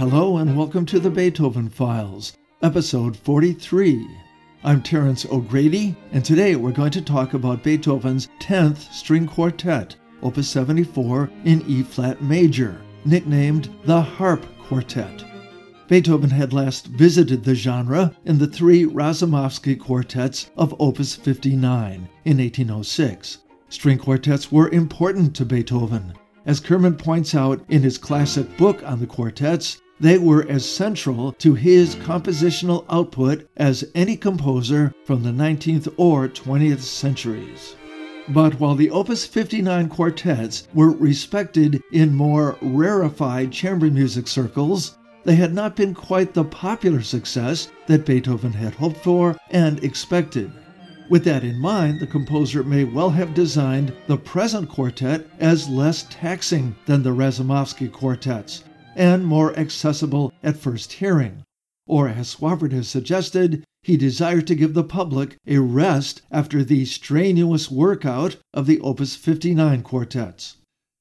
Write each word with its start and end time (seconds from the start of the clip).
Hello 0.00 0.38
and 0.38 0.56
welcome 0.56 0.86
to 0.86 0.98
the 0.98 1.10
Beethoven 1.10 1.68
Files, 1.68 2.32
episode 2.62 3.14
43. 3.14 4.08
I'm 4.64 4.82
Terence 4.82 5.26
O'Grady, 5.26 5.94
and 6.12 6.24
today 6.24 6.56
we're 6.56 6.72
going 6.72 6.92
to 6.92 7.02
talk 7.02 7.34
about 7.34 7.62
Beethoven's 7.62 8.26
10th 8.40 8.90
String 8.94 9.26
Quartet, 9.26 9.96
Opus 10.22 10.48
74 10.48 11.30
in 11.44 11.62
E 11.68 11.82
flat 11.82 12.22
major, 12.22 12.80
nicknamed 13.04 13.68
the 13.84 14.00
Harp 14.00 14.46
Quartet. 14.62 15.22
Beethoven 15.86 16.30
had 16.30 16.54
last 16.54 16.86
visited 16.86 17.44
the 17.44 17.54
genre 17.54 18.16
in 18.24 18.38
the 18.38 18.46
three 18.46 18.86
Razumovsky 18.86 19.78
quartets 19.78 20.50
of 20.56 20.74
Opus 20.80 21.14
59 21.14 22.08
in 22.24 22.38
1806. 22.38 23.36
String 23.68 23.98
quartets 23.98 24.50
were 24.50 24.70
important 24.70 25.36
to 25.36 25.44
Beethoven. 25.44 26.14
As 26.46 26.58
Kerman 26.58 26.96
points 26.96 27.34
out 27.34 27.62
in 27.68 27.82
his 27.82 27.98
classic 27.98 28.56
book 28.56 28.82
on 28.82 28.98
the 28.98 29.06
quartets, 29.06 29.78
they 30.00 30.16
were 30.16 30.48
as 30.48 30.64
central 30.64 31.32
to 31.32 31.54
his 31.54 31.94
compositional 31.96 32.86
output 32.88 33.46
as 33.58 33.84
any 33.94 34.16
composer 34.16 34.92
from 35.04 35.22
the 35.22 35.30
19th 35.30 35.92
or 35.98 36.26
20th 36.26 36.80
centuries. 36.80 37.76
But 38.28 38.58
while 38.58 38.76
the 38.76 38.90
Opus 38.90 39.26
59 39.26 39.88
quartets 39.88 40.68
were 40.72 40.90
respected 40.90 41.82
in 41.92 42.14
more 42.14 42.56
rarefied 42.62 43.52
chamber 43.52 43.90
music 43.90 44.26
circles, 44.26 44.96
they 45.24 45.34
had 45.34 45.52
not 45.52 45.76
been 45.76 45.92
quite 45.94 46.32
the 46.32 46.44
popular 46.44 47.02
success 47.02 47.68
that 47.86 48.06
Beethoven 48.06 48.52
had 48.52 48.74
hoped 48.74 49.02
for 49.02 49.36
and 49.50 49.82
expected. 49.84 50.50
With 51.10 51.24
that 51.24 51.42
in 51.42 51.58
mind, 51.58 51.98
the 51.98 52.06
composer 52.06 52.62
may 52.62 52.84
well 52.84 53.10
have 53.10 53.34
designed 53.34 53.92
the 54.06 54.16
present 54.16 54.68
quartet 54.68 55.26
as 55.40 55.68
less 55.68 56.06
taxing 56.08 56.76
than 56.86 57.02
the 57.02 57.10
Razumovsky 57.10 57.90
quartets, 57.90 58.62
and 58.96 59.24
more 59.24 59.56
accessible 59.58 60.32
at 60.42 60.56
first 60.56 60.94
hearing. 60.94 61.44
Or, 61.86 62.08
as 62.08 62.28
Swafford 62.28 62.72
has 62.72 62.88
suggested, 62.88 63.64
he 63.82 63.96
desired 63.96 64.46
to 64.46 64.54
give 64.54 64.74
the 64.74 64.84
public 64.84 65.36
a 65.46 65.58
rest 65.58 66.22
after 66.30 66.62
the 66.62 66.84
strenuous 66.84 67.70
workout 67.70 68.36
of 68.52 68.66
the 68.66 68.78
Opus 68.80 69.16
59 69.16 69.82
quartets. 69.82 70.56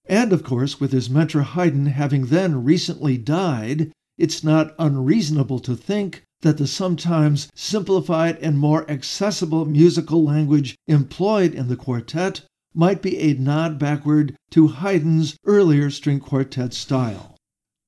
And 0.06 0.34
of 0.34 0.44
course, 0.44 0.80
with 0.80 0.92
his 0.92 1.10
mentor 1.10 1.42
Haydn 1.44 1.88
having 1.88 2.28
then 2.28 2.64
recently 2.64 3.18
died, 3.18 3.92
it's 4.18 4.44
not 4.44 4.74
unreasonable 4.80 5.60
to 5.60 5.76
think 5.76 6.24
that 6.42 6.58
the 6.58 6.68
sometimes 6.68 7.50
simplified 7.54 8.38
and 8.42 8.58
more 8.58 8.90
accessible 8.90 9.66
musical 9.66 10.24
language 10.24 10.76
employed 10.88 11.54
in 11.54 11.68
the 11.68 11.76
quartet 11.76 12.42
might 12.74 13.02
be 13.02 13.18
a 13.18 13.34
nod 13.34 13.78
backward 13.78 14.36
to 14.52 14.68
Haydn's 14.68 15.36
earlier 15.46 15.90
string 15.90 16.20
quartet 16.20 16.74
style. 16.74 17.36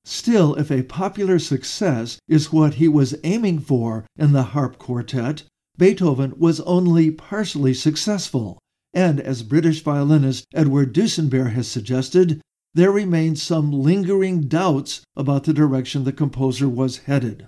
Still, 0.04 0.54
if 0.56 0.70
a 0.70 0.82
popular 0.82 1.38
success 1.38 2.18
is 2.28 2.52
what 2.52 2.74
he 2.74 2.88
was 2.88 3.14
aiming 3.22 3.60
for 3.60 4.04
in 4.16 4.32
the 4.32 4.42
harp 4.42 4.78
quartet, 4.78 5.44
Beethoven 5.78 6.34
was 6.36 6.60
only 6.60 7.10
partially 7.10 7.72
successful, 7.72 8.58
and 8.92 9.20
as 9.20 9.42
British 9.42 9.82
violinist 9.82 10.44
Edward 10.54 10.92
Dusinberre 10.92 11.52
has 11.52 11.68
suggested, 11.68 12.40
there 12.74 12.90
remained 12.90 13.38
some 13.38 13.70
lingering 13.70 14.48
doubts 14.48 15.02
about 15.16 15.44
the 15.44 15.52
direction 15.52 16.04
the 16.04 16.12
composer 16.12 16.68
was 16.68 16.98
headed. 16.98 17.46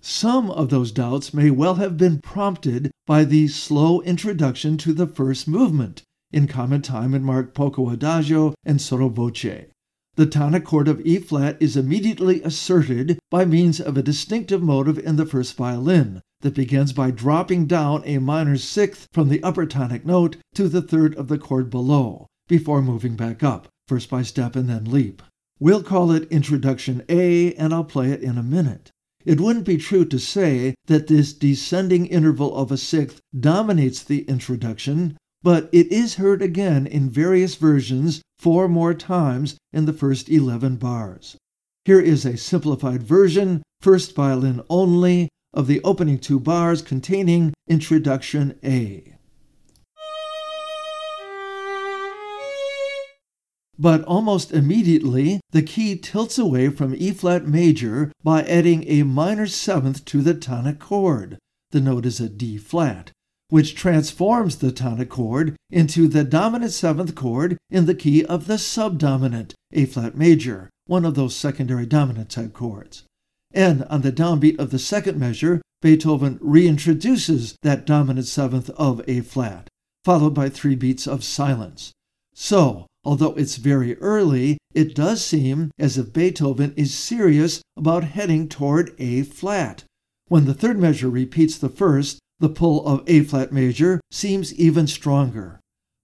Some 0.00 0.50
of 0.50 0.68
those 0.68 0.92
doubts 0.92 1.34
may 1.34 1.50
well 1.50 1.74
have 1.74 1.96
been 1.96 2.20
prompted 2.20 2.92
by 3.06 3.24
the 3.24 3.48
slow 3.48 4.00
introduction 4.02 4.76
to 4.78 4.92
the 4.92 5.06
first 5.06 5.48
movement 5.48 6.02
in 6.30 6.46
common 6.46 6.82
time 6.82 7.14
and 7.14 7.24
marked 7.24 7.54
poco 7.54 7.90
adagio 7.90 8.54
and 8.64 8.80
sotto 8.80 9.08
voce. 9.08 9.66
The 10.16 10.24
tonic 10.24 10.64
chord 10.64 10.88
of 10.88 11.04
E 11.04 11.18
flat 11.18 11.58
is 11.60 11.76
immediately 11.76 12.42
asserted 12.42 13.18
by 13.30 13.44
means 13.44 13.80
of 13.80 13.98
a 13.98 14.02
distinctive 14.02 14.62
motive 14.62 14.98
in 14.98 15.16
the 15.16 15.26
first 15.26 15.54
violin 15.54 16.22
that 16.40 16.54
begins 16.54 16.94
by 16.94 17.10
dropping 17.10 17.66
down 17.66 18.02
a 18.06 18.16
minor 18.16 18.56
sixth 18.56 19.08
from 19.12 19.28
the 19.28 19.42
upper 19.42 19.66
tonic 19.66 20.06
note 20.06 20.38
to 20.54 20.70
the 20.70 20.80
third 20.80 21.14
of 21.16 21.28
the 21.28 21.36
chord 21.36 21.68
below, 21.68 22.28
before 22.48 22.80
moving 22.80 23.14
back 23.14 23.42
up, 23.42 23.68
first 23.88 24.08
by 24.08 24.22
step 24.22 24.56
and 24.56 24.70
then 24.70 24.86
leap. 24.86 25.22
We'll 25.60 25.82
call 25.82 26.10
it 26.12 26.32
Introduction 26.32 27.02
A, 27.10 27.52
and 27.52 27.74
I'll 27.74 27.84
play 27.84 28.10
it 28.10 28.22
in 28.22 28.38
a 28.38 28.42
minute. 28.42 28.90
It 29.26 29.38
wouldn't 29.38 29.66
be 29.66 29.76
true 29.76 30.06
to 30.06 30.18
say 30.18 30.74
that 30.86 31.08
this 31.08 31.34
descending 31.34 32.06
interval 32.06 32.56
of 32.56 32.72
a 32.72 32.78
sixth 32.78 33.20
dominates 33.38 34.02
the 34.02 34.22
introduction, 34.22 35.18
but 35.46 35.68
it 35.70 35.86
is 35.92 36.16
heard 36.16 36.42
again 36.42 36.88
in 36.88 37.08
various 37.08 37.54
versions 37.54 38.20
four 38.36 38.66
more 38.66 38.92
times 38.92 39.56
in 39.72 39.86
the 39.86 39.92
first 39.92 40.28
11 40.28 40.74
bars. 40.74 41.36
Here 41.84 42.00
is 42.00 42.26
a 42.26 42.36
simplified 42.36 43.04
version, 43.04 43.62
first 43.80 44.16
violin 44.16 44.60
only, 44.68 45.28
of 45.54 45.68
the 45.68 45.80
opening 45.84 46.18
two 46.18 46.40
bars 46.40 46.82
containing 46.82 47.54
Introduction 47.68 48.58
A. 48.64 49.14
But 53.78 54.02
almost 54.02 54.50
immediately, 54.50 55.38
the 55.52 55.62
key 55.62 55.96
tilts 55.96 56.38
away 56.38 56.70
from 56.70 56.92
E 56.92 57.12
flat 57.12 57.46
major 57.46 58.10
by 58.24 58.42
adding 58.42 58.82
a 58.88 59.04
minor 59.04 59.46
seventh 59.46 60.04
to 60.06 60.22
the 60.22 60.34
tonic 60.34 60.80
chord. 60.80 61.38
The 61.70 61.80
note 61.80 62.04
is 62.04 62.18
a 62.18 62.28
D 62.28 62.58
flat 62.58 63.12
which 63.48 63.74
transforms 63.74 64.56
the 64.56 64.72
tonic 64.72 65.08
chord 65.08 65.56
into 65.70 66.08
the 66.08 66.24
dominant 66.24 66.72
seventh 66.72 67.14
chord 67.14 67.56
in 67.70 67.86
the 67.86 67.94
key 67.94 68.24
of 68.24 68.46
the 68.46 68.58
subdominant, 68.58 69.54
A 69.72 69.84
flat 69.84 70.16
major, 70.16 70.70
one 70.86 71.04
of 71.04 71.14
those 71.14 71.36
secondary 71.36 71.86
dominant 71.86 72.30
type 72.30 72.52
chords. 72.52 73.04
And 73.52 73.84
on 73.84 74.02
the 74.02 74.12
downbeat 74.12 74.58
of 74.58 74.70
the 74.70 74.78
second 74.78 75.18
measure, 75.18 75.62
Beethoven 75.82 76.38
reintroduces 76.40 77.54
that 77.62 77.86
dominant 77.86 78.26
seventh 78.26 78.70
of 78.70 79.02
A 79.06 79.20
flat, 79.20 79.68
followed 80.04 80.34
by 80.34 80.48
three 80.48 80.74
beats 80.74 81.06
of 81.06 81.22
silence. 81.22 81.92
So, 82.34 82.86
although 83.04 83.34
it's 83.34 83.56
very 83.56 83.96
early, 83.98 84.58
it 84.74 84.94
does 84.94 85.24
seem 85.24 85.70
as 85.78 85.96
if 85.96 86.12
Beethoven 86.12 86.74
is 86.76 86.92
serious 86.92 87.62
about 87.76 88.04
heading 88.04 88.48
toward 88.48 88.94
A 88.98 89.22
flat. 89.22 89.84
When 90.28 90.44
the 90.44 90.54
third 90.54 90.78
measure 90.78 91.08
repeats 91.08 91.56
the 91.56 91.68
first, 91.68 92.18
the 92.38 92.48
pull 92.48 92.86
of 92.86 93.02
A 93.06 93.22
flat 93.22 93.52
major 93.52 94.00
seems 94.10 94.54
even 94.54 94.86
stronger. 94.86 95.60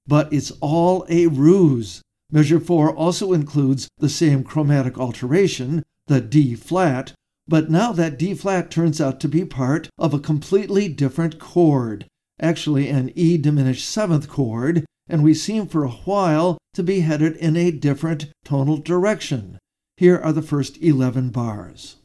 But 0.07 0.33
it's 0.33 0.53
all 0.61 1.07
a 1.09 1.27
ruse. 1.27 2.03
Measure 2.31 2.61
4 2.61 2.95
also 2.95 3.33
includes 3.33 3.89
the 3.99 4.09
same 4.09 4.43
chromatic 4.43 4.99
alteration, 4.99 5.83
the 6.07 6.21
D 6.21 6.55
flat, 6.55 7.13
but 7.47 7.71
now 7.71 7.93
that 7.93 8.19
D 8.19 8.35
flat 8.35 8.71
turns 8.71 9.01
out 9.01 9.21
to 9.21 9.29
be 9.29 9.45
part 9.45 9.89
of 9.99 10.15
a 10.15 10.19
completely 10.19 10.89
different 10.89 11.39
chord, 11.39 12.07
actually 12.41 12.89
an 12.89 13.11
E 13.15 13.37
diminished 13.37 13.89
seventh 13.89 14.29
chord, 14.29 14.85
and 15.09 15.23
we 15.23 15.35
seem 15.35 15.67
for 15.67 15.85
a 15.85 15.91
while 15.91 16.59
to 16.75 16.83
be 16.83 17.01
headed 17.01 17.37
in 17.37 17.57
a 17.57 17.71
different 17.71 18.29
tonal 18.45 18.79
direction. 18.79 19.59
Here 19.97 20.19
are 20.19 20.33
the 20.33 20.43
first 20.43 20.79
11 20.83 21.31
bars. 21.31 21.97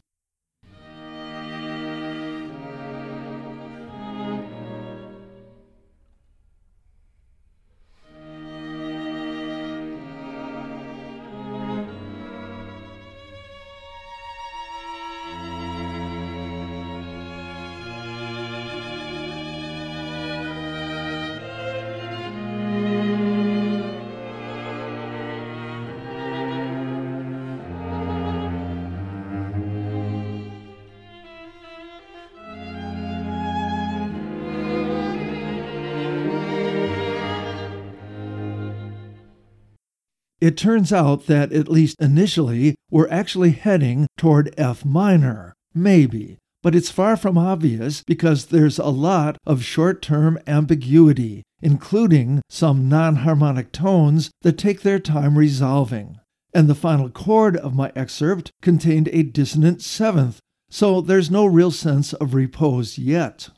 It 40.40 40.56
turns 40.56 40.92
out 40.92 41.26
that, 41.26 41.52
at 41.52 41.68
least 41.68 41.96
initially, 42.00 42.76
we're 42.90 43.08
actually 43.08 43.50
heading 43.50 44.06
toward 44.16 44.54
F 44.56 44.84
minor, 44.84 45.54
maybe, 45.74 46.38
but 46.62 46.76
it's 46.76 46.90
far 46.90 47.16
from 47.16 47.36
obvious 47.36 48.04
because 48.06 48.46
there's 48.46 48.78
a 48.78 48.86
lot 48.86 49.36
of 49.44 49.64
short 49.64 50.00
term 50.00 50.38
ambiguity, 50.46 51.42
including 51.60 52.40
some 52.48 52.88
non 52.88 53.16
harmonic 53.16 53.72
tones 53.72 54.30
that 54.42 54.58
take 54.58 54.82
their 54.82 55.00
time 55.00 55.36
resolving. 55.36 56.18
And 56.54 56.68
the 56.68 56.74
final 56.74 57.10
chord 57.10 57.56
of 57.56 57.74
my 57.74 57.90
excerpt 57.96 58.52
contained 58.62 59.08
a 59.12 59.24
dissonant 59.24 59.82
seventh, 59.82 60.38
so 60.70 61.00
there's 61.00 61.30
no 61.30 61.46
real 61.46 61.72
sense 61.72 62.12
of 62.12 62.34
repose 62.34 62.96
yet. 62.96 63.50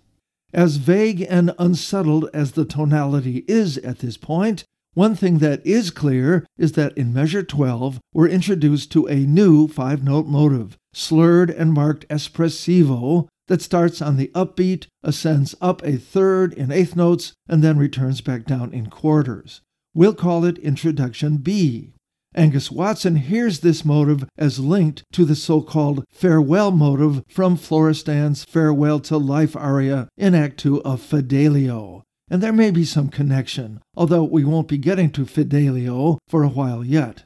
As 0.52 0.76
vague 0.76 1.26
and 1.28 1.54
unsettled 1.58 2.28
as 2.34 2.52
the 2.52 2.64
tonality 2.64 3.44
is 3.46 3.76
at 3.78 3.98
this 3.98 4.16
point, 4.16 4.64
One 4.94 5.14
thing 5.14 5.38
that 5.38 5.64
is 5.64 5.90
clear 5.90 6.44
is 6.58 6.72
that 6.72 6.96
in 6.98 7.12
measure 7.12 7.44
12, 7.44 8.00
we're 8.12 8.28
introduced 8.28 8.90
to 8.92 9.06
a 9.06 9.26
new 9.26 9.68
five 9.68 10.02
note 10.02 10.26
motive, 10.26 10.76
slurred 10.92 11.50
and 11.50 11.72
marked 11.72 12.08
espressivo, 12.08 13.28
that 13.50 13.60
starts 13.60 14.00
on 14.00 14.16
the 14.16 14.30
upbeat, 14.34 14.86
ascends 15.02 15.56
up 15.60 15.82
a 15.82 15.96
third 15.96 16.52
in 16.54 16.70
eighth 16.70 16.94
notes, 16.94 17.32
and 17.48 17.64
then 17.64 17.76
returns 17.76 18.20
back 18.20 18.44
down 18.44 18.72
in 18.72 18.88
quarters. 18.88 19.60
We'll 19.92 20.14
call 20.14 20.44
it 20.44 20.56
Introduction 20.58 21.38
B. 21.38 21.92
Angus 22.36 22.70
Watson 22.70 23.16
hears 23.16 23.58
this 23.58 23.84
motive 23.84 24.24
as 24.38 24.60
linked 24.60 25.02
to 25.12 25.24
the 25.24 25.34
so 25.34 25.62
called 25.62 26.04
farewell 26.12 26.70
motive 26.70 27.24
from 27.28 27.56
Florestan's 27.56 28.44
Farewell 28.44 29.00
to 29.00 29.18
Life 29.18 29.56
aria 29.56 30.08
in 30.16 30.36
Act 30.36 30.58
2 30.58 30.82
of 30.82 31.00
Fidelio. 31.00 32.04
And 32.30 32.40
there 32.40 32.52
may 32.52 32.70
be 32.70 32.84
some 32.84 33.08
connection, 33.08 33.80
although 33.96 34.22
we 34.22 34.44
won't 34.44 34.68
be 34.68 34.78
getting 34.78 35.10
to 35.10 35.26
Fidelio 35.26 36.18
for 36.28 36.44
a 36.44 36.48
while 36.48 36.84
yet. 36.84 37.24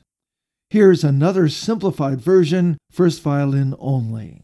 Here's 0.70 1.04
another 1.04 1.48
simplified 1.50 2.22
version, 2.22 2.78
first 2.90 3.22
violin 3.22 3.74
only. 3.78 4.40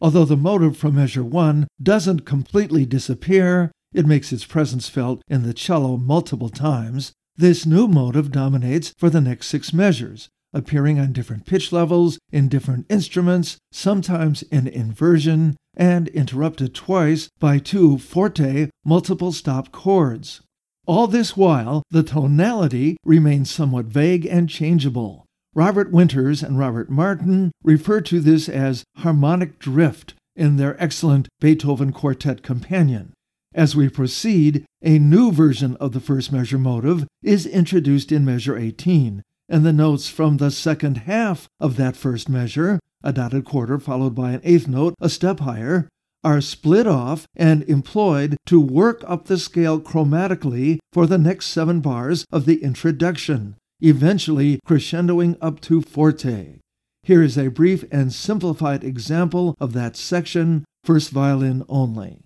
Although 0.00 0.24
the 0.24 0.36
motive 0.36 0.76
from 0.76 0.94
measure 0.94 1.24
1 1.24 1.66
doesn't 1.82 2.24
completely 2.24 2.86
disappear, 2.86 3.70
it 3.92 4.06
makes 4.06 4.32
its 4.32 4.46
presence 4.46 4.88
felt 4.88 5.20
in 5.28 5.42
the 5.42 5.52
cello 5.52 5.96
multiple 5.96 6.48
times. 6.48 7.12
This 7.36 7.66
new 7.66 7.88
motive 7.88 8.30
dominates 8.30 8.94
for 8.96 9.10
the 9.10 9.20
next 9.20 9.48
six 9.48 9.72
measures, 9.72 10.28
appearing 10.52 10.98
on 10.98 11.12
different 11.12 11.46
pitch 11.46 11.72
levels, 11.72 12.18
in 12.32 12.48
different 12.48 12.86
instruments, 12.88 13.58
sometimes 13.72 14.42
in 14.44 14.66
inversion, 14.66 15.56
and 15.80 16.08
interrupted 16.08 16.74
twice 16.74 17.30
by 17.40 17.58
two 17.58 17.96
forte 17.96 18.68
multiple 18.84 19.32
stop 19.32 19.72
chords. 19.72 20.42
All 20.86 21.06
this 21.06 21.36
while, 21.36 21.82
the 21.90 22.02
tonality 22.02 22.98
remains 23.04 23.50
somewhat 23.50 23.86
vague 23.86 24.26
and 24.26 24.48
changeable. 24.48 25.24
Robert 25.54 25.90
Winters 25.90 26.42
and 26.42 26.58
Robert 26.58 26.90
Martin 26.90 27.50
refer 27.64 28.00
to 28.02 28.20
this 28.20 28.48
as 28.48 28.84
harmonic 28.98 29.58
drift 29.58 30.14
in 30.36 30.56
their 30.56 30.80
excellent 30.80 31.28
Beethoven 31.40 31.92
Quartet 31.92 32.42
Companion. 32.42 33.12
As 33.54 33.74
we 33.74 33.88
proceed, 33.88 34.64
a 34.82 34.98
new 34.98 35.32
version 35.32 35.76
of 35.76 35.92
the 35.92 36.00
first 36.00 36.30
measure 36.30 36.58
motive 36.58 37.06
is 37.22 37.46
introduced 37.46 38.12
in 38.12 38.24
measure 38.24 38.56
18, 38.56 39.22
and 39.48 39.64
the 39.64 39.72
notes 39.72 40.08
from 40.08 40.36
the 40.36 40.50
second 40.50 40.98
half 40.98 41.48
of 41.58 41.76
that 41.76 41.96
first 41.96 42.28
measure, 42.28 42.78
a 43.02 43.12
dotted 43.12 43.44
quarter 43.44 43.78
followed 43.78 44.14
by 44.14 44.32
an 44.32 44.40
eighth 44.44 44.68
note 44.68 44.94
a 45.00 45.08
step 45.08 45.40
higher, 45.40 45.88
are 46.22 46.40
split 46.40 46.86
off 46.86 47.26
and 47.34 47.62
employed 47.62 48.36
to 48.46 48.60
work 48.60 49.02
up 49.06 49.26
the 49.26 49.38
scale 49.38 49.80
chromatically 49.80 50.78
for 50.92 51.06
the 51.06 51.18
next 51.18 51.46
seven 51.46 51.80
bars 51.80 52.24
of 52.30 52.44
the 52.44 52.62
introduction, 52.62 53.56
eventually 53.80 54.60
crescendoing 54.66 55.36
up 55.40 55.60
to 55.60 55.80
forte. 55.80 56.58
Here 57.02 57.22
is 57.22 57.38
a 57.38 57.48
brief 57.48 57.84
and 57.90 58.12
simplified 58.12 58.84
example 58.84 59.54
of 59.58 59.72
that 59.72 59.96
section, 59.96 60.64
first 60.84 61.10
violin 61.10 61.64
only. 61.68 62.20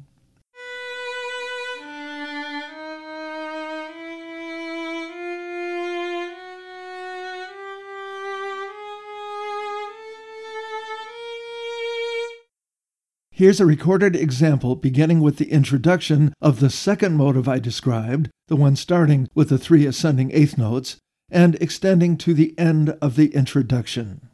Here's 13.37 13.59
a 13.59 13.67
recorded 13.67 14.15
example 14.15 14.77
beginning 14.77 15.19
with 15.19 15.39
the 15.39 15.51
introduction 15.51 16.33
of 16.41 16.61
the 16.61 16.71
second 16.71 17.17
motive 17.17 17.49
I 17.49 17.59
described, 17.59 18.31
the 18.47 18.55
one 18.55 18.77
starting 18.77 19.29
with 19.35 19.49
the 19.49 19.59
three 19.59 19.87
ascending 19.87 20.31
eighth 20.33 20.57
notes, 20.57 20.99
and 21.33 21.57
extending 21.57 22.17
to 22.19 22.33
the 22.33 22.57
end 22.57 22.91
of 23.03 23.17
the 23.17 23.35
introduction. 23.35 24.29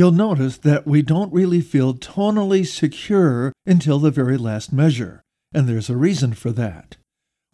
You'll 0.00 0.12
notice 0.12 0.56
that 0.56 0.86
we 0.86 1.02
don't 1.02 1.30
really 1.30 1.60
feel 1.60 1.92
tonally 1.92 2.66
secure 2.66 3.52
until 3.66 3.98
the 3.98 4.10
very 4.10 4.38
last 4.38 4.72
measure, 4.72 5.20
and 5.52 5.68
there's 5.68 5.90
a 5.90 5.96
reason 5.96 6.32
for 6.32 6.50
that. 6.50 6.96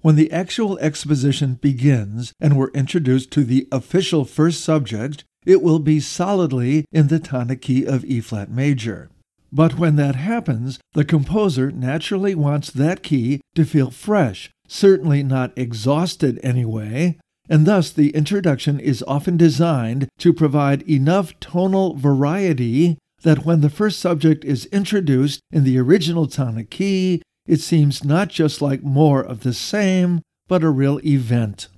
When 0.02 0.14
the 0.14 0.31
actual 0.31 0.78
exposition 0.78 1.54
begins 1.54 2.32
and 2.40 2.56
we're 2.56 2.70
introduced 2.70 3.32
to 3.32 3.43
the 3.43 3.66
official 3.72 4.25
first 4.25 4.60
subject, 4.60 5.25
it 5.44 5.60
will 5.60 5.81
be 5.81 5.98
solidly 5.98 6.84
in 6.93 7.08
the 7.08 7.19
tonic 7.19 7.62
key 7.62 7.84
of 7.84 8.04
E 8.04 8.20
flat 8.20 8.49
major. 8.49 9.10
But 9.50 9.76
when 9.76 9.96
that 9.96 10.14
happens, 10.14 10.78
the 10.92 11.04
composer 11.04 11.72
naturally 11.72 12.37
wants 12.37 12.70
that 12.70 13.02
key 13.02 13.40
to 13.56 13.64
feel 13.64 13.90
fresh, 13.90 14.52
certainly 14.69 15.25
not 15.25 15.52
exhausted 15.58 16.38
anyway, 16.44 17.19
and 17.48 17.66
thus 17.66 17.90
the 17.90 18.10
introduction 18.10 18.81
is 18.81 19.04
often 19.06 19.37
designed 19.37 20.08
to 20.19 20.32
provide 20.32 20.82
enough 20.88 21.38
tonal 21.40 21.94
variety 21.94 22.98
that 23.22 23.44
when 23.44 23.60
the 23.60 23.70
first 23.70 23.98
subject 23.98 24.44
is 24.44 24.66
introduced 24.66 25.40
in 25.50 25.64
the 25.64 25.78
original 25.78 26.26
tonic 26.26 26.71
key, 26.71 27.23
it 27.47 27.61
seems 27.61 28.04
not 28.04 28.28
just 28.28 28.61
like 28.61 28.82
more 28.82 29.23
of 29.23 29.40
the 29.40 29.54
same, 29.54 30.21
but 30.49 30.64
a 30.64 30.71
real 30.71 31.00
event. 31.04 31.68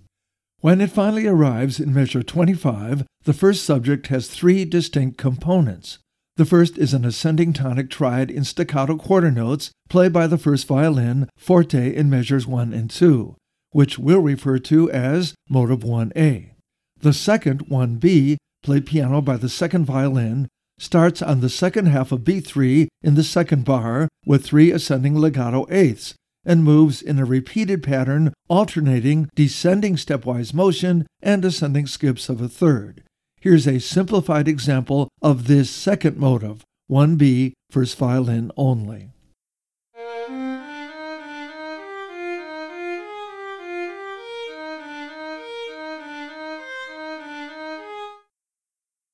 When 0.61 0.81
it 0.81 0.91
finally 0.91 1.27
arrives 1.27 1.79
in 1.79 1.95
measure 1.95 2.23
25, 2.23 3.07
the 3.25 3.33
first 3.33 3.65
subject 3.65 4.09
has 4.09 4.29
three 4.29 4.65
distinct 4.65 5.17
components. 5.17 5.99
The 6.37 6.45
first 6.45 6.79
is 6.79 6.95
an 6.95 7.05
ascending 7.05 7.53
tonic 7.53 7.91
triad 7.91 8.31
in 8.31 8.45
staccato 8.45 8.97
quarter 8.97 9.31
notes, 9.31 9.71
played 9.89 10.13
by 10.13 10.27
the 10.27 10.39
first 10.39 10.67
violin, 10.67 11.29
forte 11.37 11.95
in 11.95 12.11
measures 12.11 12.47
1 12.47 12.73
and 12.73 12.91
2 12.91 13.37
which 13.71 13.99
we'll 13.99 14.21
refer 14.21 14.59
to 14.59 14.91
as 14.91 15.35
motive 15.49 15.81
1A. 15.81 16.51
The 17.01 17.13
second, 17.13 17.67
1B, 17.67 18.37
played 18.63 18.87
piano 18.87 19.21
by 19.21 19.37
the 19.37 19.49
second 19.49 19.85
violin, 19.85 20.49
starts 20.79 21.23
on 21.23 21.41
the 21.41 21.49
second 21.49 21.87
half 21.87 22.13
of 22.13 22.21
B3 22.21 22.89
in 23.03 23.15
the 23.15 23.25
second 23.25 23.65
bar 23.65 24.09
with 24.27 24.45
three 24.45 24.71
ascending 24.71 25.15
legato 25.15 25.67
eighths 25.71 26.15
and 26.45 26.65
moves 26.65 27.03
in 27.03 27.19
a 27.19 27.25
repeated 27.25 27.83
pattern 27.83 28.33
alternating 28.49 29.29
descending 29.35 29.97
stepwise 29.97 30.55
motion 30.55 31.07
and 31.23 31.45
ascending 31.45 31.87
skips 31.87 32.29
of 32.29 32.41
a 32.41 32.49
third. 32.49 33.03
Here's 33.41 33.69
a 33.69 33.81
simplified 33.81 34.49
example 34.49 35.09
of 35.23 35.47
this 35.47 35.71
second 35.71 36.17
motive, 36.17 36.65
1B, 36.91 37.53
first 37.71 37.97
violin 37.99 38.51
only. 38.57 39.11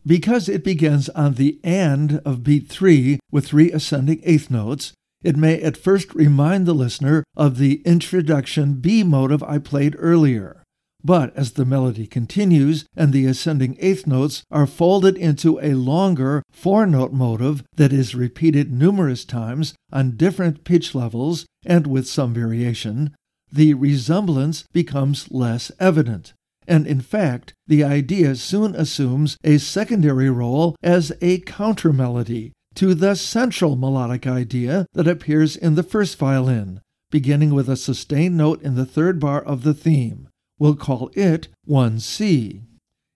Because 0.06 0.48
it 0.50 0.62
begins 0.62 1.08
on 1.10 1.34
the 1.34 1.58
and 1.64 2.20
of 2.26 2.44
beat 2.44 2.68
3 2.68 3.18
with 3.32 3.46
three 3.46 3.72
ascending 3.72 4.20
eighth 4.22 4.50
notes, 4.50 4.92
it 5.22 5.36
may 5.36 5.60
at 5.62 5.78
first 5.78 6.14
remind 6.14 6.66
the 6.66 6.74
listener 6.74 7.24
of 7.34 7.56
the 7.56 7.80
introduction 7.86 8.74
B 8.74 9.02
motive 9.02 9.42
I 9.42 9.56
played 9.56 9.96
earlier. 9.98 10.62
But 11.02 11.34
as 11.34 11.52
the 11.52 11.64
melody 11.64 12.06
continues 12.06 12.84
and 12.94 13.12
the 13.12 13.24
ascending 13.26 13.76
eighth 13.80 14.06
notes 14.06 14.42
are 14.50 14.66
folded 14.66 15.16
into 15.16 15.58
a 15.60 15.74
longer 15.74 16.42
four 16.50 16.86
note 16.86 17.12
motive 17.12 17.62
that 17.76 17.92
is 17.92 18.14
repeated 18.14 18.72
numerous 18.72 19.24
times 19.24 19.74
on 19.90 20.16
different 20.16 20.64
pitch 20.64 20.94
levels 20.94 21.46
and 21.64 21.86
with 21.86 22.06
some 22.06 22.34
variation, 22.34 23.14
the 23.50 23.72
resemblance 23.72 24.64
becomes 24.72 25.30
less 25.30 25.72
evident 25.78 26.34
and 26.66 26.86
in 26.86 27.00
fact, 27.00 27.54
the 27.66 27.84
idea 27.84 28.34
soon 28.36 28.74
assumes 28.74 29.36
a 29.44 29.58
secondary 29.58 30.30
role 30.30 30.76
as 30.82 31.12
a 31.20 31.38
counter 31.40 31.92
melody 31.92 32.52
to 32.74 32.94
the 32.94 33.14
central 33.14 33.76
melodic 33.76 34.26
idea 34.26 34.86
that 34.94 35.08
appears 35.08 35.56
in 35.56 35.74
the 35.74 35.82
first 35.82 36.18
violin, 36.18 36.80
beginning 37.10 37.54
with 37.54 37.68
a 37.68 37.76
sustained 37.76 38.36
note 38.36 38.62
in 38.62 38.74
the 38.74 38.86
third 38.86 39.20
bar 39.20 39.42
of 39.42 39.62
the 39.62 39.74
theme. 39.74 40.28
We'll 40.58 40.76
call 40.76 41.10
it 41.14 41.48
1C. 41.68 42.62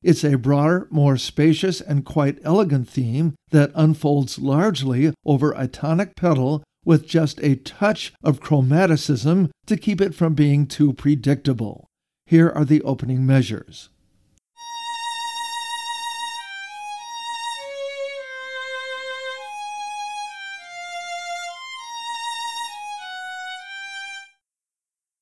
It's 0.03 0.25
a 0.25 0.37
broader, 0.37 0.87
more 0.91 1.17
spacious, 1.17 1.81
and 1.81 2.05
quite 2.05 2.39
elegant 2.45 2.89
theme 2.89 3.35
that 3.51 3.73
unfolds 3.75 4.39
largely 4.39 5.13
over 5.25 5.53
a 5.53 5.67
tonic 5.67 6.15
pedal 6.15 6.63
with 6.85 7.07
just 7.07 7.43
a 7.43 7.57
touch 7.57 8.13
of 8.23 8.41
chromaticism 8.41 9.51
to 9.67 9.77
keep 9.77 10.01
it 10.01 10.15
from 10.15 10.35
being 10.35 10.67
too 10.67 10.93
predictable. 10.93 11.88
Here 12.29 12.51
are 12.51 12.67
the 12.67 12.83
opening 12.83 13.25
measures. 13.25 13.89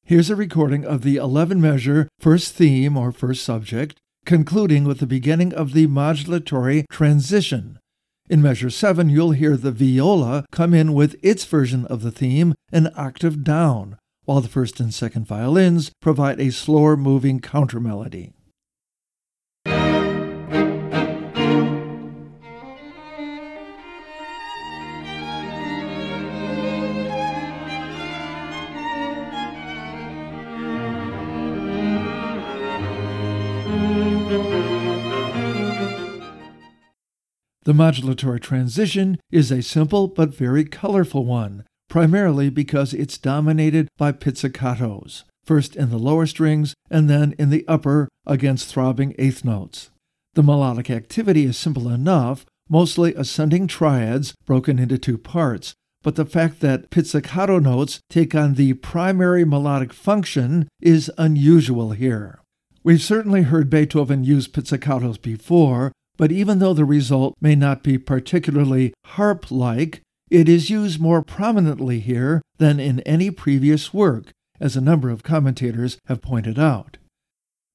Here's 0.03 0.31
a 0.31 0.35
recording 0.35 0.85
of 0.85 1.03
the 1.03 1.15
11 1.15 1.61
measure 1.61 2.09
first 2.19 2.55
theme 2.55 2.97
or 2.97 3.13
first 3.13 3.45
subject, 3.45 4.01
concluding 4.25 4.83
with 4.83 4.99
the 4.99 5.07
beginning 5.07 5.55
of 5.55 5.75
the 5.75 5.87
modulatory 5.87 6.87
transition. 6.91 7.79
In 8.29 8.43
measure 8.43 8.69
7, 8.69 9.09
you'll 9.09 9.31
hear 9.31 9.57
the 9.57 9.71
viola 9.71 10.45
come 10.51 10.75
in 10.75 10.93
with 10.93 11.15
its 11.23 11.45
version 11.45 11.87
of 11.87 12.03
the 12.03 12.11
theme 12.11 12.53
an 12.73 12.91
octave 12.97 13.45
down, 13.45 13.97
while 14.27 14.41
the 14.41 14.49
first 14.49 14.79
and 14.81 14.93
second 14.93 15.27
violins 15.27 15.91
provide 16.03 16.39
a 16.39 16.51
slower 16.51 16.97
moving 16.97 17.41
counter 17.41 17.81
melody. 17.81 18.33
The 37.65 37.73
modulatory 37.73 38.41
transition 38.41 39.19
is 39.33 39.51
a 39.51 39.61
simple 39.61 40.07
but 40.07 40.33
very 40.33 40.65
colorful 40.65 41.25
one, 41.25 41.65
primarily 41.89 42.51
because 42.51 42.93
it's 42.93 43.19
dominated 43.19 43.89
by 43.97 44.13
pizzicatos, 44.13 45.25
first 45.45 45.77
in 45.77 45.91
the 45.91 45.99
lower 45.99 46.27
strings 46.27 46.75
and 46.91 47.09
then 47.09 47.35
in 47.39 47.51
the 47.51 47.67
upper 47.69 48.09
against 48.27 48.69
throbbing 48.69 49.15
eighth 49.19 49.45
notes. 49.45 49.91
The 50.35 50.43
melodic 50.43 50.91
activity 50.91 51.45
is 51.45 51.57
simple 51.57 51.89
enough, 51.89 52.45
mostly 52.69 53.15
ascending 53.15 53.69
triads 53.69 54.35
broken 54.45 54.79
into 54.79 54.99
two 54.99 55.17
parts, 55.17 55.75
but 56.03 56.17
the 56.17 56.25
fact 56.25 56.61
that 56.61 56.91
pizzicato 56.91 57.59
notes 57.59 58.01
take 58.11 58.35
on 58.35 58.55
the 58.55 58.75
primary 58.75 59.45
melodic 59.45 59.93
function 59.93 60.69
is 60.81 61.11
unusual 61.19 61.93
here. 61.93 62.41
We've 62.85 63.03
certainly 63.03 63.43
heard 63.43 63.71
Beethoven 63.71 64.23
use 64.23 64.47
pizzicatos 64.47 65.21
before, 65.21 65.91
but 66.17 66.31
even 66.31 66.61
though 66.61 66.75
the 66.75 66.85
result 66.85 67.35
may 67.41 67.55
not 67.55 67.83
be 67.83 67.99
particularly 67.99 68.95
harp 69.05 69.51
like, 69.51 70.03
it 70.31 70.49
is 70.49 70.71
used 70.71 71.01
more 71.01 71.23
prominently 71.23 72.01
here 72.01 72.43
than 72.59 72.81
in 72.81 73.01
any 73.01 73.31
previous 73.31 73.95
work, 73.95 74.33
as 74.61 74.77
a 74.77 74.81
number 74.81 75.11
of 75.11 75.23
commentators 75.23 75.99
have 76.07 76.23
pointed 76.23 76.59
out. 76.59 76.99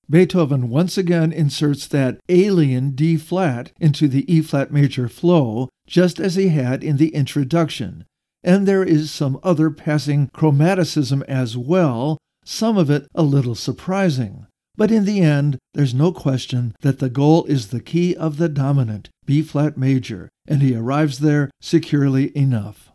Beethoven 0.10 0.70
once 0.70 0.98
again 0.98 1.31
inserts 1.31 1.88
that 1.88 2.20
alien 2.27 2.91
D 2.91 3.15
flat 3.17 3.72
into 3.79 4.08
the 4.08 4.29
E 4.31 4.41
flat 4.41 4.72
major 4.72 5.08
flow, 5.08 5.70
just 5.88 6.20
as 6.20 6.36
he 6.36 6.50
had 6.50 6.84
in 6.84 6.98
the 6.98 7.15
introduction, 7.15 8.03
and 8.43 8.67
there 8.67 8.84
is 8.84 9.12
some 9.12 9.39
other 9.43 9.70
passing 9.70 10.29
chromaticism 10.34 11.24
as 11.24 11.55
well, 11.55 12.17
some 12.43 12.77
of 12.77 12.89
it 12.89 13.08
a 13.13 13.24
little 13.24 13.55
surprising. 13.55 14.48
But 14.75 14.91
in 14.91 15.05
the 15.05 15.22
end, 15.22 15.60
there's 15.74 15.93
no 15.93 16.12
question 16.12 16.75
that 16.81 17.00
the 17.00 17.10
goal 17.10 17.46
is 17.46 17.67
the 17.67 17.81
key 17.81 18.15
of 18.15 18.38
the 18.38 18.50
dominant, 18.50 19.10
B 19.32 19.42
flat 19.42 19.78
major, 19.78 20.30
and 20.46 20.62
he 20.62 20.76
arrives 20.76 21.20
there 21.20 21.50
securely 21.62 22.38
enough. 22.38 22.91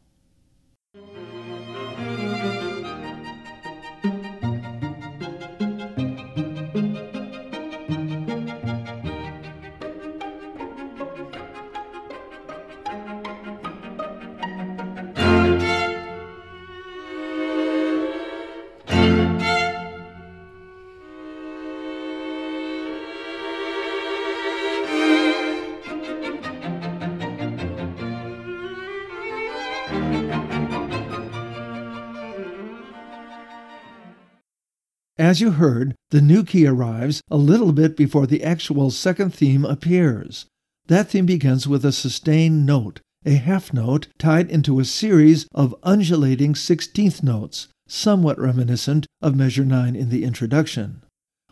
As 35.26 35.40
you 35.40 35.50
heard, 35.50 35.96
the 36.10 36.20
new 36.20 36.44
key 36.44 36.68
arrives 36.68 37.20
a 37.32 37.36
little 37.36 37.72
bit 37.72 37.96
before 37.96 38.28
the 38.28 38.44
actual 38.44 38.92
second 38.92 39.34
theme 39.34 39.64
appears. 39.64 40.46
That 40.86 41.10
theme 41.10 41.26
begins 41.26 41.66
with 41.66 41.84
a 41.84 41.90
sustained 41.90 42.64
note, 42.64 43.00
a 43.24 43.34
half 43.34 43.72
note 43.72 44.06
tied 44.18 44.48
into 44.48 44.78
a 44.78 44.84
series 44.84 45.48
of 45.52 45.74
undulating 45.82 46.54
sixteenth 46.54 47.24
notes, 47.24 47.66
somewhat 47.88 48.38
reminiscent 48.38 49.08
of 49.20 49.34
measure 49.34 49.64
9 49.64 49.96
in 49.96 50.10
the 50.10 50.22
introduction. 50.22 51.02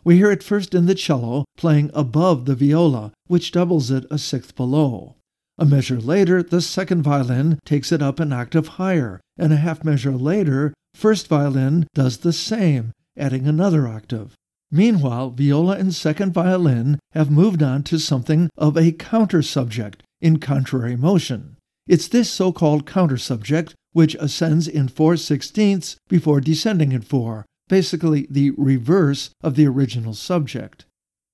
We 0.05 0.15
hear 0.15 0.31
it 0.31 0.41
first 0.41 0.73
in 0.73 0.85
the 0.85 0.95
cello, 0.95 1.43
playing 1.57 1.91
above 1.93 2.45
the 2.45 2.55
viola, 2.55 3.11
which 3.27 3.51
doubles 3.51 3.91
it 3.91 4.05
a 4.09 4.17
sixth 4.17 4.55
below. 4.55 5.15
A 5.57 5.65
measure 5.65 5.99
later, 5.99 6.41
the 6.41 6.61
second 6.61 7.01
violin 7.01 7.59
takes 7.65 7.91
it 7.91 8.01
up 8.01 8.21
an 8.21 8.31
octave 8.31 8.79
higher, 8.79 9.19
and 9.37 9.51
a 9.51 9.57
half 9.57 9.83
measure 9.83 10.13
later, 10.13 10.73
first 10.93 11.27
violin 11.27 11.87
does 11.93 12.19
the 12.19 12.31
same, 12.31 12.93
adding 13.17 13.47
another 13.47 13.87
octave. 13.87 14.33
Meanwhile, 14.71 15.29
viola 15.31 15.77
and 15.77 15.93
second 15.93 16.33
violin 16.33 16.99
have 17.11 17.29
moved 17.31 17.61
on 17.61 17.83
to 17.83 17.99
something 17.99 18.49
of 18.57 18.75
a 18.75 18.91
counter 18.91 19.41
subject 19.41 20.03
in 20.21 20.39
contrary 20.39 20.95
motion. 20.95 21.57
It's 21.87 22.07
this 22.07 22.29
so 22.31 22.51
called 22.51 22.87
counter 22.87 23.17
subject 23.17 23.75
which 23.93 24.15
ascends 24.15 24.67
in 24.67 24.89
four 24.89 25.15
sixteenths 25.15 25.95
before 26.09 26.41
descending 26.41 26.91
in 26.91 27.01
four, 27.01 27.45
basically 27.69 28.27
the 28.29 28.51
reverse 28.57 29.29
of 29.41 29.55
the 29.55 29.65
original 29.65 30.13
subject. 30.13 30.83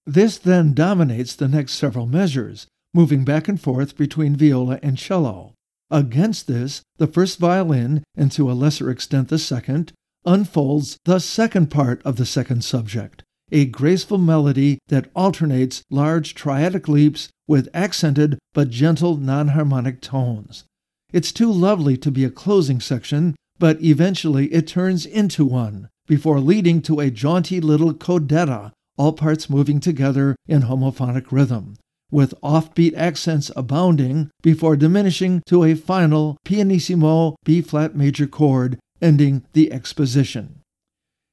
This 0.05 0.37
then 0.37 0.73
dominates 0.73 1.35
the 1.35 1.47
next 1.47 1.73
several 1.73 2.05
measures, 2.05 2.67
moving 2.93 3.23
back 3.23 3.47
and 3.47 3.59
forth 3.59 3.97
between 3.97 4.35
viola 4.35 4.79
and 4.83 4.97
cello. 4.97 5.53
Against 5.89 6.45
this, 6.47 6.81
the 6.97 7.07
first 7.07 7.39
violin, 7.39 8.03
and 8.15 8.31
to 8.33 8.51
a 8.51 8.53
lesser 8.53 8.91
extent 8.91 9.29
the 9.29 9.39
second, 9.39 9.91
unfolds 10.25 10.97
the 11.05 11.19
second 11.19 11.71
part 11.71 12.01
of 12.03 12.15
the 12.15 12.25
second 12.25 12.63
subject, 12.63 13.23
a 13.51 13.65
graceful 13.65 14.17
melody 14.17 14.79
that 14.87 15.09
alternates 15.15 15.83
large 15.89 16.35
triadic 16.35 16.87
leaps 16.87 17.29
with 17.47 17.69
accented 17.73 18.39
but 18.53 18.69
gentle 18.69 19.17
non-harmonic 19.17 20.01
tones. 20.01 20.65
It's 21.11 21.31
too 21.31 21.51
lovely 21.51 21.97
to 21.97 22.11
be 22.11 22.23
a 22.23 22.29
closing 22.29 22.79
section, 22.79 23.35
but 23.59 23.81
eventually 23.83 24.47
it 24.47 24.67
turns 24.67 25.05
into 25.05 25.45
one, 25.45 25.89
before 26.07 26.39
leading 26.39 26.81
to 26.83 26.99
a 26.99 27.11
jaunty 27.11 27.59
little 27.59 27.93
codetta, 27.93 28.71
all 28.97 29.13
parts 29.13 29.49
moving 29.49 29.79
together 29.79 30.35
in 30.47 30.63
homophonic 30.63 31.31
rhythm, 31.31 31.75
with 32.11 32.33
offbeat 32.41 32.93
accents 32.95 33.51
abounding 33.55 34.29
before 34.41 34.75
diminishing 34.75 35.41
to 35.45 35.63
a 35.63 35.75
final 35.75 36.37
pianissimo 36.45 37.35
B 37.43 37.61
flat 37.61 37.95
major 37.95 38.27
chord 38.27 38.79
ending 39.01 39.43
the 39.53 39.71
exposition. 39.71 40.61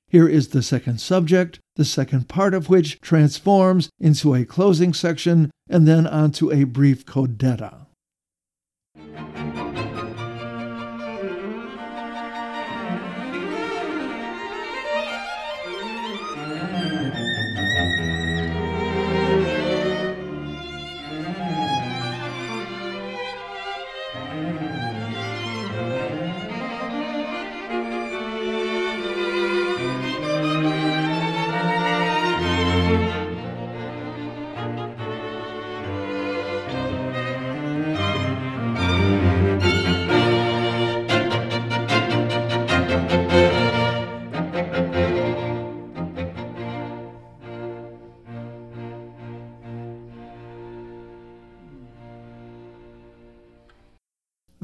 Here 0.09 0.29
is 0.29 0.49
the 0.49 0.63
second 0.63 1.01
subject, 1.01 1.61
the 1.77 1.85
second 1.85 2.29
part 2.29 2.55
of 2.55 2.71
which 2.71 3.01
transforms 3.01 3.91
into 4.01 4.35
a 4.35 4.47
closing 4.47 4.95
section 4.95 5.51
and 5.69 5.87
then 5.87 6.07
onto 6.07 6.51
a 6.51 6.65
brief 6.65 7.05
codetta. 7.05 7.88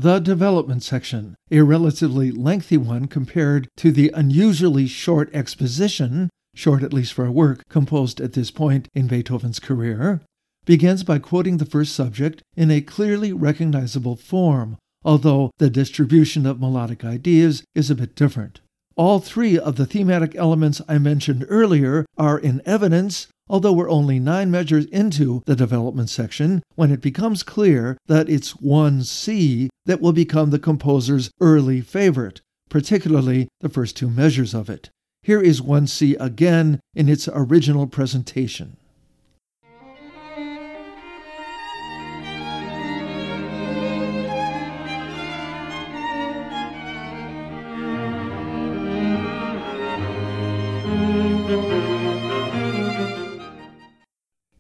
The 0.04 0.18
development 0.18 0.82
section, 0.82 1.34
a 1.50 1.62
relatively 1.62 2.30
lengthy 2.30 2.76
one 2.76 3.06
compared 3.06 3.66
to 3.74 3.90
the 3.90 4.12
unusually 4.14 4.86
short 4.86 5.34
exposition, 5.34 6.28
short 6.54 6.82
at 6.82 6.92
least 6.92 7.14
for 7.14 7.24
a 7.24 7.32
work 7.32 7.66
composed 7.70 8.20
at 8.20 8.34
this 8.34 8.50
point 8.50 8.86
in 8.94 9.06
Beethoven's 9.06 9.58
career, 9.58 10.20
begins 10.66 11.04
by 11.04 11.18
quoting 11.18 11.56
the 11.56 11.64
first 11.64 11.94
subject 11.94 12.42
in 12.54 12.70
a 12.70 12.82
clearly 12.82 13.32
recognizable 13.32 14.14
form, 14.14 14.76
although 15.06 15.50
the 15.56 15.70
distribution 15.70 16.44
of 16.44 16.60
melodic 16.60 17.02
ideas 17.02 17.64
is 17.74 17.88
a 17.88 17.94
bit 17.94 18.14
different. 18.14 18.60
All 18.96 19.20
three 19.20 19.58
of 19.58 19.76
the 19.76 19.86
thematic 19.86 20.36
elements 20.36 20.82
I 20.86 20.98
mentioned 20.98 21.46
earlier 21.48 22.04
are 22.18 22.38
in 22.38 22.60
evidence, 22.66 23.28
although 23.48 23.72
we're 23.72 23.90
only 23.90 24.18
nine 24.18 24.50
measures 24.50 24.86
into 24.86 25.42
the 25.46 25.56
development 25.56 26.10
section 26.10 26.62
when 26.74 26.90
it 26.90 27.00
becomes 27.00 27.42
clear 27.42 27.96
that 28.06 28.28
it's 28.28 28.54
1C 28.54 29.68
that 29.86 30.00
will 30.00 30.12
become 30.12 30.50
the 30.50 30.58
composer's 30.58 31.30
early 31.40 31.80
favorite, 31.80 32.40
particularly 32.68 33.48
the 33.60 33.68
first 33.68 33.96
two 33.96 34.08
measures 34.08 34.54
of 34.54 34.70
it. 34.70 34.90
Here 35.22 35.40
is 35.40 35.60
1C 35.60 36.16
again 36.20 36.80
in 36.94 37.08
its 37.08 37.28
original 37.32 37.86
presentation. 37.86 38.76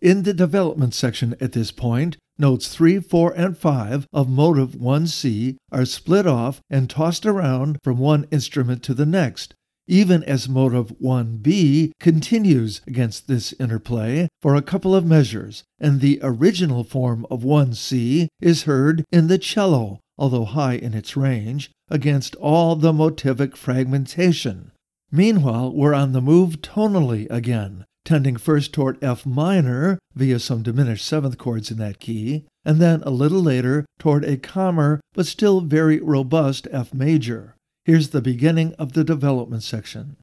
In 0.04 0.24
the 0.24 0.34
development 0.34 0.92
section 0.92 1.34
at 1.40 1.52
this 1.52 1.70
point, 1.70 2.18
notes 2.36 2.68
3, 2.68 3.00
4, 3.00 3.32
and 3.38 3.56
5 3.56 4.06
of 4.12 4.28
motive 4.28 4.72
1C 4.72 5.56
are 5.72 5.86
split 5.86 6.26
off 6.26 6.60
and 6.68 6.90
tossed 6.90 7.24
around 7.24 7.78
from 7.82 7.96
one 7.96 8.26
instrument 8.30 8.82
to 8.82 8.92
the 8.92 9.06
next, 9.06 9.54
even 9.86 10.22
as 10.24 10.46
motive 10.46 10.92
1B 11.02 11.92
continues 12.00 12.82
against 12.86 13.28
this 13.28 13.54
interplay 13.54 14.28
for 14.42 14.54
a 14.54 14.60
couple 14.60 14.94
of 14.94 15.06
measures, 15.06 15.64
and 15.80 16.02
the 16.02 16.20
original 16.22 16.84
form 16.84 17.26
of 17.30 17.40
1C 17.40 18.28
is 18.42 18.64
heard 18.64 19.06
in 19.10 19.28
the 19.28 19.38
cello, 19.38 20.00
although 20.18 20.44
high 20.44 20.74
in 20.74 20.92
its 20.92 21.16
range, 21.16 21.70
against 21.88 22.36
all 22.36 22.76
the 22.76 22.92
motivic 22.92 23.56
fragmentation. 23.56 24.70
Meanwhile, 25.10 25.72
we're 25.72 25.94
on 25.94 26.12
the 26.12 26.20
move 26.20 26.60
tonally 26.60 27.26
again, 27.30 27.86
tending 28.04 28.36
first 28.36 28.72
toward 28.72 29.02
F 29.02 29.24
minor 29.24 29.98
via 30.14 30.38
some 30.38 30.62
diminished 30.62 31.04
seventh 31.04 31.38
chords 31.38 31.70
in 31.70 31.78
that 31.78 32.00
key, 32.00 32.44
and 32.64 32.80
then 32.80 33.02
a 33.02 33.10
little 33.10 33.42
later 33.42 33.84
toward 33.98 34.24
a 34.24 34.36
calmer 34.36 35.00
but 35.14 35.26
still 35.26 35.60
very 35.60 36.00
robust 36.00 36.68
F 36.70 36.92
major. 36.92 37.56
Here's 37.84 38.10
the 38.10 38.22
beginning 38.22 38.74
of 38.74 38.92
the 38.92 39.04
development 39.04 39.62
section. 39.62 40.16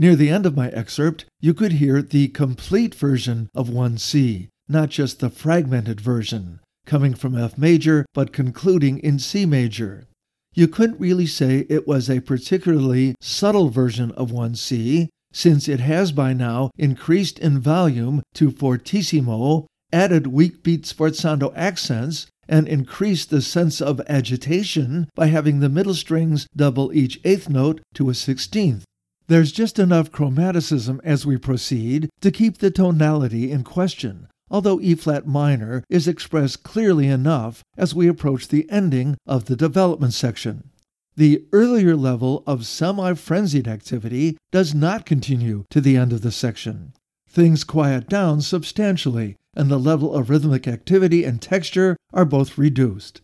Near 0.00 0.16
the 0.16 0.30
end 0.30 0.46
of 0.46 0.56
my 0.56 0.70
excerpt, 0.70 1.26
you 1.42 1.52
could 1.52 1.72
hear 1.72 2.00
the 2.00 2.28
complete 2.28 2.94
version 2.94 3.50
of 3.54 3.68
1C, 3.68 4.48
not 4.66 4.88
just 4.88 5.20
the 5.20 5.28
fragmented 5.28 6.00
version, 6.00 6.60
coming 6.86 7.12
from 7.12 7.36
F 7.36 7.58
major 7.58 8.06
but 8.14 8.32
concluding 8.32 8.98
in 9.00 9.18
C 9.18 9.44
major. 9.44 10.06
You 10.54 10.68
couldn't 10.68 10.98
really 10.98 11.26
say 11.26 11.66
it 11.68 11.86
was 11.86 12.08
a 12.08 12.20
particularly 12.20 13.14
subtle 13.20 13.68
version 13.68 14.10
of 14.12 14.30
1C, 14.30 15.10
since 15.34 15.68
it 15.68 15.80
has 15.80 16.12
by 16.12 16.32
now 16.32 16.70
increased 16.78 17.38
in 17.38 17.60
volume 17.60 18.22
to 18.36 18.50
fortissimo, 18.50 19.66
added 19.92 20.28
weak 20.28 20.62
beat 20.62 20.84
sforzando 20.84 21.52
accents, 21.54 22.26
and 22.48 22.66
increased 22.66 23.28
the 23.28 23.42
sense 23.42 23.82
of 23.82 24.00
agitation 24.08 25.10
by 25.14 25.26
having 25.26 25.60
the 25.60 25.68
middle 25.68 25.92
strings 25.92 26.46
double 26.56 26.90
each 26.94 27.20
eighth 27.22 27.50
note 27.50 27.82
to 27.92 28.08
a 28.08 28.14
sixteenth. 28.14 28.86
There's 29.30 29.52
just 29.52 29.78
enough 29.78 30.10
chromaticism 30.10 30.98
as 31.04 31.24
we 31.24 31.36
proceed 31.36 32.10
to 32.20 32.32
keep 32.32 32.58
the 32.58 32.72
tonality 32.72 33.52
in 33.52 33.62
question, 33.62 34.26
although 34.50 34.80
E 34.80 34.96
flat 34.96 35.24
minor 35.24 35.84
is 35.88 36.08
expressed 36.08 36.64
clearly 36.64 37.06
enough 37.06 37.62
as 37.76 37.94
we 37.94 38.08
approach 38.08 38.48
the 38.48 38.68
ending 38.68 39.16
of 39.28 39.44
the 39.44 39.54
development 39.54 40.14
section. 40.14 40.70
The 41.14 41.44
earlier 41.52 41.94
level 41.94 42.42
of 42.44 42.66
semi 42.66 43.14
frenzied 43.14 43.68
activity 43.68 44.36
does 44.50 44.74
not 44.74 45.06
continue 45.06 45.64
to 45.70 45.80
the 45.80 45.96
end 45.96 46.12
of 46.12 46.22
the 46.22 46.32
section. 46.32 46.92
Things 47.28 47.62
quiet 47.62 48.08
down 48.08 48.40
substantially, 48.40 49.36
and 49.54 49.70
the 49.70 49.78
level 49.78 50.12
of 50.12 50.28
rhythmic 50.28 50.66
activity 50.66 51.22
and 51.22 51.40
texture 51.40 51.96
are 52.12 52.24
both 52.24 52.58
reduced. 52.58 53.20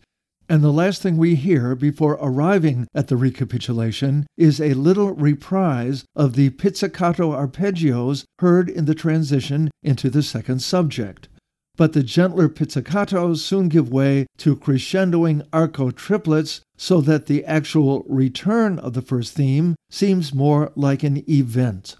And 0.49 0.63
the 0.63 0.71
last 0.71 1.01
thing 1.01 1.17
we 1.17 1.35
hear 1.35 1.75
before 1.75 2.17
arriving 2.21 2.87
at 2.95 3.09
the 3.09 3.17
recapitulation 3.17 4.27
is 4.37 4.61
a 4.61 4.75
little 4.75 5.13
reprise 5.13 6.05
of 6.15 6.35
the 6.35 6.51
pizzicato 6.51 7.31
arpeggios 7.31 8.23
heard 8.39 8.69
in 8.69 8.85
the 8.85 8.95
transition 8.95 9.69
into 9.83 10.09
the 10.09 10.23
second 10.23 10.61
subject. 10.61 11.27
But 11.75 11.93
the 11.93 12.01
gentler 12.01 12.47
pizzicatos 12.47 13.41
soon 13.41 13.67
give 13.67 13.91
way 13.91 14.25
to 14.37 14.55
crescendoing 14.55 15.45
arco 15.51 15.91
triplets 15.91 16.61
so 16.77 17.01
that 17.01 17.25
the 17.25 17.43
actual 17.45 18.05
return 18.07 18.79
of 18.79 18.93
the 18.93 19.01
first 19.01 19.33
theme 19.33 19.75
seems 19.89 20.33
more 20.33 20.71
like 20.75 21.03
an 21.03 21.29
event. 21.29 21.97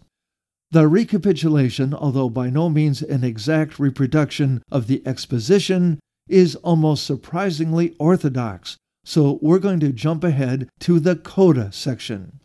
The 0.71 0.87
recapitulation, 0.87 1.93
although 1.93 2.29
by 2.29 2.49
no 2.49 2.69
means 2.69 3.01
an 3.01 3.23
exact 3.23 3.77
reproduction 3.77 4.61
of 4.71 4.87
the 4.87 5.05
exposition, 5.05 5.99
is 6.27 6.55
almost 6.57 7.05
surprisingly 7.05 7.95
orthodox, 7.99 8.77
so 9.03 9.39
we're 9.41 9.59
going 9.59 9.79
to 9.79 9.93
jump 9.93 10.23
ahead 10.23 10.69
to 10.79 10.99
the 10.99 11.15
coda 11.15 11.71
section. 11.71 12.39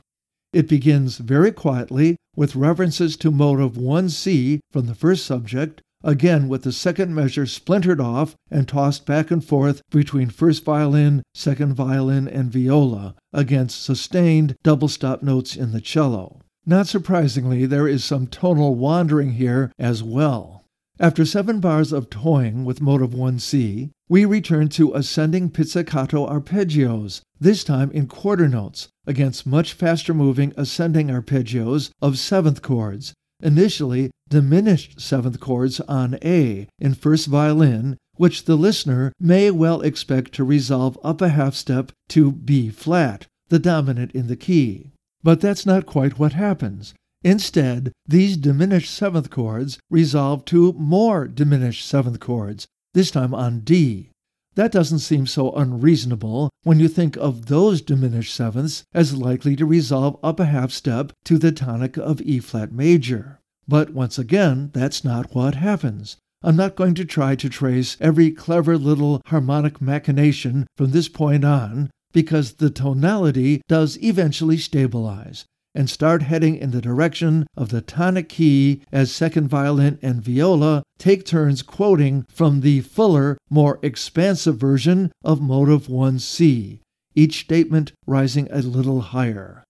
It 0.52 0.68
begins 0.68 1.16
very 1.18 1.50
quietly 1.50 2.16
with 2.36 2.56
references 2.56 3.16
to 3.18 3.30
motive 3.30 3.72
1C 3.72 4.60
from 4.70 4.86
the 4.86 4.94
first 4.94 5.24
subject, 5.24 5.80
again 6.04 6.48
with 6.48 6.62
the 6.62 6.72
second 6.72 7.14
measure 7.14 7.46
splintered 7.46 8.00
off 8.00 8.34
and 8.50 8.68
tossed 8.68 9.06
back 9.06 9.30
and 9.30 9.44
forth 9.44 9.82
between 9.90 10.28
first 10.28 10.64
violin, 10.64 11.22
second 11.34 11.74
violin, 11.74 12.28
and 12.28 12.52
viola 12.52 13.14
against 13.32 13.82
sustained 13.82 14.56
double 14.62 14.88
stop 14.88 15.22
notes 15.22 15.56
in 15.56 15.72
the 15.72 15.80
cello. 15.80 16.40
Not 16.64 16.86
surprisingly, 16.86 17.66
there 17.66 17.88
is 17.88 18.04
some 18.04 18.26
tonal 18.26 18.74
wandering 18.74 19.32
here 19.32 19.72
as 19.78 20.02
well. 20.02 20.61
After 21.02 21.24
seven 21.24 21.58
bars 21.58 21.92
of 21.92 22.10
toying 22.10 22.64
with 22.64 22.80
motive 22.80 23.10
1C, 23.10 23.90
we 24.08 24.24
return 24.24 24.68
to 24.68 24.94
ascending 24.94 25.50
pizzicato 25.50 26.28
arpeggios, 26.28 27.22
this 27.40 27.64
time 27.64 27.90
in 27.90 28.06
quarter 28.06 28.46
notes, 28.46 28.86
against 29.04 29.44
much 29.44 29.72
faster 29.72 30.14
moving 30.14 30.52
ascending 30.56 31.08
arpeggios 31.08 31.90
of 32.00 32.20
seventh 32.20 32.62
chords, 32.62 33.14
initially 33.42 34.12
diminished 34.28 35.00
seventh 35.00 35.40
chords 35.40 35.80
on 35.80 36.18
A 36.24 36.68
in 36.78 36.94
first 36.94 37.26
violin, 37.26 37.96
which 38.14 38.44
the 38.44 38.54
listener 38.54 39.12
may 39.18 39.50
well 39.50 39.80
expect 39.80 40.30
to 40.34 40.44
resolve 40.44 40.96
up 41.02 41.20
a 41.20 41.30
half 41.30 41.56
step 41.56 41.90
to 42.10 42.30
B 42.30 42.70
flat, 42.70 43.26
the 43.48 43.58
dominant 43.58 44.12
in 44.12 44.28
the 44.28 44.36
key. 44.36 44.92
But 45.24 45.40
that's 45.40 45.66
not 45.66 45.84
quite 45.84 46.20
what 46.20 46.34
happens. 46.34 46.94
Instead, 47.24 47.92
these 48.06 48.36
diminished 48.36 48.90
seventh 48.90 49.30
chords 49.30 49.78
resolve 49.90 50.44
to 50.44 50.72
more 50.72 51.28
diminished 51.28 51.86
seventh 51.86 52.18
chords, 52.18 52.66
this 52.94 53.10
time 53.10 53.32
on 53.32 53.60
D. 53.60 54.10
That 54.54 54.72
doesn't 54.72 54.98
seem 54.98 55.26
so 55.26 55.52
unreasonable 55.52 56.50
when 56.62 56.78
you 56.78 56.88
think 56.88 57.16
of 57.16 57.46
those 57.46 57.80
diminished 57.80 58.34
sevenths 58.34 58.84
as 58.92 59.16
likely 59.16 59.56
to 59.56 59.64
resolve 59.64 60.18
up 60.22 60.40
a 60.40 60.44
half 60.44 60.72
step 60.72 61.12
to 61.24 61.38
the 61.38 61.52
tonic 61.52 61.96
of 61.96 62.20
E 62.20 62.38
flat 62.38 62.72
major. 62.72 63.38
But 63.66 63.94
once 63.94 64.18
again, 64.18 64.70
that's 64.74 65.04
not 65.04 65.34
what 65.34 65.54
happens. 65.54 66.16
I'm 66.42 66.56
not 66.56 66.76
going 66.76 66.94
to 66.96 67.04
try 67.04 67.36
to 67.36 67.48
trace 67.48 67.96
every 68.00 68.32
clever 68.32 68.76
little 68.76 69.22
harmonic 69.26 69.80
machination 69.80 70.66
from 70.76 70.90
this 70.90 71.08
point 71.08 71.44
on, 71.44 71.90
because 72.12 72.54
the 72.54 72.68
tonality 72.68 73.62
does 73.68 73.96
eventually 74.02 74.58
stabilize, 74.58 75.46
and 75.74 75.88
start 75.88 76.22
heading 76.22 76.56
in 76.56 76.70
the 76.70 76.80
direction 76.80 77.46
of 77.56 77.70
the 77.70 77.80
tonic 77.80 78.28
key 78.28 78.82
as 78.92 79.10
second 79.10 79.48
violin 79.48 79.98
and 80.02 80.22
viola 80.22 80.82
take 80.98 81.24
turns 81.24 81.62
quoting 81.62 82.24
from 82.28 82.60
the 82.60 82.80
fuller, 82.80 83.38
more 83.50 83.78
expansive 83.82 84.56
version 84.56 85.10
of 85.24 85.40
Motive 85.40 85.86
1C, 85.86 86.80
each 87.14 87.40
statement 87.40 87.92
rising 88.06 88.48
a 88.50 88.62
little 88.62 89.00
higher. 89.00 89.64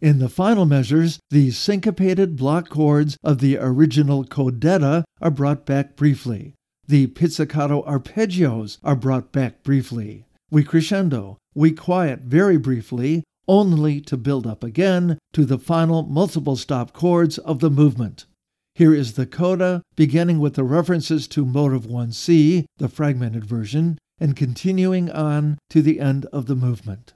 In 0.00 0.18
the 0.18 0.28
final 0.28 0.66
measures, 0.66 1.18
the 1.30 1.50
syncopated 1.50 2.36
block 2.36 2.68
chords 2.68 3.16
of 3.24 3.38
the 3.38 3.56
original 3.58 4.24
codetta 4.24 5.04
are 5.22 5.30
brought 5.30 5.64
back 5.64 5.96
briefly. 5.96 6.52
The 6.86 7.06
pizzicato 7.06 7.82
arpeggios 7.82 8.78
are 8.84 8.94
brought 8.94 9.32
back 9.32 9.62
briefly. 9.62 10.26
We 10.50 10.62
crescendo, 10.62 11.38
we 11.54 11.72
quiet 11.72 12.20
very 12.20 12.58
briefly, 12.58 13.24
only 13.48 14.00
to 14.02 14.16
build 14.16 14.46
up 14.46 14.62
again 14.64 15.18
to 15.32 15.44
the 15.44 15.58
final 15.58 16.02
multiple 16.02 16.56
stop 16.56 16.92
chords 16.92 17.38
of 17.38 17.60
the 17.60 17.70
movement. 17.70 18.26
Here 18.74 18.94
is 18.94 19.14
the 19.14 19.26
coda, 19.26 19.82
beginning 19.94 20.38
with 20.38 20.54
the 20.54 20.64
references 20.64 21.26
to 21.28 21.46
Motive 21.46 21.86
1C, 21.86 22.66
the 22.76 22.88
fragmented 22.88 23.44
version, 23.44 23.98
and 24.20 24.36
continuing 24.36 25.10
on 25.10 25.58
to 25.70 25.80
the 25.80 26.00
end 26.00 26.26
of 26.26 26.46
the 26.46 26.56
movement. 26.56 27.14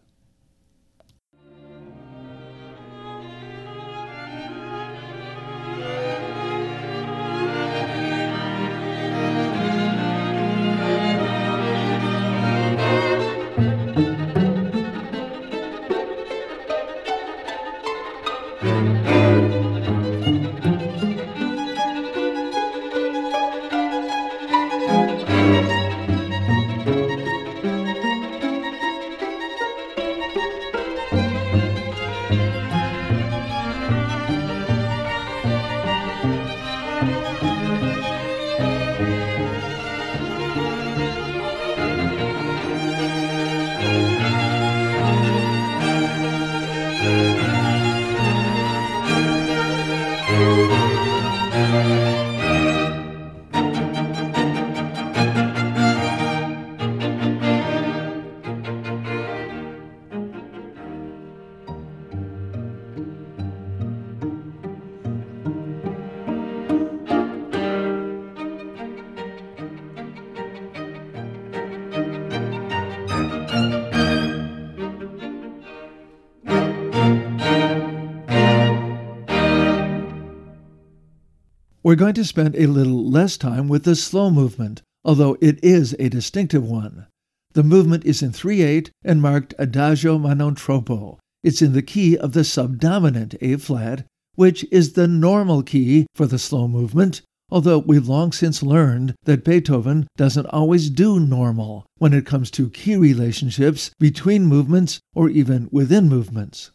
We're 81.90 81.96
going 81.96 82.14
to 82.14 82.24
spend 82.24 82.54
a 82.54 82.68
little 82.68 83.04
less 83.10 83.36
time 83.36 83.66
with 83.66 83.82
the 83.82 83.96
slow 83.96 84.30
movement, 84.30 84.80
although 85.04 85.36
it 85.40 85.58
is 85.60 85.96
a 85.98 86.08
distinctive 86.08 86.62
one. 86.62 87.08
The 87.54 87.64
movement 87.64 88.04
is 88.04 88.22
in 88.22 88.30
3 88.30 88.62
8 88.62 88.90
and 89.02 89.20
marked 89.20 89.54
Adagio 89.58 90.16
ma 90.16 90.34
non 90.34 90.54
troppo. 90.54 91.18
It's 91.42 91.60
in 91.60 91.72
the 91.72 91.82
key 91.82 92.16
of 92.16 92.32
the 92.32 92.44
subdominant 92.44 93.34
A 93.40 93.56
flat, 93.56 94.06
which 94.36 94.64
is 94.70 94.92
the 94.92 95.08
normal 95.08 95.64
key 95.64 96.06
for 96.14 96.28
the 96.28 96.38
slow 96.38 96.68
movement, 96.68 97.22
although 97.50 97.78
we've 97.78 98.06
long 98.06 98.30
since 98.30 98.62
learned 98.62 99.16
that 99.24 99.42
Beethoven 99.42 100.06
doesn't 100.16 100.46
always 100.46 100.90
do 100.90 101.18
normal 101.18 101.86
when 101.98 102.14
it 102.14 102.24
comes 102.24 102.52
to 102.52 102.70
key 102.70 102.94
relationships 102.94 103.90
between 103.98 104.46
movements 104.46 105.00
or 105.12 105.28
even 105.28 105.68
within 105.72 106.08
movements. 106.08 106.70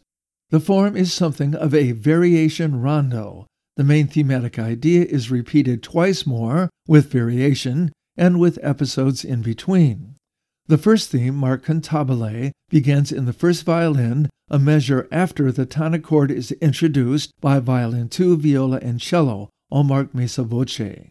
The 0.50 0.60
form 0.60 0.94
is 0.94 1.10
something 1.10 1.54
of 1.54 1.72
a 1.72 1.92
variation 1.92 2.82
rondo, 2.82 3.46
the 3.76 3.84
main 3.84 4.06
thematic 4.06 4.58
idea 4.58 5.04
is 5.04 5.30
repeated 5.30 5.82
twice 5.82 6.26
more, 6.26 6.70
with 6.88 7.12
variation, 7.12 7.92
and 8.16 8.40
with 8.40 8.58
episodes 8.62 9.24
in 9.24 9.42
between. 9.42 10.16
The 10.66 10.78
first 10.78 11.10
theme, 11.10 11.36
Mark 11.36 11.64
Cantabile, 11.64 12.50
begins 12.70 13.12
in 13.12 13.26
the 13.26 13.32
first 13.32 13.64
violin, 13.64 14.28
a 14.50 14.58
measure 14.58 15.06
after 15.12 15.52
the 15.52 15.66
tonic 15.66 16.02
chord 16.02 16.30
is 16.30 16.52
introduced 16.52 17.30
by 17.40 17.60
violin 17.60 18.08
2, 18.08 18.36
viola, 18.38 18.78
and 18.78 19.00
cello, 19.00 19.50
all 19.70 19.84
marked 19.84 20.16
mezza 20.16 20.44
voce. 20.44 21.06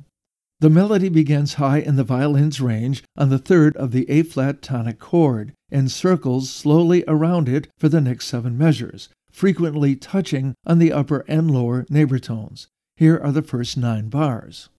The 0.60 0.69
melody 0.69 1.10
begins 1.10 1.56
high 1.56 1.80
in 1.80 1.97
the 1.97 2.04
violin's 2.04 2.62
range 2.62 3.04
on 3.17 3.30
the 3.30 3.38
third 3.38 3.75
of 3.78 3.91
the 3.91 4.10
A 4.10 4.23
flat 4.23 4.62
tonic 4.62 4.99
chord 4.99 5.54
and 5.69 5.91
circles 5.91 6.49
slowly 6.49 7.04
around 7.08 7.47
it 7.47 7.67
for 7.78 7.89
the 7.89 8.01
next 8.01 8.28
seven 8.28 8.58
measures, 8.58 9.10
frequently 9.36 9.98
touching 9.98 10.56
on 10.65 10.80
the 10.80 10.93
upper 10.93 11.26
and 11.28 11.52
lower 11.52 11.86
neighbor 11.89 12.17
tones. 12.17 12.69
Here 12.95 13.19
are 13.21 13.34
the 13.34 13.41
first 13.41 13.76
nine 13.76 14.08
bars. 14.08 14.69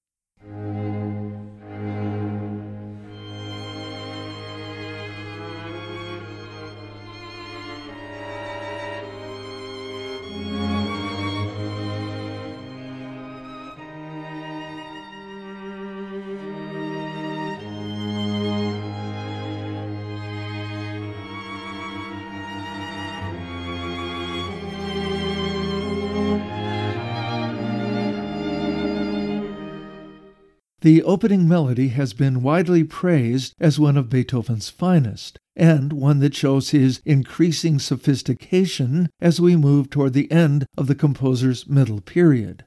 The 30.86 31.02
opening 31.02 31.48
melody 31.48 31.88
has 31.88 32.12
been 32.12 32.44
widely 32.44 32.84
praised 32.84 33.54
as 33.58 33.76
one 33.80 33.96
of 33.96 34.08
Beethoven's 34.08 34.70
finest, 34.70 35.36
and 35.56 35.92
one 35.92 36.20
that 36.20 36.36
shows 36.36 36.70
his 36.70 37.00
increasing 37.04 37.80
sophistication 37.80 39.08
as 39.20 39.40
we 39.40 39.56
move 39.56 39.90
toward 39.90 40.12
the 40.12 40.30
end 40.30 40.64
of 40.78 40.86
the 40.86 40.94
composer's 40.94 41.66
middle 41.66 42.00
period. 42.00 42.64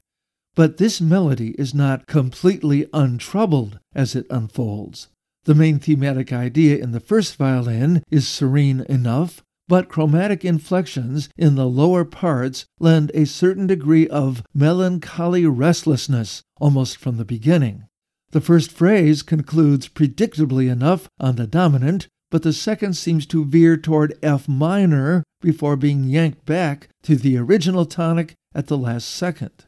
But 0.54 0.76
this 0.76 1.00
melody 1.00 1.52
is 1.52 1.74
not 1.74 2.08
completely 2.08 2.88
untroubled 2.92 3.80
as 3.96 4.18
it 4.18 4.28
unfolds. 4.30 5.08
The 5.46 5.56
main 5.56 5.80
thematic 5.80 6.34
idea 6.34 6.76
in 6.76 6.92
the 6.92 7.00
first 7.00 7.38
violin 7.38 8.04
is 8.12 8.28
serene 8.28 8.82
enough, 8.90 9.42
but 9.70 9.88
chromatic 9.88 10.44
inflections 10.44 11.30
in 11.38 11.56
the 11.56 11.70
lower 11.70 12.04
parts 12.04 12.66
lend 12.82 13.12
a 13.14 13.26
certain 13.26 13.66
degree 13.66 14.10
of 14.10 14.44
melancholy 14.54 15.46
restlessness 15.46 16.44
almost 16.60 16.98
from 16.98 17.16
the 17.16 17.24
beginning. 17.24 17.86
The 18.32 18.42
first 18.42 18.72
phrase 18.72 19.24
concludes 19.24 19.88
predictably 19.88 20.72
enough 20.72 21.10
on 21.20 21.36
the 21.36 21.48
dominant, 21.48 22.08
but 22.30 22.44
the 22.44 22.54
second 22.54 22.94
seems 22.94 23.26
to 23.28 23.46
veer 23.46 23.76
toward 23.76 24.18
F 24.22 24.48
minor 24.48 25.24
before 25.42 25.76
being 25.76 26.04
yanked 26.04 26.46
back 26.46 26.90
to 27.04 27.16
the 27.16 27.38
original 27.38 27.86
tonic 27.86 28.36
at 28.54 28.68
the 28.68 28.78
last 28.78 29.10
second. 29.10 29.66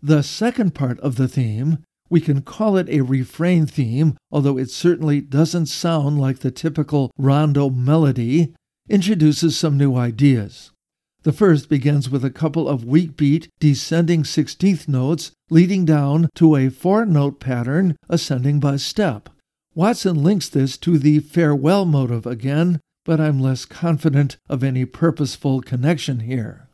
The 0.00 0.22
second 0.22 0.74
part 0.74 1.00
of 1.00 1.16
the 1.16 1.28
theme, 1.28 1.78
we 2.08 2.20
can 2.20 2.42
call 2.42 2.76
it 2.76 2.88
a 2.88 3.00
refrain 3.02 3.66
theme, 3.66 4.16
although 4.30 4.56
it 4.56 4.70
certainly 4.70 5.20
doesn't 5.20 5.66
sound 5.66 6.20
like 6.20 6.40
the 6.40 6.50
typical 6.50 7.10
rondo 7.18 7.70
melody, 7.70 8.54
introduces 8.88 9.56
some 9.56 9.76
new 9.76 9.96
ideas. 9.96 10.70
The 11.22 11.32
first 11.32 11.68
begins 11.68 12.08
with 12.08 12.24
a 12.24 12.30
couple 12.30 12.66
of 12.66 12.84
weak 12.84 13.14
beat 13.14 13.50
descending 13.60 14.24
sixteenth 14.24 14.88
notes 14.88 15.32
leading 15.50 15.84
down 15.84 16.30
to 16.36 16.56
a 16.56 16.70
four 16.70 17.04
note 17.04 17.40
pattern 17.40 17.94
ascending 18.08 18.58
by 18.58 18.76
step. 18.76 19.28
Watson 19.74 20.24
links 20.24 20.48
this 20.48 20.78
to 20.78 20.98
the 20.98 21.18
farewell 21.20 21.84
motive 21.84 22.24
again, 22.24 22.80
but 23.04 23.20
I'm 23.20 23.38
less 23.38 23.66
confident 23.66 24.38
of 24.48 24.64
any 24.64 24.86
purposeful 24.86 25.60
connection 25.60 26.20
here. 26.20 26.69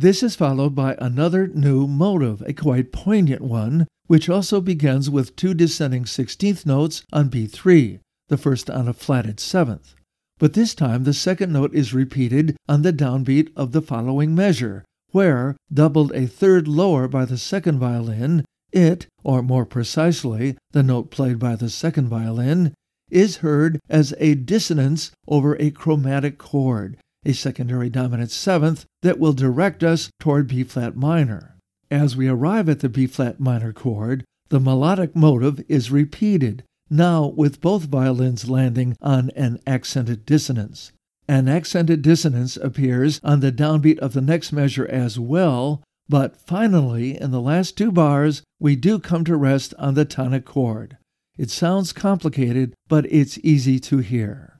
This 0.00 0.22
is 0.22 0.34
followed 0.34 0.74
by 0.74 0.96
another 0.98 1.46
new 1.46 1.86
motive, 1.86 2.42
a 2.46 2.54
quite 2.54 2.90
poignant 2.90 3.42
one, 3.42 3.86
which 4.06 4.30
also 4.30 4.62
begins 4.62 5.10
with 5.10 5.36
two 5.36 5.52
descending 5.52 6.06
sixteenth 6.06 6.64
notes 6.64 7.02
on 7.12 7.28
B3, 7.28 8.00
the 8.30 8.38
first 8.38 8.70
on 8.70 8.88
a 8.88 8.94
flatted 8.94 9.38
seventh. 9.40 9.94
But 10.38 10.54
this 10.54 10.74
time 10.74 11.04
the 11.04 11.12
second 11.12 11.52
note 11.52 11.74
is 11.74 11.92
repeated 11.92 12.56
on 12.66 12.80
the 12.80 12.94
downbeat 12.94 13.52
of 13.54 13.72
the 13.72 13.82
following 13.82 14.34
measure, 14.34 14.86
where, 15.10 15.54
doubled 15.70 16.12
a 16.12 16.26
third 16.26 16.66
lower 16.66 17.06
by 17.06 17.26
the 17.26 17.36
second 17.36 17.78
violin, 17.78 18.46
it, 18.72 19.06
or 19.22 19.42
more 19.42 19.66
precisely, 19.66 20.56
the 20.70 20.82
note 20.82 21.10
played 21.10 21.38
by 21.38 21.56
the 21.56 21.68
second 21.68 22.08
violin, 22.08 22.72
is 23.10 23.44
heard 23.44 23.78
as 23.90 24.14
a 24.16 24.34
dissonance 24.34 25.10
over 25.28 25.60
a 25.60 25.70
chromatic 25.70 26.38
chord, 26.38 26.96
a 27.24 27.32
secondary 27.32 27.90
dominant 27.90 28.30
seventh 28.30 28.86
that 29.02 29.18
will 29.18 29.32
direct 29.32 29.82
us 29.82 30.10
toward 30.18 30.48
B 30.48 30.64
flat 30.64 30.96
minor. 30.96 31.56
As 31.90 32.16
we 32.16 32.28
arrive 32.28 32.68
at 32.68 32.80
the 32.80 32.88
B 32.88 33.06
flat 33.06 33.40
minor 33.40 33.72
chord, 33.72 34.24
the 34.48 34.60
melodic 34.60 35.14
motive 35.14 35.62
is 35.68 35.90
repeated, 35.90 36.64
now 36.88 37.26
with 37.26 37.60
both 37.60 37.84
violins 37.84 38.48
landing 38.50 38.96
on 39.00 39.30
an 39.30 39.60
accented 39.66 40.26
dissonance. 40.26 40.92
An 41.28 41.48
accented 41.48 42.02
dissonance 42.02 42.56
appears 42.56 43.20
on 43.22 43.40
the 43.40 43.52
downbeat 43.52 43.98
of 43.98 44.12
the 44.12 44.20
next 44.20 44.50
measure 44.50 44.86
as 44.86 45.18
well, 45.18 45.82
but 46.08 46.36
finally, 46.36 47.20
in 47.20 47.30
the 47.30 47.40
last 47.40 47.78
two 47.78 47.92
bars, 47.92 48.42
we 48.58 48.74
do 48.74 48.98
come 48.98 49.24
to 49.24 49.36
rest 49.36 49.72
on 49.78 49.94
the 49.94 50.04
tonic 50.04 50.44
chord. 50.44 50.96
It 51.38 51.50
sounds 51.50 51.92
complicated, 51.92 52.74
but 52.88 53.06
it's 53.06 53.38
easy 53.44 53.78
to 53.80 53.98
hear. 53.98 54.58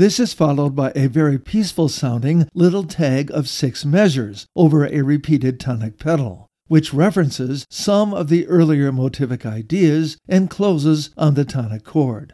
This 0.00 0.18
is 0.18 0.32
followed 0.32 0.74
by 0.74 0.92
a 0.96 1.08
very 1.08 1.38
peaceful 1.38 1.90
sounding 1.90 2.48
little 2.54 2.84
tag 2.84 3.30
of 3.32 3.50
six 3.50 3.84
measures 3.84 4.46
over 4.56 4.86
a 4.86 5.02
repeated 5.02 5.60
tonic 5.60 5.98
pedal, 5.98 6.46
which 6.68 6.94
references 6.94 7.66
some 7.68 8.14
of 8.14 8.30
the 8.30 8.46
earlier 8.46 8.92
motivic 8.92 9.44
ideas 9.44 10.16
and 10.26 10.48
closes 10.48 11.10
on 11.18 11.34
the 11.34 11.44
tonic 11.44 11.84
chord. 11.84 12.32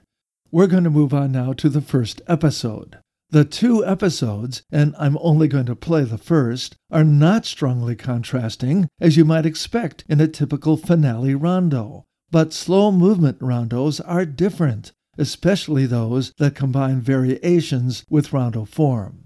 We're 0.52 0.68
going 0.68 0.85
to 0.85 0.90
move 0.90 1.12
on 1.12 1.33
now 1.33 1.55
to 1.55 1.68
the 1.68 1.81
first 1.81 2.22
episode. 2.29 2.98
The 3.31 3.44
two 3.44 3.85
episodes, 3.85 4.62
and 4.70 4.94
I'm 4.96 5.18
only 5.20 5.48
going 5.48 5.66
to 5.66 5.74
play 5.74 6.05
the 6.05 6.18
first, 6.18 6.76
are 6.92 7.02
not 7.02 7.46
strongly 7.46 7.96
contrasting, 7.96 8.87
as 9.00 9.16
you 9.16 9.24
might 9.24 9.44
expect 9.44 10.05
in 10.09 10.20
a 10.20 10.29
typical 10.29 10.76
finale 10.76 11.35
rondo. 11.35 12.05
But 12.31 12.52
slow 12.52 12.92
movement 12.92 13.40
rondos 13.40 14.00
are 14.05 14.24
different, 14.24 14.92
especially 15.18 15.87
those 15.87 16.33
that 16.38 16.55
combine 16.55 17.00
variations 17.00 18.05
with 18.09 18.33
rondo 18.33 18.64
form. 18.64 19.24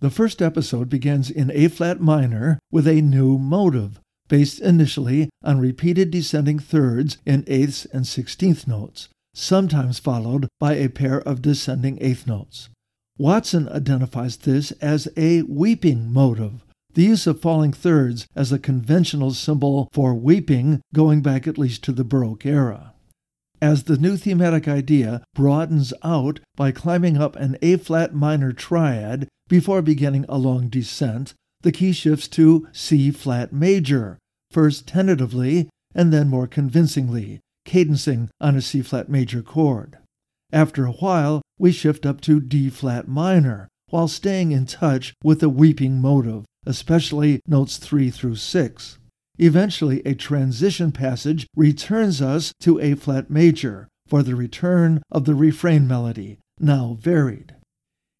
The 0.00 0.10
first 0.10 0.40
episode 0.40 0.88
begins 0.88 1.30
in 1.30 1.50
A 1.52 1.68
flat 1.68 2.00
minor 2.00 2.58
with 2.70 2.86
a 2.86 3.02
new 3.02 3.38
motive, 3.38 3.98
based 4.28 4.60
initially 4.60 5.28
on 5.42 5.58
repeated 5.58 6.10
descending 6.10 6.58
thirds 6.58 7.18
in 7.26 7.44
eighths 7.46 7.84
and 7.86 8.06
sixteenth 8.06 8.66
notes, 8.68 9.08
sometimes 9.34 9.98
followed 9.98 10.48
by 10.60 10.74
a 10.74 10.88
pair 10.88 11.20
of 11.20 11.42
descending 11.42 11.98
eighth 12.00 12.26
notes. 12.26 12.68
Watson 13.18 13.68
identifies 13.68 14.36
this 14.36 14.70
as 14.80 15.08
a 15.16 15.42
weeping 15.42 16.12
motive, 16.12 16.64
the 16.94 17.02
use 17.02 17.26
of 17.26 17.40
falling 17.40 17.72
thirds 17.72 18.26
as 18.36 18.52
a 18.52 18.58
conventional 18.58 19.32
symbol 19.32 19.88
for 19.92 20.14
weeping 20.14 20.80
going 20.94 21.20
back 21.20 21.48
at 21.48 21.58
least 21.58 21.82
to 21.84 21.92
the 21.92 22.04
Baroque 22.04 22.46
era. 22.46 22.87
As 23.60 23.84
the 23.84 23.96
new 23.96 24.16
thematic 24.16 24.68
idea 24.68 25.22
broadens 25.34 25.92
out 26.04 26.38
by 26.54 26.70
climbing 26.70 27.16
up 27.16 27.34
an 27.36 27.56
A 27.60 27.76
flat 27.76 28.14
minor 28.14 28.52
triad 28.52 29.28
before 29.48 29.82
beginning 29.82 30.24
a 30.28 30.38
long 30.38 30.68
descent, 30.68 31.34
the 31.62 31.72
key 31.72 31.92
shifts 31.92 32.28
to 32.28 32.68
C 32.72 33.10
flat 33.10 33.52
major, 33.52 34.18
first 34.50 34.86
tentatively 34.86 35.68
and 35.94 36.12
then 36.12 36.28
more 36.28 36.46
convincingly, 36.46 37.40
cadencing 37.66 38.28
on 38.40 38.54
a 38.54 38.62
C 38.62 38.80
flat 38.82 39.08
major 39.08 39.42
chord. 39.42 39.98
After 40.52 40.84
a 40.86 40.92
while, 40.92 41.42
we 41.58 41.72
shift 41.72 42.06
up 42.06 42.20
to 42.22 42.40
D 42.40 42.70
flat 42.70 43.08
minor, 43.08 43.68
while 43.90 44.06
staying 44.06 44.52
in 44.52 44.66
touch 44.66 45.14
with 45.24 45.40
the 45.40 45.48
weeping 45.48 46.00
motive, 46.00 46.44
especially 46.64 47.40
notes 47.46 47.78
3 47.78 48.10
through 48.10 48.36
6. 48.36 48.98
Eventually, 49.38 50.02
a 50.04 50.14
transition 50.14 50.90
passage 50.90 51.46
returns 51.54 52.20
us 52.20 52.52
to 52.60 52.80
A 52.80 52.94
flat 52.94 53.30
major 53.30 53.88
for 54.06 54.22
the 54.22 54.34
return 54.34 55.02
of 55.12 55.26
the 55.26 55.34
refrain 55.34 55.86
melody, 55.86 56.38
now 56.58 56.96
varied. 57.00 57.54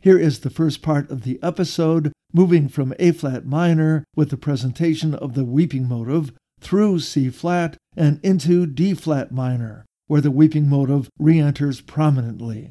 Here 0.01 0.19
is 0.19 0.41
the 0.41 0.51
first 0.51 0.81
part 0.81 1.11
of 1.11 1.23
the 1.23 1.41
episode, 1.43 2.13
moving 2.33 2.69
from 2.69 2.95
A 3.01 3.11
flat 3.11 3.45
minor 3.45 4.05
with 4.15 4.31
the 4.31 4.37
presentation 4.37 5.15
of 5.15 5.35
the 5.35 5.45
weeping 5.45 5.89
motive 5.89 6.33
through 6.61 7.01
C 7.01 7.31
flat 7.31 7.77
and 7.97 8.21
into 8.23 8.65
D 8.67 8.95
flat 8.95 9.33
minor, 9.33 9.87
where 10.07 10.21
the 10.21 10.31
weeping 10.31 10.69
motive 10.69 11.09
re 11.19 11.41
enters 11.41 11.81
prominently. 11.81 12.71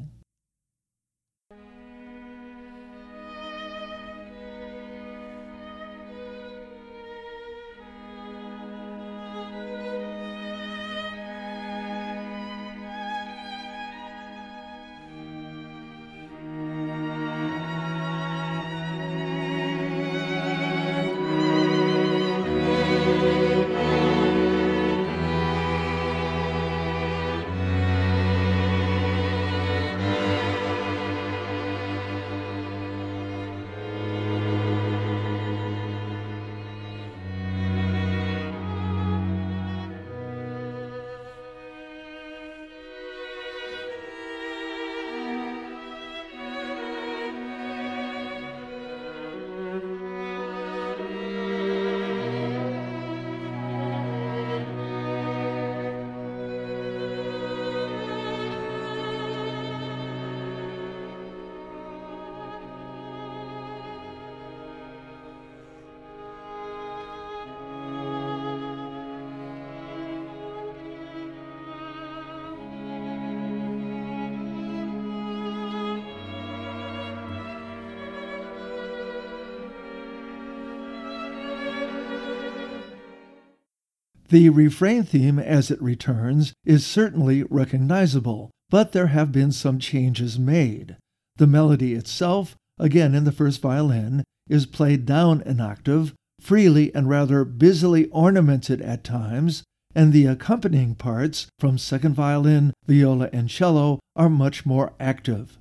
The 84.30 84.50
refrain 84.50 85.04
theme 85.04 85.40
as 85.40 85.72
it 85.72 85.82
returns 85.82 86.54
is 86.66 86.86
certainly 86.86 87.44
recognizable, 87.44 88.52
but 88.70 88.92
there 88.92 89.08
have 89.08 89.32
been 89.32 89.54
some 89.54 89.80
changes 89.80 90.38
made. 90.38 90.98
The 91.38 91.48
melody 91.48 91.94
itself, 91.94 92.56
again 92.78 93.16
in 93.16 93.24
the 93.24 93.32
first 93.32 93.62
violin, 93.62 94.24
is 94.50 94.66
played 94.66 95.06
down 95.06 95.42
an 95.44 95.62
octave, 95.62 96.13
freely 96.42 96.94
and 96.94 97.08
rather 97.08 97.46
busily 97.46 98.08
ornamented 98.08 98.82
at 98.82 99.04
times, 99.04 99.63
and 99.96 100.12
the 100.12 100.26
accompanying 100.26 100.96
parts 100.96 101.48
from 101.58 101.78
second 101.78 102.13
violin, 102.13 102.74
viola, 102.86 103.30
and 103.32 103.50
cello 103.50 104.00
are 104.16 104.30
much 104.30 104.66
more 104.66 104.94
active. 105.00 105.58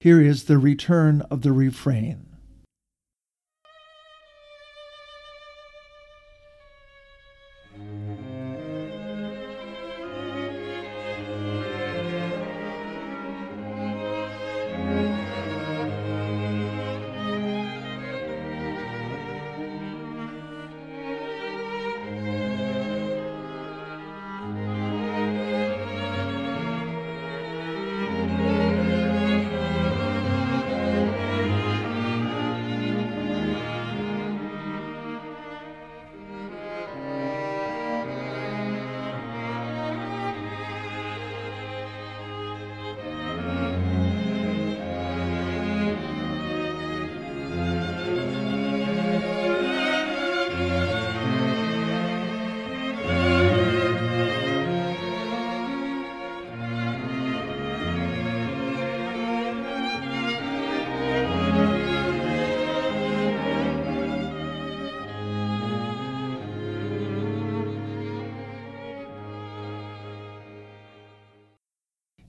Here 0.00 0.22
is 0.22 0.44
the 0.44 0.58
return 0.58 1.20
of 1.30 1.42
the 1.42 1.52
refrain. 1.52 2.35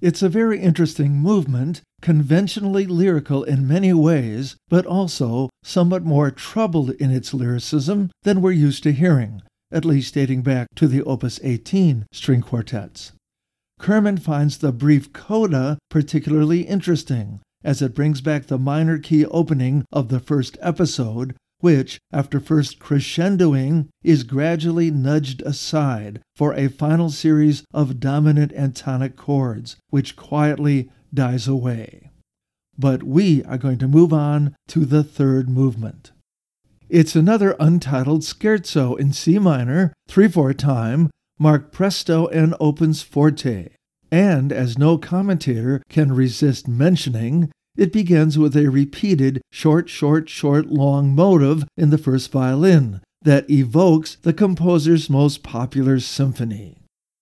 It's 0.07 0.21
a 0.21 0.29
very 0.29 0.61
interesting 0.61 1.17
movement, 1.17 1.81
conventionally 2.01 2.85
lyrical 2.85 3.43
in 3.43 3.67
many 3.67 3.91
ways, 3.91 4.55
but 4.69 4.85
also 4.85 5.49
somewhat 5.63 6.05
more 6.05 6.31
troubled 6.31 6.91
in 6.91 7.11
its 7.11 7.33
lyricism 7.33 8.11
than 8.23 8.41
we're 8.41 8.53
used 8.53 8.83
to 8.83 8.93
hearing, 8.93 9.41
at 9.69 9.83
least 9.83 10.13
dating 10.13 10.43
back 10.43 10.69
to 10.75 10.87
the 10.87 11.03
Opus 11.03 11.41
18 11.43 12.05
string 12.13 12.41
quartets. 12.41 13.11
Kerman 13.79 14.15
finds 14.15 14.59
the 14.59 14.71
brief 14.71 15.11
coda 15.11 15.77
particularly 15.89 16.61
interesting, 16.61 17.41
as 17.65 17.81
it 17.81 17.93
brings 17.93 18.21
back 18.21 18.47
the 18.47 18.57
minor 18.57 18.99
key 18.99 19.25
opening 19.25 19.83
of 19.91 20.07
the 20.07 20.21
first 20.21 20.57
episode, 20.61 21.35
which, 21.59 21.99
after 22.11 22.39
first 22.39 22.79
crescendoing, 22.79 23.87
is 24.03 24.23
gradually 24.23 24.91
nudged 24.91 25.41
aside 25.41 26.21
for 26.35 26.53
a 26.53 26.67
final 26.67 27.09
series 27.09 27.63
of 27.73 27.99
dominant 27.99 28.51
and 28.53 28.75
tonic 28.75 29.15
chords, 29.15 29.77
which 29.89 30.15
quietly 30.15 30.89
dies 31.13 31.47
away. 31.47 32.11
But 32.77 33.03
we 33.03 33.43
are 33.45 33.57
going 33.57 33.79
to 33.79 33.87
move 33.87 34.13
on 34.13 34.55
to 34.67 34.85
the 34.85 35.03
third 35.03 35.49
movement. 35.49 36.11
It's 36.89 37.15
another 37.15 37.55
untitled 37.59 38.21
scherzo 38.21 38.97
in 38.97 39.11
C 39.11 39.39
minor, 39.39 39.93
3 40.07 40.27
4 40.29 40.53
time, 40.53 41.09
marked 41.39 41.73
presto 41.73 42.27
and 42.27 42.55
opens 42.59 43.01
forte. 43.01 43.69
And 44.09 44.53
as 44.53 44.77
no 44.77 44.97
commentator 44.97 45.81
can 45.89 46.13
resist 46.13 46.67
mentioning, 46.67 47.51
it 47.77 47.93
begins 47.93 48.37
with 48.37 48.57
a 48.57 48.69
repeated 48.69 49.41
short, 49.51 49.87
short, 49.87 50.27
short, 50.29 50.67
long 50.67 51.15
motive 51.15 51.63
in 51.77 51.91
the 51.91 51.97
first 51.97 52.31
violin 52.31 53.01
that 53.21 53.49
evokes 53.49 54.15
the 54.15 54.33
composer's 54.33 55.09
most 55.09 55.43
popular 55.43 55.99
symphony. 55.99 56.77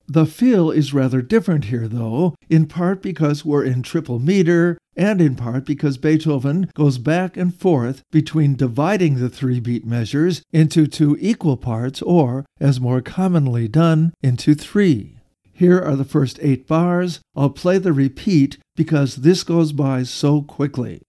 The 0.07 0.25
feel 0.25 0.69
is 0.69 0.93
rather 0.93 1.21
different 1.21 1.65
here, 1.65 1.87
though, 1.87 2.35
in 2.47 2.67
part 2.67 3.01
because 3.01 3.43
we're 3.43 3.63
in 3.63 3.81
triple 3.81 4.19
meter, 4.19 4.77
and 4.95 5.19
in 5.19 5.35
part 5.35 5.65
because 5.65 5.97
Beethoven 5.97 6.69
goes 6.75 6.99
back 6.99 7.35
and 7.35 7.53
forth 7.53 8.03
between 8.11 8.55
dividing 8.55 9.15
the 9.15 9.29
three 9.29 9.59
beat 9.59 9.85
measures 9.85 10.43
into 10.53 10.85
two 10.85 11.17
equal 11.19 11.57
parts, 11.57 12.03
or, 12.03 12.45
as 12.59 12.79
more 12.79 13.01
commonly 13.01 13.67
done, 13.67 14.13
into 14.21 14.53
three. 14.53 15.17
Here 15.51 15.79
are 15.79 15.95
the 15.95 16.05
first 16.05 16.37
eight 16.41 16.67
bars. 16.67 17.19
I'll 17.35 17.49
play 17.49 17.77
the 17.77 17.93
repeat 17.93 18.57
because 18.75 19.17
this 19.17 19.43
goes 19.43 19.71
by 19.71 20.03
so 20.03 20.41
quickly. 20.41 21.01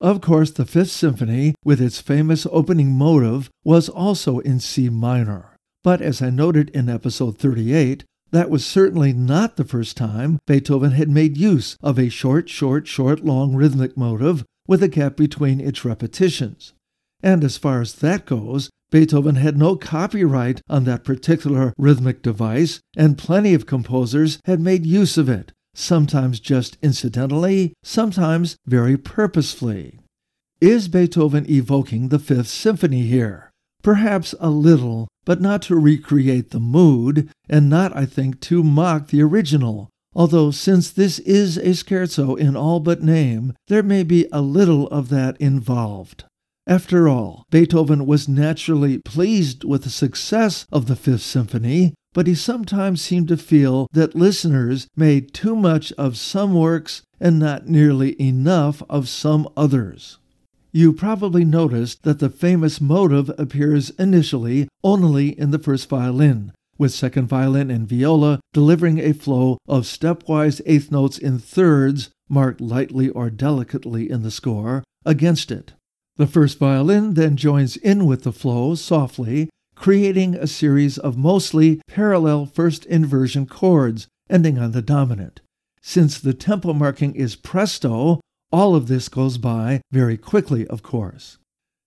Of 0.00 0.20
course, 0.20 0.50
the 0.50 0.66
Fifth 0.66 0.90
Symphony, 0.90 1.54
with 1.64 1.80
its 1.80 2.00
famous 2.00 2.44
opening 2.50 2.90
motive, 2.90 3.48
was 3.64 3.88
also 3.88 4.40
in 4.40 4.58
C 4.58 4.88
minor. 4.88 5.54
But 5.84 6.02
as 6.02 6.20
I 6.20 6.28
noted 6.30 6.70
in 6.70 6.88
episode 6.88 7.38
38, 7.38 8.04
that 8.32 8.50
was 8.50 8.66
certainly 8.66 9.12
not 9.12 9.56
the 9.56 9.64
first 9.64 9.96
time 9.96 10.38
Beethoven 10.46 10.92
had 10.92 11.08
made 11.08 11.36
use 11.36 11.76
of 11.82 11.98
a 11.98 12.08
short, 12.08 12.48
short, 12.48 12.88
short, 12.88 13.24
long 13.24 13.54
rhythmic 13.54 13.96
motive 13.96 14.44
with 14.66 14.82
a 14.82 14.88
gap 14.88 15.16
between 15.16 15.60
its 15.60 15.84
repetitions. 15.84 16.72
And 17.22 17.44
as 17.44 17.56
far 17.56 17.80
as 17.80 17.94
that 17.96 18.26
goes, 18.26 18.70
Beethoven 18.90 19.36
had 19.36 19.56
no 19.56 19.76
copyright 19.76 20.60
on 20.68 20.84
that 20.84 21.04
particular 21.04 21.72
rhythmic 21.78 22.20
device, 22.22 22.80
and 22.96 23.16
plenty 23.16 23.54
of 23.54 23.64
composers 23.64 24.38
had 24.44 24.60
made 24.60 24.84
use 24.84 25.16
of 25.16 25.28
it, 25.28 25.52
sometimes 25.74 26.40
just 26.40 26.76
incidentally, 26.82 27.72
sometimes 27.82 28.56
very 28.66 28.98
purposefully. 28.98 29.98
Is 30.60 30.88
Beethoven 30.88 31.46
evoking 31.48 32.08
the 32.08 32.18
Fifth 32.18 32.48
Symphony 32.48 33.02
here? 33.02 33.50
Perhaps 33.82 34.34
a 34.38 34.50
little, 34.50 35.08
but 35.24 35.40
not 35.40 35.62
to 35.62 35.76
recreate 35.76 36.50
the 36.50 36.60
mood, 36.60 37.30
and 37.48 37.70
not, 37.70 37.96
I 37.96 38.06
think, 38.06 38.40
to 38.42 38.62
mock 38.62 39.08
the 39.08 39.22
original. 39.22 39.88
Although, 40.14 40.50
since 40.50 40.90
this 40.90 41.18
is 41.20 41.56
a 41.56 41.74
scherzo 41.74 42.34
in 42.34 42.54
all 42.56 42.80
but 42.80 43.02
name, 43.02 43.54
there 43.68 43.82
may 43.82 44.02
be 44.02 44.26
a 44.30 44.42
little 44.42 44.86
of 44.88 45.08
that 45.08 45.36
involved. 45.40 46.24
After 46.66 47.08
all, 47.08 47.44
Beethoven 47.50 48.06
was 48.06 48.28
naturally 48.28 48.98
pleased 48.98 49.64
with 49.64 49.82
the 49.82 49.90
success 49.90 50.66
of 50.70 50.86
the 50.86 50.96
Fifth 50.96 51.22
Symphony, 51.22 51.94
but 52.12 52.26
he 52.26 52.34
sometimes 52.34 53.00
seemed 53.00 53.28
to 53.28 53.36
feel 53.36 53.88
that 53.92 54.14
listeners 54.14 54.86
made 54.96 55.32
too 55.32 55.56
much 55.56 55.92
of 55.92 56.16
some 56.16 56.54
works 56.54 57.02
and 57.18 57.38
not 57.38 57.66
nearly 57.66 58.20
enough 58.20 58.82
of 58.88 59.08
some 59.08 59.48
others. 59.56 60.18
You 60.72 60.92
probably 60.92 61.44
noticed 61.44 62.02
that 62.02 62.18
the 62.18 62.30
famous 62.30 62.80
motive 62.80 63.30
appears 63.38 63.90
initially 63.98 64.68
only 64.84 65.38
in 65.38 65.50
the 65.50 65.58
first 65.58 65.88
violin, 65.88 66.52
with 66.78 66.92
second 66.92 67.26
violin 67.26 67.70
and 67.70 67.88
viola 67.88 68.40
delivering 68.52 68.98
a 68.98 69.12
flow 69.12 69.58
of 69.68 69.84
stepwise 69.84 70.60
eighth 70.66 70.90
notes 70.90 71.18
in 71.18 71.38
thirds, 71.38 72.10
marked 72.28 72.60
lightly 72.60 73.08
or 73.10 73.30
delicately 73.30 74.10
in 74.10 74.22
the 74.22 74.30
score, 74.30 74.82
against 75.04 75.50
it. 75.50 75.72
The 76.16 76.26
first 76.26 76.58
violin 76.58 77.14
then 77.14 77.36
joins 77.36 77.76
in 77.76 78.06
with 78.06 78.22
the 78.22 78.32
flow 78.32 78.74
softly, 78.74 79.48
creating 79.74 80.34
a 80.34 80.46
series 80.46 80.98
of 80.98 81.16
mostly 81.16 81.80
parallel 81.88 82.46
first 82.46 82.84
inversion 82.86 83.46
chords, 83.46 84.06
ending 84.28 84.58
on 84.58 84.72
the 84.72 84.82
dominant. 84.82 85.40
Since 85.80 86.20
the 86.20 86.34
tempo 86.34 86.72
marking 86.72 87.14
is 87.14 87.34
presto, 87.34 88.20
all 88.52 88.74
of 88.74 88.86
this 88.86 89.08
goes 89.08 89.38
by 89.38 89.80
very 89.90 90.16
quickly, 90.16 90.66
of 90.66 90.82
course. 90.82 91.38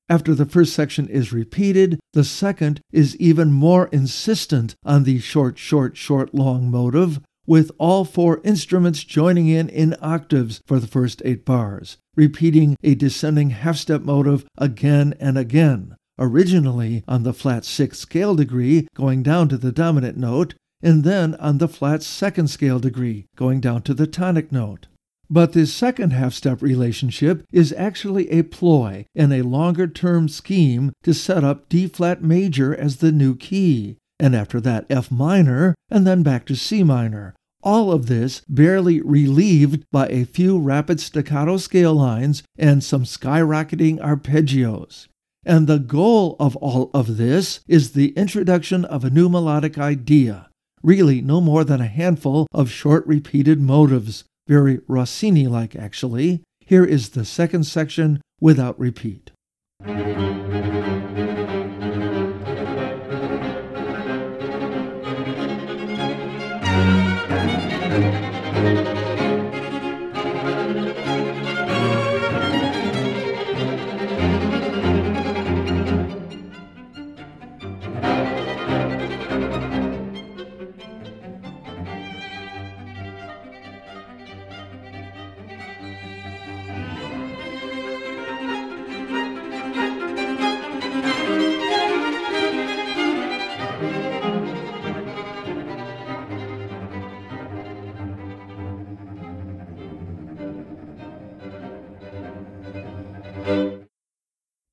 After 0.07 0.35
the 0.35 0.45
first 0.45 0.73
section 0.73 1.07
is 1.07 1.33
repeated, 1.33 1.99
the 2.13 2.23
second 2.23 2.79
is 2.93 3.17
even 3.17 3.51
more 3.51 3.87
insistent 3.87 4.75
on 4.85 5.03
the 5.03 5.19
short, 5.19 5.57
short, 5.57 5.97
short, 5.97 6.33
long 6.33 6.69
motive, 6.69 7.19
with 7.47 7.71
all 7.79 8.05
four 8.05 8.39
instruments 8.43 9.03
joining 9.03 9.47
in 9.47 9.67
in 9.69 9.95
octaves 10.01 10.61
for 10.67 10.79
the 10.79 10.87
first 10.87 11.23
eight 11.25 11.43
bars, 11.43 11.97
repeating 12.15 12.75
a 12.83 12.93
descending 12.93 13.49
half 13.49 13.77
step 13.77 14.01
motive 14.01 14.45
again 14.57 15.15
and 15.19 15.39
again, 15.39 15.95
originally 16.19 17.03
on 17.07 17.23
the 17.23 17.33
flat 17.33 17.65
sixth 17.65 18.01
scale 18.01 18.35
degree 18.35 18.87
going 18.95 19.23
down 19.23 19.49
to 19.49 19.57
the 19.57 19.71
dominant 19.71 20.17
note, 20.17 20.53
and 20.83 21.03
then 21.03 21.33
on 21.35 21.57
the 21.57 21.67
flat 21.67 22.03
second 22.03 22.47
scale 22.47 22.79
degree 22.79 23.25
going 23.35 23.59
down 23.59 23.81
to 23.81 23.93
the 23.93 24.07
tonic 24.07 24.51
note. 24.51 24.85
But 25.29 25.53
this 25.53 25.73
second 25.73 26.11
half 26.11 26.33
step 26.33 26.61
relationship 26.61 27.45
is 27.51 27.73
actually 27.73 28.29
a 28.29 28.43
ploy 28.43 29.05
in 29.15 29.31
a 29.31 29.41
longer 29.41 29.87
term 29.87 30.29
scheme 30.29 30.91
to 31.03 31.13
set 31.13 31.43
up 31.43 31.67
D 31.67 31.87
flat 31.87 32.21
major 32.21 32.75
as 32.75 32.97
the 32.97 33.11
new 33.11 33.35
key, 33.35 33.97
and 34.19 34.35
after 34.35 34.61
that 34.61 34.85
F 34.89 35.09
minor, 35.09 35.73
and 35.89 36.05
then 36.05 36.21
back 36.21 36.45
to 36.45 36.55
C 36.55 36.83
minor. 36.83 37.35
All 37.63 37.91
of 37.91 38.05
this 38.05 38.43
barely 38.47 39.01
relieved 39.01 39.85
by 39.91 40.07
a 40.09 40.25
few 40.25 40.59
rapid 40.59 40.99
staccato 40.99 41.57
scale 41.57 41.95
lines 41.95 42.43
and 42.59 42.83
some 42.83 43.03
skyrocketing 43.03 43.99
arpeggios. 43.99 45.07
And 45.43 45.65
the 45.65 45.79
goal 45.79 46.35
of 46.39 46.55
all 46.57 46.91
of 46.93 47.17
this 47.17 47.61
is 47.67 47.91
the 47.91 48.09
introduction 48.09 48.85
of 48.85 49.03
a 49.03 49.09
new 49.09 49.29
melodic 49.29 49.79
idea, 49.79 50.49
really 50.83 51.21
no 51.21 51.41
more 51.41 51.63
than 51.63 51.81
a 51.81 51.87
handful 51.87 52.45
of 52.53 52.69
short 52.69 53.05
repeated 53.07 53.59
motives, 53.59 54.25
very 54.47 54.79
Rossini 54.87 55.47
like 55.47 55.75
actually. 55.75 56.41
Here 56.59 56.85
is 56.85 57.09
the 57.09 57.25
second 57.25 57.65
section 57.65 58.21
without 58.39 58.79
repeat. 58.79 59.31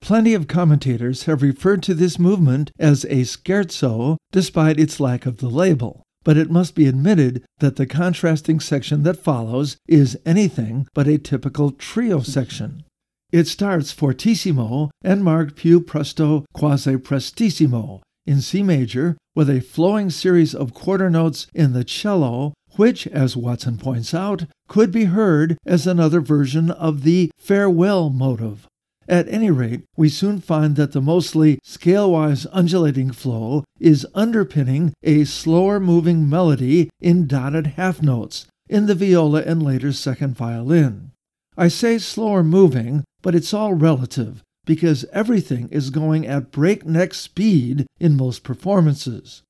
Plenty 0.03 0.35
of 0.35 0.49
commentators 0.49 1.27
have 1.27 1.43
referred 1.43 1.81
to 1.85 1.95
this 1.95 2.19
movement 2.19 2.73
as 2.77 3.05
a 3.05 3.23
scherzo, 3.23 4.17
despite 4.33 4.81
its 4.81 4.99
lack 4.99 5.27
of 5.27 5.39
the 5.39 5.49
label. 5.49 6.03
But 6.25 6.37
it 6.37 6.51
must 6.51 6.75
be 6.75 6.89
admitted 6.89 7.45
that 7.61 7.77
the 7.77 7.87
contrasting 7.87 8.59
section 8.59 9.05
that 9.05 9.23
follows 9.23 9.77
is 9.87 10.19
anything 10.27 10.89
but 10.93 11.07
a 11.07 11.19
typical 11.19 11.71
trio 11.71 12.19
section. 12.19 12.83
It 13.31 13.47
starts 13.47 13.93
fortissimo 13.93 14.91
and 15.03 15.23
marked 15.23 15.55
più 15.55 15.87
presto 15.87 16.47
quasi 16.53 16.97
prestissimo 16.97 18.01
in 18.27 18.41
C 18.41 18.65
major 18.65 19.17
with 19.37 19.49
a 19.49 19.61
flowing 19.61 20.11
series 20.11 20.53
of 20.53 20.75
quarter 20.75 21.11
notes 21.11 21.47
in 21.55 21.75
the 21.75 21.85
cello, 21.85 22.55
which, 22.75 23.07
as 23.07 23.37
Watson 23.37 23.79
points 23.79 24.13
out, 24.13 24.47
could 24.67 24.91
be 24.91 25.05
heard 25.05 25.57
as 25.65 25.87
another 25.87 26.21
version 26.21 26.73
of 26.73 27.05
the 27.05 27.31
farewell 27.39 28.11
motive. 28.11 28.67
At 29.13 29.29
any 29.29 29.51
rate, 29.51 29.83
we 29.95 30.09
soon 30.09 30.41
find 30.41 30.75
that 30.77 30.93
the 30.93 31.03
mostly 31.03 31.59
scale-wise 31.63 32.47
undulating 32.51 33.11
flow 33.13 33.63
is 33.79 34.07
underpinning 34.15 34.95
a 35.03 35.25
slower 35.25 35.79
moving 35.79 36.31
melody 36.31 36.89
in 36.99 37.27
dotted 37.27 37.67
half 37.77 38.01
notes 38.01 38.47
in 38.71 38.87
the 38.87 38.95
viola 38.95 39.43
and 39.43 39.63
later 39.63 39.93
second 39.93 40.35
violin. 40.35 41.11
I 41.59 41.69
say 41.69 41.99
slower 41.99 42.43
moving, 42.43 43.05
but 43.21 43.35
it's 43.35 43.53
all 43.53 43.75
relative 43.75 44.43
because 44.65 45.05
everything 45.13 45.69
is 45.69 45.91
going 45.91 46.27
at 46.27 46.51
breakneck 46.51 47.13
speed 47.13 47.87
in 48.01 48.17
most 48.17 48.43
performances. 48.43 49.43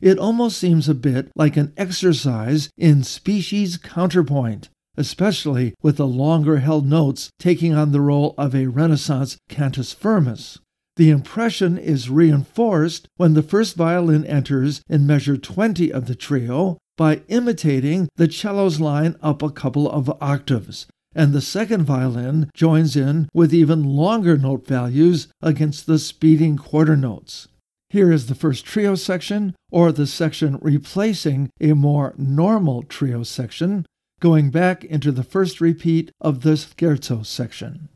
It 0.00 0.16
almost 0.16 0.58
seems 0.58 0.88
a 0.88 0.94
bit 0.94 1.32
like 1.34 1.56
an 1.56 1.72
exercise 1.76 2.70
in 2.78 3.02
species 3.02 3.78
counterpoint, 3.78 4.68
especially 4.98 5.72
with 5.80 5.96
the 5.96 6.06
longer 6.06 6.58
held 6.58 6.84
notes 6.86 7.30
taking 7.38 7.72
on 7.72 7.92
the 7.92 8.00
role 8.00 8.34
of 8.36 8.54
a 8.54 8.66
Renaissance 8.66 9.38
cantus 9.48 9.92
firmus. 9.92 10.58
The 10.96 11.10
impression 11.10 11.78
is 11.78 12.10
reinforced 12.10 13.06
when 13.16 13.34
the 13.34 13.42
first 13.42 13.76
violin 13.76 14.26
enters 14.26 14.82
in 14.88 15.06
measure 15.06 15.36
20 15.36 15.92
of 15.92 16.08
the 16.08 16.16
trio 16.16 16.78
by 16.96 17.22
imitating 17.28 18.08
the 18.16 18.30
cello's 18.30 18.80
line 18.80 19.14
up 19.22 19.40
a 19.40 19.52
couple 19.52 19.88
of 19.88 20.10
octaves, 20.20 20.88
and 21.14 21.32
the 21.32 21.40
second 21.40 21.84
violin 21.84 22.50
joins 22.52 22.96
in 22.96 23.28
with 23.32 23.54
even 23.54 23.84
longer 23.84 24.36
note 24.36 24.66
values 24.66 25.28
against 25.40 25.86
the 25.86 26.00
speeding 26.00 26.56
quarter 26.56 26.96
notes. 26.96 27.46
Here 27.90 28.10
is 28.10 28.26
the 28.26 28.34
first 28.34 28.66
trio 28.66 28.96
section, 28.96 29.54
or 29.70 29.92
the 29.92 30.06
section 30.06 30.58
replacing 30.60 31.50
a 31.60 31.74
more 31.74 32.14
normal 32.18 32.82
trio 32.82 33.22
section, 33.22 33.86
going 34.20 34.50
back 34.50 34.84
into 34.84 35.12
the 35.12 35.22
first 35.22 35.60
repeat 35.60 36.12
of 36.20 36.42
the 36.42 36.50
scherzo 36.52 37.24
section. 37.24 37.88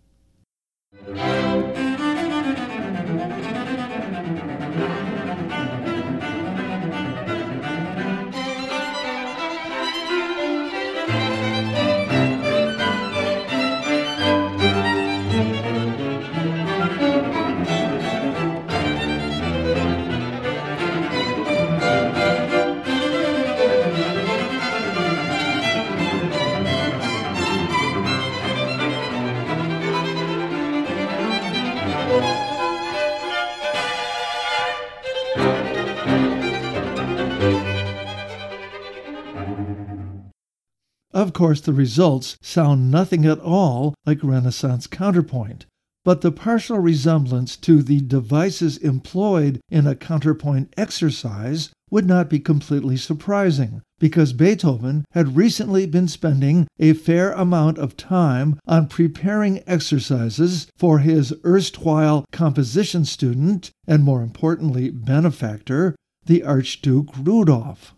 Of 41.32 41.38
course, 41.38 41.62
the 41.62 41.72
results 41.72 42.36
sound 42.42 42.90
nothing 42.90 43.24
at 43.24 43.40
all 43.40 43.94
like 44.04 44.22
Renaissance 44.22 44.86
counterpoint, 44.86 45.64
but 46.04 46.20
the 46.20 46.30
partial 46.30 46.78
resemblance 46.78 47.56
to 47.56 47.82
the 47.82 48.02
devices 48.02 48.76
employed 48.76 49.58
in 49.70 49.86
a 49.86 49.96
counterpoint 49.96 50.74
exercise 50.76 51.70
would 51.90 52.06
not 52.06 52.28
be 52.28 52.38
completely 52.38 52.98
surprising, 52.98 53.80
because 53.98 54.34
Beethoven 54.34 55.06
had 55.12 55.34
recently 55.34 55.86
been 55.86 56.06
spending 56.06 56.68
a 56.78 56.92
fair 56.92 57.32
amount 57.32 57.78
of 57.78 57.96
time 57.96 58.58
on 58.66 58.86
preparing 58.86 59.62
exercises 59.66 60.66
for 60.76 60.98
his 60.98 61.32
erstwhile 61.46 62.26
composition 62.30 63.06
student, 63.06 63.70
and 63.86 64.04
more 64.04 64.22
importantly, 64.22 64.90
benefactor, 64.90 65.96
the 66.26 66.44
Archduke 66.44 67.08
Rudolph. 67.16 67.94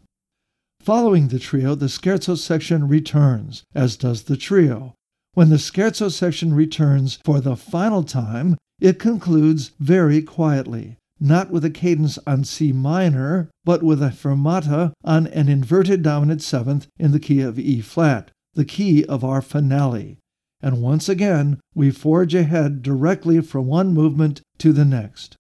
Following 0.85 1.29
the 1.29 1.39
trio, 1.39 1.75
the 1.75 1.87
scherzo 1.87 2.37
section 2.37 2.87
returns, 2.89 3.65
as 3.75 3.97
does 3.97 4.25
the 4.25 4.37
trio. 4.37 4.93
When 5.33 5.49
the 5.49 5.57
scherzo 5.57 6.13
section 6.13 6.53
returns 6.53 7.19
for 7.25 7.41
the 7.41 7.57
final 7.57 8.03
time, 8.03 8.59
it 8.83 8.99
concludes 8.99 9.71
very 9.81 10.21
quietly, 10.21 10.99
not 11.19 11.51
with 11.51 11.65
a 11.65 11.71
cadence 11.71 12.19
on 12.27 12.45
C 12.45 12.71
minor, 12.71 13.49
but 13.65 13.83
with 13.83 14.03
a 14.03 14.11
fermata 14.11 14.93
on 15.03 15.27
an 15.29 15.49
inverted 15.49 16.03
dominant 16.03 16.43
seventh 16.43 16.87
in 16.99 17.13
the 17.13 17.19
key 17.19 17.41
of 17.41 17.59
E 17.59 17.81
flat, 17.81 18.31
the 18.53 18.67
key 18.67 19.07
of 19.07 19.25
our 19.25 19.41
finale. 19.41 20.19
And 20.61 20.83
once 20.83 21.09
again, 21.09 21.61
we 21.75 21.93
forge 21.93 22.35
ahead 22.35 22.83
directly 22.83 23.41
from 23.41 23.65
one 23.65 23.95
movement 23.95 24.43
to 24.59 24.75
the 24.75 24.85
next. 24.85 25.35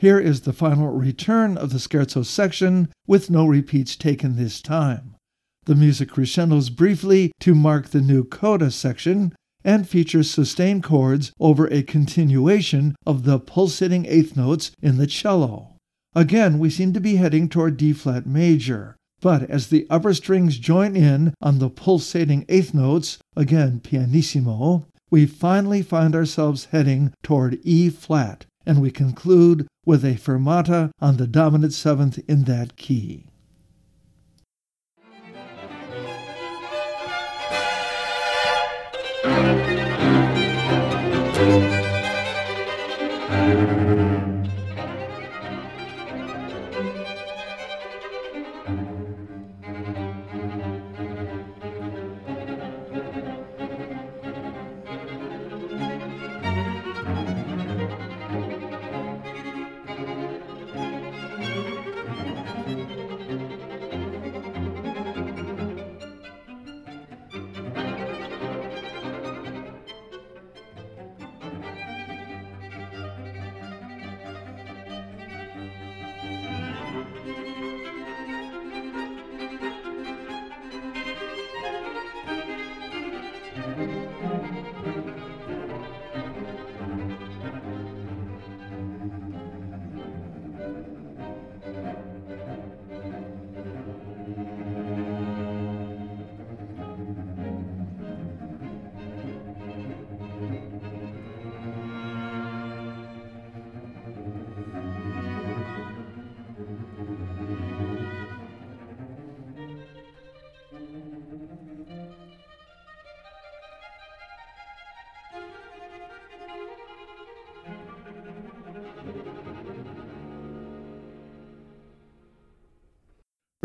Here 0.00 0.20
is 0.20 0.42
the 0.42 0.52
final 0.52 0.90
return 0.90 1.58
of 1.58 1.72
the 1.72 1.80
scherzo 1.80 2.24
section 2.24 2.88
with 3.08 3.30
no 3.30 3.44
repeats 3.44 3.96
taken 3.96 4.36
this 4.36 4.62
time. 4.62 5.16
The 5.64 5.74
music 5.74 6.10
crescendos 6.10 6.70
briefly 6.70 7.32
to 7.40 7.52
mark 7.52 7.88
the 7.88 8.00
new 8.00 8.22
coda 8.22 8.70
section 8.70 9.34
and 9.64 9.88
features 9.88 10.30
sustained 10.30 10.84
chords 10.84 11.32
over 11.40 11.66
a 11.66 11.82
continuation 11.82 12.94
of 13.04 13.24
the 13.24 13.40
pulsating 13.40 14.06
eighth 14.06 14.36
notes 14.36 14.70
in 14.80 14.98
the 14.98 15.06
cello. 15.08 15.74
Again, 16.14 16.60
we 16.60 16.70
seem 16.70 16.92
to 16.92 17.00
be 17.00 17.16
heading 17.16 17.48
toward 17.48 17.76
D 17.76 17.92
flat 17.92 18.24
major, 18.24 18.94
but 19.20 19.50
as 19.50 19.66
the 19.66 19.84
upper 19.90 20.14
strings 20.14 20.58
join 20.58 20.94
in 20.94 21.34
on 21.42 21.58
the 21.58 21.70
pulsating 21.70 22.44
eighth 22.48 22.72
notes, 22.72 23.18
again 23.34 23.80
pianissimo, 23.80 24.86
we 25.10 25.26
finally 25.26 25.82
find 25.82 26.14
ourselves 26.14 26.66
heading 26.66 27.12
toward 27.24 27.58
E 27.64 27.90
flat, 27.90 28.46
and 28.68 28.82
we 28.82 28.90
conclude 28.90 29.66
with 29.86 30.04
a 30.04 30.14
fermata 30.16 30.90
on 31.00 31.16
the 31.16 31.26
dominant 31.26 31.72
seventh 31.72 32.18
in 32.28 32.44
that 32.44 32.76
key. 32.76 33.24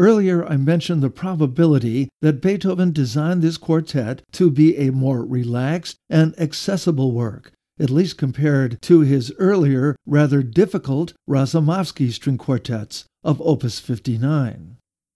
Earlier, 0.05 0.45
I 0.45 0.57
mentioned 0.57 1.01
the 1.01 1.09
probability 1.09 2.09
that 2.21 2.41
Beethoven 2.41 2.91
designed 2.91 3.41
this 3.41 3.55
quartet 3.55 4.21
to 4.33 4.51
be 4.51 4.75
a 4.75 4.91
more 4.91 5.23
relaxed 5.23 5.95
and 6.09 6.37
accessible 6.37 7.13
work, 7.13 7.53
at 7.79 7.89
least 7.89 8.17
compared 8.17 8.81
to 8.81 8.99
his 8.99 9.31
earlier, 9.39 9.95
rather 10.05 10.43
difficult 10.43 11.13
Razumovsky 11.25 12.11
string 12.11 12.37
quartets 12.37 13.05
of 13.23 13.41
Opus 13.41 13.79
59. 13.79 14.75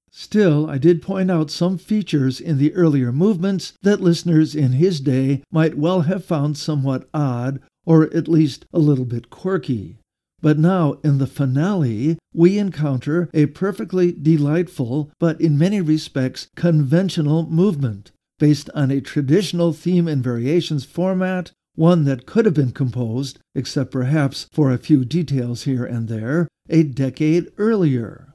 Still, 0.09 0.69
I 0.69 0.77
did 0.77 1.01
point 1.01 1.29
out 1.29 1.51
some 1.51 1.77
features 1.77 2.39
in 2.39 2.57
the 2.57 2.73
earlier 2.73 3.11
movements 3.11 3.73
that 3.81 3.99
listeners 3.99 4.55
in 4.55 4.71
his 4.71 5.01
day 5.01 5.43
might 5.51 5.77
well 5.77 6.03
have 6.03 6.23
found 6.23 6.57
somewhat 6.57 7.09
odd 7.13 7.59
or 7.85 8.03
at 8.15 8.29
least 8.29 8.65
a 8.71 8.79
little 8.79 9.03
bit 9.03 9.29
quirky. 9.29 9.97
But 10.41 10.59
now, 10.59 10.97
in 11.03 11.17
the 11.17 11.27
finale, 11.27 12.17
we 12.33 12.59
encounter 12.59 13.29
a 13.33 13.47
perfectly 13.47 14.11
delightful, 14.11 15.11
but 15.19 15.41
in 15.41 15.57
many 15.57 15.81
respects 15.81 16.47
conventional 16.55 17.49
movement, 17.49 18.11
based 18.38 18.69
on 18.75 18.91
a 18.91 19.01
traditional 19.01 19.73
theme 19.73 20.07
and 20.07 20.23
variations 20.23 20.85
format, 20.85 21.51
one 21.75 22.05
that 22.05 22.25
could 22.25 22.45
have 22.45 22.53
been 22.53 22.71
composed, 22.71 23.39
except 23.55 23.91
perhaps 23.91 24.47
for 24.51 24.71
a 24.71 24.77
few 24.77 25.05
details 25.05 25.63
here 25.63 25.85
and 25.85 26.07
there, 26.07 26.47
a 26.69 26.83
decade 26.83 27.51
earlier. 27.57 28.33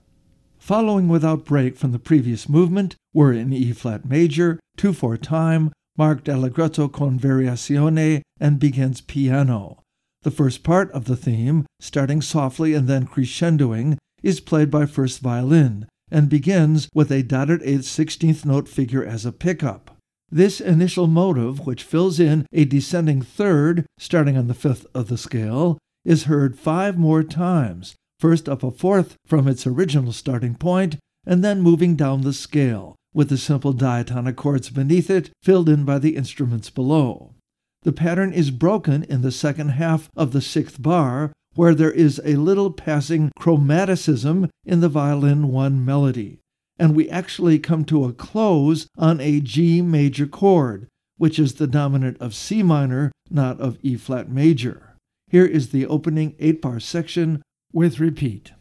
Following 0.58 1.08
without 1.08 1.44
break 1.44 1.76
from 1.76 1.92
the 1.92 1.98
previous 1.98 2.48
movement 2.48 2.94
were 3.12 3.32
in 3.32 3.52
E 3.52 3.72
flat 3.72 4.04
major, 4.04 4.60
2 4.76 4.92
4 4.92 5.16
time, 5.18 5.72
marked 5.96 6.28
allegretto 6.28 6.88
con 6.88 7.18
variazione, 7.18 8.22
and 8.40 8.58
begins 8.58 9.00
piano. 9.00 9.81
The 10.22 10.30
first 10.30 10.62
part 10.62 10.90
of 10.92 11.06
the 11.06 11.16
theme, 11.16 11.66
starting 11.80 12.22
softly 12.22 12.74
and 12.74 12.86
then 12.88 13.06
crescendoing, 13.06 13.98
is 14.22 14.40
played 14.40 14.70
by 14.70 14.86
first 14.86 15.20
violin 15.20 15.86
and 16.10 16.28
begins 16.28 16.88
with 16.94 17.10
a 17.10 17.22
dotted 17.22 17.60
eighth 17.64 17.86
sixteenth 17.86 18.44
note 18.44 18.68
figure 18.68 19.04
as 19.04 19.26
a 19.26 19.32
pickup. 19.32 19.96
This 20.30 20.60
initial 20.60 21.06
motive, 21.08 21.66
which 21.66 21.82
fills 21.82 22.20
in 22.20 22.46
a 22.52 22.64
descending 22.64 23.20
third 23.20 23.84
starting 23.98 24.36
on 24.36 24.46
the 24.46 24.54
fifth 24.54 24.86
of 24.94 25.08
the 25.08 25.18
scale, 25.18 25.78
is 26.04 26.24
heard 26.24 26.58
five 26.58 26.96
more 26.96 27.22
times, 27.22 27.94
first 28.20 28.48
up 28.48 28.62
a 28.62 28.70
fourth 28.70 29.16
from 29.26 29.48
its 29.48 29.66
original 29.66 30.12
starting 30.12 30.54
point, 30.54 30.96
and 31.26 31.42
then 31.42 31.60
moving 31.60 31.96
down 31.96 32.22
the 32.22 32.32
scale, 32.32 32.94
with 33.12 33.28
the 33.28 33.36
simple 33.36 33.72
diatonic 33.72 34.36
chords 34.36 34.70
beneath 34.70 35.10
it 35.10 35.30
filled 35.42 35.68
in 35.68 35.84
by 35.84 35.98
the 35.98 36.16
instruments 36.16 36.70
below. 36.70 37.34
The 37.82 37.92
pattern 37.92 38.32
is 38.32 38.50
broken 38.50 39.02
in 39.04 39.22
the 39.22 39.32
second 39.32 39.70
half 39.70 40.08
of 40.16 40.32
the 40.32 40.40
sixth 40.40 40.80
bar, 40.80 41.32
where 41.54 41.74
there 41.74 41.90
is 41.90 42.20
a 42.24 42.36
little 42.36 42.70
passing 42.70 43.30
chromaticism 43.38 44.48
in 44.64 44.80
the 44.80 44.88
violin 44.88 45.48
1 45.48 45.84
melody, 45.84 46.38
and 46.78 46.94
we 46.94 47.10
actually 47.10 47.58
come 47.58 47.84
to 47.86 48.04
a 48.04 48.12
close 48.12 48.86
on 48.96 49.20
a 49.20 49.40
G 49.40 49.82
major 49.82 50.26
chord, 50.26 50.88
which 51.18 51.38
is 51.38 51.54
the 51.54 51.66
dominant 51.66 52.16
of 52.20 52.34
C 52.34 52.62
minor, 52.62 53.12
not 53.30 53.60
of 53.60 53.78
E 53.82 53.96
flat 53.96 54.30
major. 54.30 54.94
Here 55.28 55.46
is 55.46 55.70
the 55.70 55.86
opening 55.86 56.34
8 56.38 56.62
bar 56.62 56.80
section 56.80 57.42
with 57.72 58.00
repeat. 58.00 58.52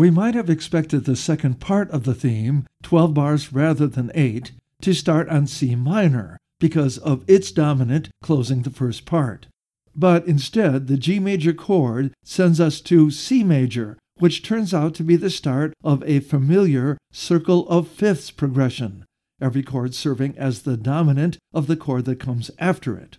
We 0.00 0.08
might 0.10 0.34
have 0.34 0.48
expected 0.48 1.04
the 1.04 1.14
second 1.14 1.60
part 1.60 1.90
of 1.90 2.04
the 2.04 2.14
theme, 2.14 2.64
12 2.82 3.12
bars 3.12 3.52
rather 3.52 3.86
than 3.86 4.10
8, 4.14 4.50
to 4.80 4.94
start 4.94 5.28
on 5.28 5.46
C 5.46 5.74
minor 5.74 6.38
because 6.58 6.96
of 6.96 7.22
its 7.28 7.52
dominant 7.52 8.08
closing 8.22 8.62
the 8.62 8.70
first 8.70 9.04
part. 9.04 9.46
But 9.94 10.26
instead, 10.26 10.86
the 10.86 10.96
G 10.96 11.18
major 11.18 11.52
chord 11.52 12.14
sends 12.24 12.60
us 12.60 12.80
to 12.80 13.10
C 13.10 13.44
major, 13.44 13.98
which 14.16 14.42
turns 14.42 14.72
out 14.72 14.94
to 14.94 15.04
be 15.04 15.16
the 15.16 15.28
start 15.28 15.74
of 15.84 16.02
a 16.04 16.20
familiar 16.20 16.96
circle 17.12 17.68
of 17.68 17.86
fifths 17.86 18.30
progression, 18.30 19.04
every 19.38 19.62
chord 19.62 19.94
serving 19.94 20.34
as 20.38 20.62
the 20.62 20.78
dominant 20.78 21.36
of 21.52 21.66
the 21.66 21.76
chord 21.76 22.06
that 22.06 22.18
comes 22.18 22.50
after 22.58 22.96
it. 22.96 23.18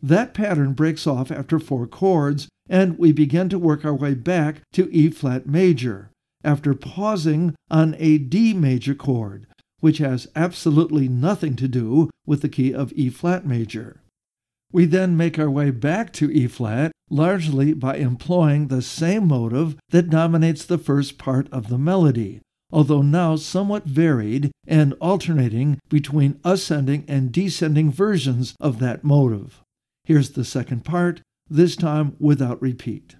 That 0.00 0.34
pattern 0.34 0.74
breaks 0.74 1.04
off 1.04 1.32
after 1.32 1.58
four 1.58 1.88
chords, 1.88 2.46
and 2.68 2.96
we 2.96 3.10
begin 3.10 3.48
to 3.48 3.58
work 3.58 3.84
our 3.84 3.94
way 3.94 4.14
back 4.14 4.60
to 4.74 4.88
E 4.94 5.10
flat 5.10 5.48
major, 5.48 6.10
after 6.44 6.74
pausing 6.74 7.54
on 7.70 7.94
a 7.98 8.18
D 8.18 8.52
major 8.54 8.94
chord, 8.94 9.46
which 9.80 9.98
has 9.98 10.28
absolutely 10.36 11.08
nothing 11.08 11.56
to 11.56 11.68
do 11.68 12.10
with 12.26 12.42
the 12.42 12.48
key 12.48 12.72
of 12.72 12.92
E 12.94 13.10
flat 13.10 13.46
major. 13.46 14.02
We 14.72 14.86
then 14.86 15.16
make 15.16 15.38
our 15.38 15.50
way 15.50 15.70
back 15.70 16.12
to 16.14 16.30
E 16.30 16.46
flat, 16.46 16.92
largely 17.10 17.74
by 17.74 17.96
employing 17.96 18.68
the 18.68 18.80
same 18.80 19.28
motive 19.28 19.76
that 19.90 20.08
dominates 20.08 20.64
the 20.64 20.78
first 20.78 21.18
part 21.18 21.46
of 21.52 21.68
the 21.68 21.78
melody, 21.78 22.40
although 22.70 23.02
now 23.02 23.36
somewhat 23.36 23.84
varied 23.84 24.50
and 24.66 24.94
alternating 24.94 25.78
between 25.90 26.40
ascending 26.42 27.04
and 27.06 27.32
descending 27.32 27.92
versions 27.92 28.54
of 28.60 28.78
that 28.78 29.04
motive. 29.04 29.60
Here's 30.04 30.30
the 30.30 30.44
second 30.44 30.84
part, 30.84 31.20
this 31.50 31.76
time 31.76 32.16
without 32.18 32.62
repeat. 32.62 33.16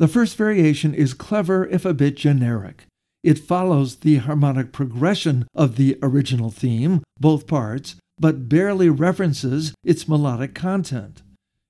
The 0.00 0.08
first 0.08 0.38
variation 0.38 0.94
is 0.94 1.12
clever 1.12 1.66
if 1.66 1.84
a 1.84 1.92
bit 1.92 2.16
generic. 2.16 2.86
It 3.22 3.38
follows 3.38 3.96
the 3.96 4.16
harmonic 4.16 4.72
progression 4.72 5.46
of 5.54 5.76
the 5.76 5.98
original 6.02 6.50
theme, 6.50 7.02
both 7.18 7.46
parts, 7.46 7.96
but 8.18 8.48
barely 8.48 8.88
references 8.88 9.74
its 9.84 10.08
melodic 10.08 10.54
content. 10.54 11.20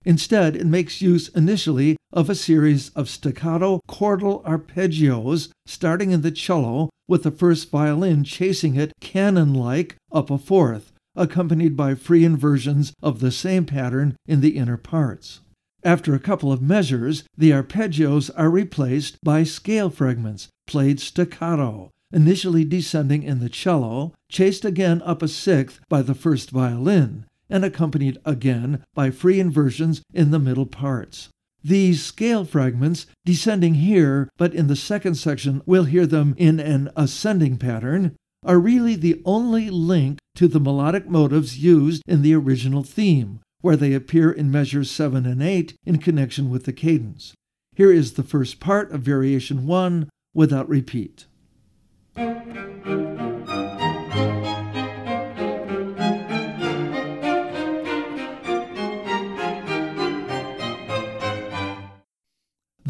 Instead, 0.04 0.54
it 0.54 0.64
makes 0.64 1.02
use 1.02 1.26
initially 1.30 1.96
of 2.12 2.30
a 2.30 2.36
series 2.36 2.90
of 2.90 3.08
staccato 3.08 3.80
chordal 3.88 4.44
arpeggios 4.44 5.48
starting 5.66 6.12
in 6.12 6.22
the 6.22 6.30
cello 6.30 6.88
with 7.08 7.24
the 7.24 7.32
first 7.32 7.68
violin 7.68 8.22
chasing 8.22 8.76
it 8.76 8.92
canon 9.00 9.52
like 9.52 9.96
up 10.12 10.30
a 10.30 10.38
fourth, 10.38 10.92
accompanied 11.16 11.76
by 11.76 11.96
free 11.96 12.24
inversions 12.24 12.92
of 13.02 13.18
the 13.18 13.32
same 13.32 13.66
pattern 13.66 14.14
in 14.28 14.40
the 14.40 14.56
inner 14.56 14.76
parts. 14.76 15.40
After 15.82 16.14
a 16.14 16.20
couple 16.20 16.52
of 16.52 16.60
measures, 16.60 17.24
the 17.36 17.52
arpeggios 17.52 18.30
are 18.36 18.50
replaced 18.50 19.16
by 19.24 19.44
scale 19.44 19.88
fragments 19.88 20.48
played 20.66 21.00
staccato, 21.00 21.90
initially 22.12 22.64
descending 22.64 23.22
in 23.22 23.40
the 23.40 23.48
cello, 23.48 24.12
chased 24.28 24.64
again 24.64 25.00
up 25.02 25.22
a 25.22 25.28
sixth 25.28 25.80
by 25.88 26.02
the 26.02 26.14
first 26.14 26.50
violin, 26.50 27.24
and 27.48 27.64
accompanied 27.64 28.18
again 28.24 28.84
by 28.94 29.10
free 29.10 29.40
inversions 29.40 30.02
in 30.12 30.30
the 30.30 30.38
middle 30.38 30.66
parts. 30.66 31.28
These 31.64 32.02
scale 32.02 32.44
fragments, 32.44 33.06
descending 33.24 33.74
here, 33.74 34.28
but 34.36 34.54
in 34.54 34.66
the 34.66 34.76
second 34.76 35.14
section 35.16 35.62
we'll 35.66 35.84
hear 35.84 36.06
them 36.06 36.34
in 36.36 36.60
an 36.60 36.90
ascending 36.94 37.56
pattern, 37.56 38.16
are 38.44 38.58
really 38.58 38.96
the 38.96 39.20
only 39.24 39.70
link 39.70 40.18
to 40.36 40.46
the 40.46 40.60
melodic 40.60 41.08
motives 41.08 41.58
used 41.58 42.02
in 42.06 42.22
the 42.22 42.34
original 42.34 42.82
theme, 42.82 43.40
where 43.60 43.76
they 43.76 43.92
appear 43.92 44.30
in 44.30 44.50
measures 44.50 44.90
7 44.90 45.26
and 45.26 45.42
8 45.42 45.74
in 45.84 45.98
connection 45.98 46.50
with 46.50 46.64
the 46.64 46.72
cadence. 46.72 47.34
Here 47.74 47.92
is 47.92 48.14
the 48.14 48.22
first 48.22 48.60
part 48.60 48.90
of 48.92 49.02
variation 49.02 49.66
1 49.66 50.08
without 50.34 50.68
repeat. 50.68 51.26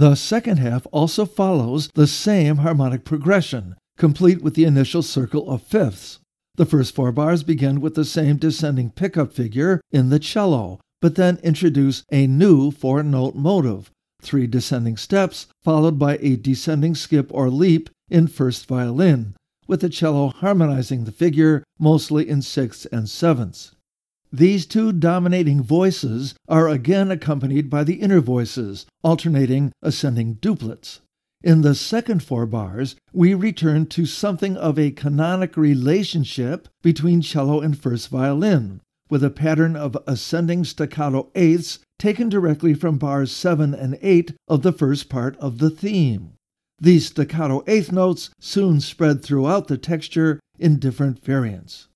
The 0.01 0.14
second 0.14 0.57
half 0.57 0.87
also 0.93 1.27
follows 1.27 1.91
the 1.93 2.07
same 2.07 2.57
harmonic 2.57 3.05
progression, 3.05 3.77
complete 3.99 4.41
with 4.41 4.55
the 4.55 4.64
initial 4.64 5.03
circle 5.03 5.51
of 5.51 5.62
fifths. 5.62 6.20
The 6.61 6.66
first 6.66 6.94
four 6.94 7.11
bars 7.11 7.42
begin 7.42 7.80
with 7.80 7.94
the 7.94 8.04
same 8.04 8.36
descending 8.36 8.90
pickup 8.90 9.32
figure 9.32 9.80
in 9.90 10.11
the 10.11 10.18
cello, 10.18 10.78
but 11.00 11.14
then 11.14 11.38
introduce 11.42 12.04
a 12.12 12.26
new 12.26 12.70
four 12.70 13.02
note 13.02 13.34
motive, 13.34 13.90
three 14.20 14.46
descending 14.46 14.98
steps, 14.98 15.46
followed 15.62 15.98
by 15.98 16.18
a 16.20 16.36
descending 16.36 16.94
skip 16.94 17.30
or 17.32 17.48
leap 17.48 17.88
in 18.11 18.26
first 18.26 18.66
violin, 18.66 19.34
with 19.68 19.80
the 19.80 19.88
cello 19.88 20.28
harmonizing 20.28 21.04
the 21.04 21.12
figure 21.12 21.64
mostly 21.78 22.28
in 22.28 22.42
sixths 22.42 22.84
and 22.92 23.08
sevenths. 23.08 23.74
These 24.30 24.66
two 24.66 24.92
dominating 24.92 25.62
voices 25.62 26.34
are 26.46 26.68
again 26.68 27.11
accompanied 27.11 27.70
by 27.70 27.84
the 27.84 28.02
inner 28.02 28.20
voices, 28.20 28.84
alternating 29.02 29.72
ascending 29.80 30.34
duplets. 30.42 31.00
In 31.43 31.62
the 31.62 31.74
second 31.74 32.22
four 32.22 32.45
bars, 32.45 32.97
we 33.14 33.32
return 33.32 33.86
to 33.86 34.05
something 34.05 34.59
of 34.59 34.78
a 34.78 34.91
canonic 34.91 35.57
relationship 35.57 36.68
between 36.82 37.22
cello 37.22 37.61
and 37.61 37.78
first 37.78 38.09
violin, 38.09 38.82
with 39.09 39.24
a 39.24 39.30
pattern 39.30 39.74
of 39.74 39.97
ascending 40.07 40.64
staccato 40.64 41.30
eighths 41.34 41.78
taken 41.99 42.28
directly 42.28 42.74
from 42.74 42.99
bars 42.99 43.32
7 43.32 43.74
and 43.74 43.99
8 44.03 44.34
of 44.49 44.62
the 44.62 44.72
first 44.72 45.09
part 45.09 45.36
of 45.38 45.59
the 45.59 45.70
theme. 45.70 46.34
These 46.78 47.07
staccato 47.07 47.62
eighth 47.66 47.91
notes 47.91 48.30
soon 48.38 48.80
spread 48.80 49.22
throughout 49.22 49.68
the 49.68 49.78
texture 49.78 50.41
in 50.59 50.78
different 50.78 51.24
variants. 51.24 51.88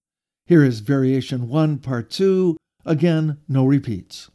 Here 0.46 0.64
is 0.64 0.80
Variation 0.80 1.48
1, 1.48 1.78
Part 1.78 2.10
2, 2.10 2.56
again, 2.84 3.38
no 3.48 3.64
repeats. 3.64 4.30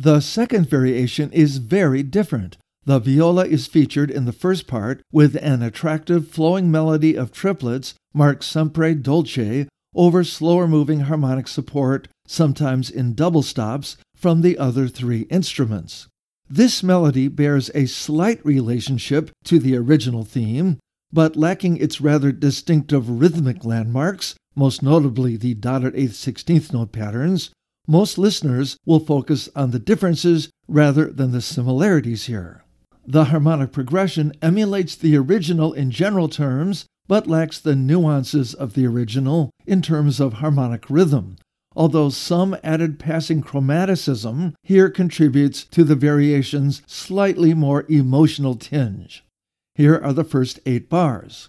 The 0.00 0.20
second 0.20 0.70
variation 0.70 1.32
is 1.32 1.56
very 1.56 2.04
different. 2.04 2.56
The 2.84 3.00
viola 3.00 3.46
is 3.46 3.66
featured 3.66 4.12
in 4.12 4.26
the 4.26 4.32
first 4.32 4.68
part 4.68 5.02
with 5.10 5.34
an 5.42 5.60
attractive 5.60 6.28
flowing 6.28 6.70
melody 6.70 7.16
of 7.16 7.32
triplets 7.32 7.94
marked 8.14 8.44
sempre 8.44 8.94
dolce 8.94 9.66
over 9.96 10.22
slower 10.22 10.68
moving 10.68 11.00
harmonic 11.00 11.48
support, 11.48 12.06
sometimes 12.28 12.90
in 12.90 13.14
double 13.14 13.42
stops, 13.42 13.96
from 14.14 14.42
the 14.42 14.56
other 14.56 14.86
three 14.86 15.22
instruments. 15.22 16.06
This 16.48 16.82
melody 16.84 17.26
bears 17.26 17.68
a 17.74 17.86
slight 17.86 18.44
relationship 18.46 19.32
to 19.44 19.58
the 19.58 19.76
original 19.76 20.24
theme, 20.24 20.78
but 21.12 21.36
lacking 21.36 21.76
its 21.78 22.00
rather 22.00 22.30
distinctive 22.30 23.20
rhythmic 23.20 23.64
landmarks, 23.64 24.36
most 24.54 24.80
notably 24.80 25.36
the 25.36 25.54
dotted 25.54 25.96
eighth 25.96 26.14
sixteenth 26.14 26.72
note 26.72 26.92
patterns, 26.92 27.50
most 27.88 28.18
listeners 28.18 28.76
will 28.84 29.00
focus 29.00 29.48
on 29.56 29.70
the 29.70 29.78
differences 29.78 30.50
rather 30.68 31.06
than 31.06 31.32
the 31.32 31.40
similarities 31.40 32.26
here. 32.26 32.62
The 33.06 33.24
harmonic 33.24 33.72
progression 33.72 34.34
emulates 34.42 34.94
the 34.94 35.16
original 35.16 35.72
in 35.72 35.90
general 35.90 36.28
terms, 36.28 36.84
but 37.06 37.26
lacks 37.26 37.58
the 37.58 37.74
nuances 37.74 38.52
of 38.52 38.74
the 38.74 38.86
original 38.86 39.50
in 39.66 39.80
terms 39.80 40.20
of 40.20 40.34
harmonic 40.34 40.90
rhythm, 40.90 41.36
although 41.74 42.10
some 42.10 42.54
added 42.62 42.98
passing 42.98 43.42
chromaticism 43.42 44.52
here 44.62 44.90
contributes 44.90 45.64
to 45.64 45.84
the 45.84 45.96
variation's 45.96 46.82
slightly 46.86 47.54
more 47.54 47.86
emotional 47.88 48.54
tinge. 48.54 49.24
Here 49.74 49.96
are 49.96 50.12
the 50.12 50.24
first 50.24 50.60
eight 50.66 50.90
bars. 50.90 51.48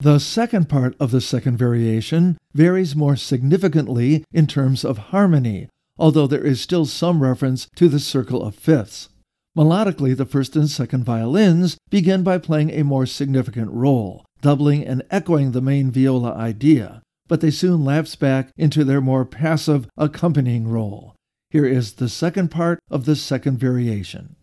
The 0.00 0.18
second 0.18 0.68
part 0.68 0.94
of 1.00 1.10
the 1.10 1.22
second 1.22 1.56
variation 1.56 2.36
varies 2.52 2.94
more 2.94 3.16
significantly 3.16 4.24
in 4.30 4.46
terms 4.46 4.84
of 4.84 4.98
harmony, 4.98 5.68
although 5.98 6.26
there 6.26 6.44
is 6.44 6.60
still 6.60 6.84
some 6.84 7.22
reference 7.22 7.66
to 7.76 7.88
the 7.88 7.98
circle 7.98 8.42
of 8.42 8.54
fifths. 8.54 9.08
Melodically, 9.56 10.14
the 10.14 10.26
first 10.26 10.54
and 10.54 10.68
second 10.68 11.04
violins 11.04 11.78
begin 11.88 12.22
by 12.22 12.36
playing 12.36 12.70
a 12.70 12.84
more 12.84 13.06
significant 13.06 13.70
role, 13.70 14.26
doubling 14.42 14.86
and 14.86 15.02
echoing 15.10 15.52
the 15.52 15.62
main 15.62 15.90
viola 15.90 16.34
idea, 16.34 17.00
but 17.26 17.40
they 17.40 17.50
soon 17.50 17.82
lapse 17.82 18.16
back 18.16 18.50
into 18.58 18.84
their 18.84 19.00
more 19.00 19.24
passive 19.24 19.88
accompanying 19.96 20.68
role. 20.68 21.14
Here 21.50 21.64
is 21.64 21.94
the 21.94 22.10
second 22.10 22.50
part 22.50 22.80
of 22.90 23.06
the 23.06 23.16
second 23.16 23.58
variation. 23.58 24.36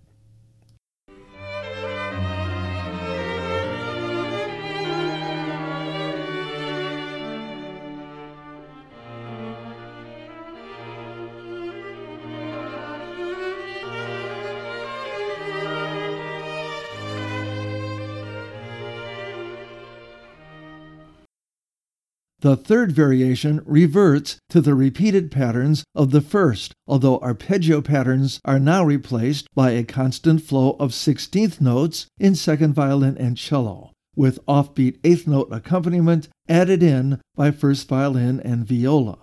The 22.43 22.57
third 22.57 22.91
variation 22.91 23.61
reverts 23.65 24.35
to 24.49 24.59
the 24.59 24.75
repeated 24.75 25.31
patterns 25.31 25.85
of 25.95 26.11
the 26.11 26.19
first, 26.19 26.73
although 26.85 27.19
arpeggio 27.19 27.79
patterns 27.79 28.41
are 28.43 28.59
now 28.59 28.83
replaced 28.83 29.47
by 29.55 29.71
a 29.71 29.85
constant 29.85 30.41
flow 30.41 30.75
of 30.77 30.93
sixteenth 30.93 31.61
notes 31.61 32.07
in 32.19 32.35
second 32.35 32.73
violin 32.73 33.17
and 33.17 33.37
cello, 33.37 33.93
with 34.13 34.45
offbeat 34.45 34.99
eighth 35.05 35.25
note 35.25 35.47
accompaniment 35.51 36.27
added 36.49 36.83
in 36.83 37.21
by 37.37 37.49
first 37.49 37.87
violin 37.87 38.41
and 38.41 38.67
viola. 38.67 39.19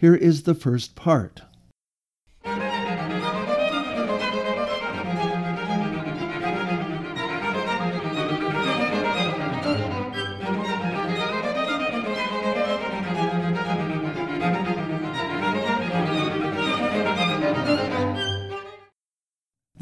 Here 0.00 0.16
is 0.16 0.42
the 0.42 0.56
first 0.56 0.96
part. 0.96 1.42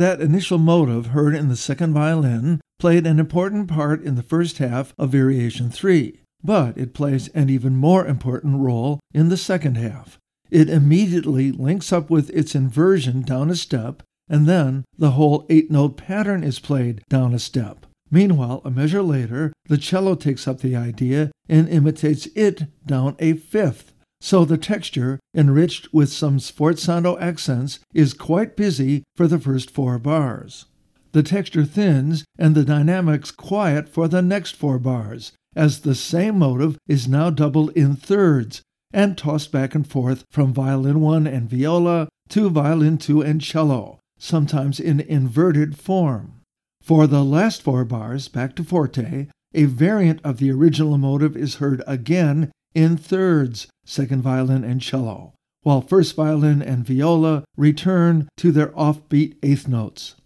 That 0.03 0.21
initial 0.21 0.59
motive 0.59 1.07
heard 1.07 1.33
in 1.33 1.47
the 1.47 1.55
second 1.55 1.95
violin 1.95 2.61
played 2.81 3.07
an 3.07 3.21
important 3.21 3.69
part 3.69 4.03
in 4.03 4.17
the 4.17 4.25
first 4.25 4.59
half 4.59 4.93
of 4.99 5.11
Variation 5.11 5.71
3, 5.71 6.19
but 6.43 6.77
it 6.77 6.93
plays 6.93 7.29
an 7.29 7.49
even 7.49 7.77
more 7.77 8.05
important 8.05 8.59
role 8.59 8.99
in 9.15 9.29
the 9.29 9.37
second 9.37 9.77
half. 9.77 10.19
It 10.51 10.69
immediately 10.69 11.53
links 11.53 11.93
up 11.93 12.11
with 12.11 12.31
its 12.31 12.57
inversion 12.57 13.23
down 13.23 13.49
a 13.49 13.55
step, 13.55 14.03
and 14.29 14.49
then 14.49 14.85
the 14.99 15.13
whole 15.13 15.47
eight 15.49 15.71
note 15.71 15.97
pattern 15.97 16.43
is 16.43 16.59
played 16.59 17.03
down 17.09 17.33
a 17.33 17.39
step. 17.39 17.87
Meanwhile, 18.11 18.61
a 18.65 18.73
measure 18.73 19.05
later, 19.05 19.53
the 19.69 19.79
cello 19.79 20.17
takes 20.17 20.49
up 20.49 20.63
the 20.63 20.75
idea 20.75 21.31
and 21.49 21.69
imitates 21.69 22.27
it 22.35 22.65
down 22.85 23.15
a 23.21 23.35
fifth. 23.35 23.92
So 24.25 24.45
the 24.45 24.57
texture, 24.57 25.19
enriched 25.35 25.93
with 25.93 26.09
some 26.09 26.39
sforzando 26.39 27.21
accents, 27.21 27.81
is 27.93 28.15
quite 28.15 28.55
busy 28.55 29.03
for 29.17 29.27
the 29.27 29.41
first 29.41 29.69
four 29.69 29.99
bars. 29.99 30.67
The 31.11 31.25
texture 31.25 31.65
thins 31.65 32.25
and 32.39 32.55
the 32.55 32.65
dynamics 32.65 33.33
quiet 33.33 33.89
for 33.89 34.07
the 34.07 34.23
next 34.23 34.55
four 34.55 34.79
bars, 34.79 35.33
as 35.57 35.81
the 35.81 35.97
same 35.97 36.39
motive 36.39 36.79
is 36.87 37.09
now 37.09 37.31
doubled 37.31 37.71
in 37.71 37.97
thirds 37.97 38.63
and 38.93 39.19
tossed 39.19 39.51
back 39.51 39.75
and 39.75 39.85
forth 39.85 40.23
from 40.31 40.55
violin 40.55 41.01
1 41.01 41.27
and 41.27 41.51
viola 41.51 42.09
to 42.29 42.49
violin 42.49 42.99
2 42.99 43.23
and 43.23 43.41
cello, 43.41 43.99
sometimes 44.21 44.79
in 44.79 45.01
inverted 45.01 45.77
form. 45.77 46.35
For 46.81 47.09
the 47.09 47.25
last 47.25 47.61
four 47.61 47.85
bars, 47.85 48.29
back 48.29 48.55
to 48.55 48.63
forte, 48.63 49.27
a 49.53 49.65
variant 49.65 50.21
of 50.23 50.39
the 50.39 50.53
original 50.53 50.97
motive 50.97 51.37
is 51.37 51.57
heard 51.57 51.83
again 51.89 52.53
in 52.75 52.97
thirds, 52.97 53.67
second 53.85 54.23
violin 54.23 54.65
and 54.65 54.81
cello, 54.81 55.35
while 55.63 55.81
first 55.81 56.17
violin 56.17 56.63
and 56.63 56.87
viola 56.87 57.45
return 57.57 58.29
to 58.37 58.53
their 58.53 58.69
offbeat 58.69 59.37
eighth 59.43 59.69
notes. 59.69 60.17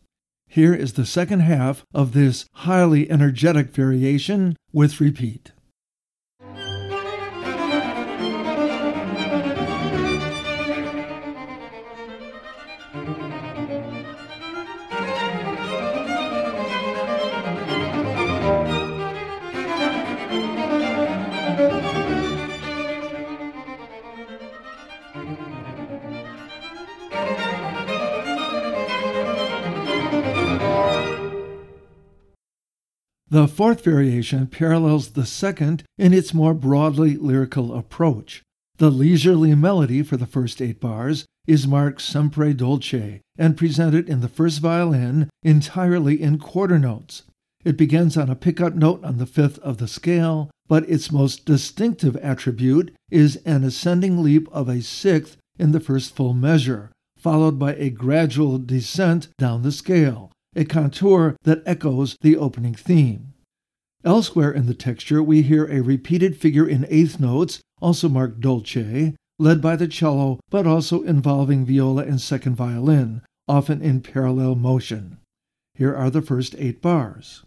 Here 0.48 0.74
is 0.74 0.94
the 0.94 1.06
second 1.06 1.40
half 1.40 1.84
of 1.92 2.12
this 2.12 2.46
highly 2.54 3.10
energetic 3.10 3.70
variation 3.70 4.56
with 4.72 5.00
repeat. 5.00 5.52
The 33.28 33.48
fourth 33.48 33.82
variation 33.82 34.46
parallels 34.46 35.10
the 35.10 35.26
second 35.26 35.82
in 35.98 36.14
its 36.14 36.32
more 36.32 36.54
broadly 36.54 37.16
lyrical 37.16 37.76
approach. 37.76 38.42
The 38.78 38.90
leisurely 38.90 39.54
melody 39.54 40.02
for 40.02 40.16
the 40.16 40.26
first 40.26 40.62
eight 40.62 40.80
bars 40.80 41.26
is 41.46 41.66
marked 41.66 42.02
sempre 42.02 42.52
dolce 42.52 43.20
and 43.36 43.56
presented 43.56 44.08
in 44.08 44.20
the 44.20 44.28
first 44.28 44.60
violin 44.60 45.28
entirely 45.42 46.22
in 46.22 46.38
quarter 46.38 46.78
notes. 46.78 47.24
It 47.64 47.76
begins 47.76 48.16
on 48.16 48.30
a 48.30 48.36
pickup 48.36 48.76
note 48.76 49.02
on 49.02 49.18
the 49.18 49.26
fifth 49.26 49.58
of 49.58 49.78
the 49.78 49.88
scale, 49.88 50.50
but 50.68 50.88
its 50.88 51.10
most 51.10 51.44
distinctive 51.44 52.16
attribute 52.18 52.94
is 53.10 53.36
an 53.44 53.64
ascending 53.64 54.22
leap 54.22 54.48
of 54.52 54.68
a 54.68 54.82
sixth 54.82 55.36
in 55.58 55.72
the 55.72 55.80
first 55.80 56.14
full 56.14 56.32
measure, 56.32 56.92
followed 57.16 57.58
by 57.58 57.74
a 57.74 57.90
gradual 57.90 58.58
descent 58.58 59.28
down 59.36 59.62
the 59.62 59.72
scale, 59.72 60.30
a 60.56 60.64
contour 60.64 61.36
that 61.42 61.62
echoes 61.66 62.16
the 62.22 62.36
opening 62.36 62.74
theme. 62.74 63.34
Elsewhere 64.04 64.50
in 64.50 64.66
the 64.66 64.74
texture, 64.74 65.22
we 65.22 65.42
hear 65.42 65.66
a 65.66 65.80
repeated 65.80 66.36
figure 66.36 66.68
in 66.68 66.86
eighth 66.88 67.20
notes, 67.20 67.60
also 67.80 68.08
marked 68.08 68.40
dolce, 68.40 69.14
led 69.38 69.60
by 69.60 69.76
the 69.76 69.88
cello, 69.88 70.40
but 70.50 70.66
also 70.66 71.02
involving 71.02 71.66
viola 71.66 72.04
and 72.04 72.20
second 72.20 72.54
violin, 72.54 73.22
often 73.46 73.82
in 73.82 74.00
parallel 74.00 74.54
motion. 74.54 75.18
Here 75.74 75.94
are 75.94 76.10
the 76.10 76.22
first 76.22 76.54
eight 76.58 76.80
bars. 76.80 77.42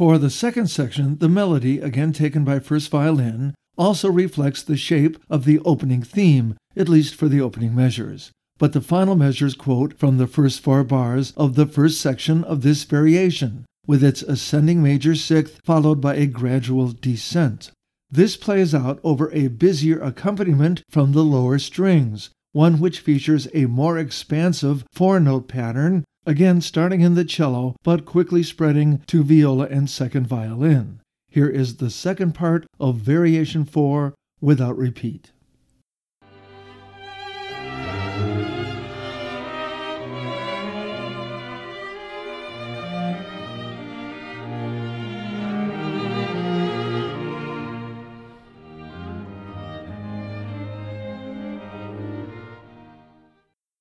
For 0.00 0.16
the 0.16 0.30
second 0.30 0.68
section, 0.68 1.18
the 1.18 1.28
melody, 1.28 1.78
again 1.78 2.14
taken 2.14 2.42
by 2.42 2.60
first 2.60 2.90
violin, 2.90 3.52
also 3.76 4.10
reflects 4.10 4.62
the 4.62 4.78
shape 4.78 5.18
of 5.28 5.44
the 5.44 5.58
opening 5.58 6.02
theme, 6.02 6.56
at 6.74 6.88
least 6.88 7.14
for 7.14 7.28
the 7.28 7.42
opening 7.42 7.74
measures. 7.74 8.30
But 8.56 8.72
the 8.72 8.80
final 8.80 9.14
measures 9.14 9.52
quote 9.52 9.98
from 9.98 10.16
the 10.16 10.26
first 10.26 10.60
four 10.60 10.84
bars 10.84 11.34
of 11.36 11.54
the 11.54 11.66
first 11.66 12.00
section 12.00 12.44
of 12.44 12.62
this 12.62 12.84
variation, 12.84 13.66
with 13.86 14.02
its 14.02 14.22
ascending 14.22 14.82
major 14.82 15.14
sixth 15.14 15.60
followed 15.64 16.00
by 16.00 16.14
a 16.14 16.24
gradual 16.24 16.92
descent. 16.92 17.70
This 18.10 18.38
plays 18.38 18.74
out 18.74 19.00
over 19.04 19.30
a 19.32 19.48
busier 19.48 20.00
accompaniment 20.00 20.82
from 20.88 21.12
the 21.12 21.24
lower 21.24 21.58
strings, 21.58 22.30
one 22.52 22.80
which 22.80 23.00
features 23.00 23.48
a 23.52 23.66
more 23.66 23.98
expansive 23.98 24.82
four 24.94 25.20
note 25.20 25.46
pattern 25.46 26.04
again 26.26 26.60
starting 26.60 27.00
in 27.00 27.14
the 27.14 27.24
cello 27.24 27.74
but 27.82 28.04
quickly 28.04 28.42
spreading 28.42 28.98
to 29.06 29.22
viola 29.22 29.66
and 29.66 29.88
second 29.88 30.26
violin. 30.26 31.00
Here 31.28 31.48
is 31.48 31.76
the 31.76 31.90
second 31.90 32.34
part 32.34 32.66
of 32.78 32.96
Variation 32.96 33.64
4 33.64 34.14
without 34.40 34.76
repeat. 34.76 35.32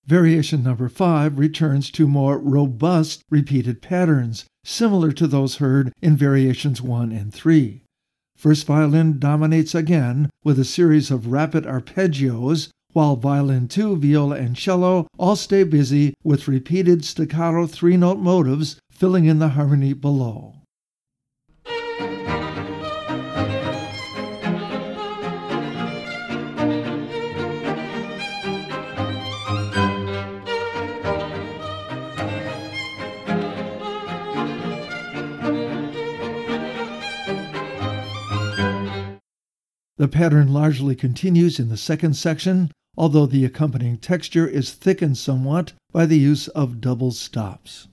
Variation 0.10 0.64
number 0.64 0.89
5 0.89 1.38
returns 1.38 1.91
to 1.91 2.07
more 2.07 2.39
robust 2.39 3.22
repeated 3.30 3.80
patterns, 3.80 4.45
similar 4.64 5.12
to 5.12 5.28
those 5.28 5.57
heard 5.57 5.93
in 6.01 6.18
variations 6.18 6.82
1 6.82 7.12
and 7.12 7.32
3. 7.32 7.84
First 8.36 8.66
violin 8.66 9.20
dominates 9.20 9.76
again 9.76 10.32
with 10.43 10.57
a 10.57 10.66
series 10.66 11.12
of 11.12 11.28
rapid 11.28 11.66
arpeggios, 11.66 12.70
while 12.91 13.18
violin 13.18 13.68
2, 13.68 13.97
viola, 13.97 14.38
and 14.38 14.55
cello 14.55 15.05
all 15.20 15.36
stay 15.36 15.62
busy 15.62 16.16
with 16.24 16.47
repeated 16.47 17.05
staccato 17.05 17.68
three 17.68 17.95
note 17.95 18.18
motives 18.18 18.80
filling 18.89 19.26
in 19.26 19.38
the 19.38 19.49
harmony 19.49 19.93
below. 19.93 20.55
The 40.00 40.08
pattern 40.08 40.54
largely 40.54 40.95
continues 40.95 41.60
in 41.60 41.68
the 41.68 41.76
second 41.76 42.14
section, 42.14 42.72
although 42.95 43.26
the 43.26 43.43
accompanying 43.43 43.97
texture 43.97 44.47
is 44.47 44.72
thickened 44.72 45.18
somewhat 45.18 45.74
by 45.91 46.06
the 46.06 46.18
use 46.18 46.47
of 46.47 46.80
double 46.80 47.12
stops. 47.12 47.89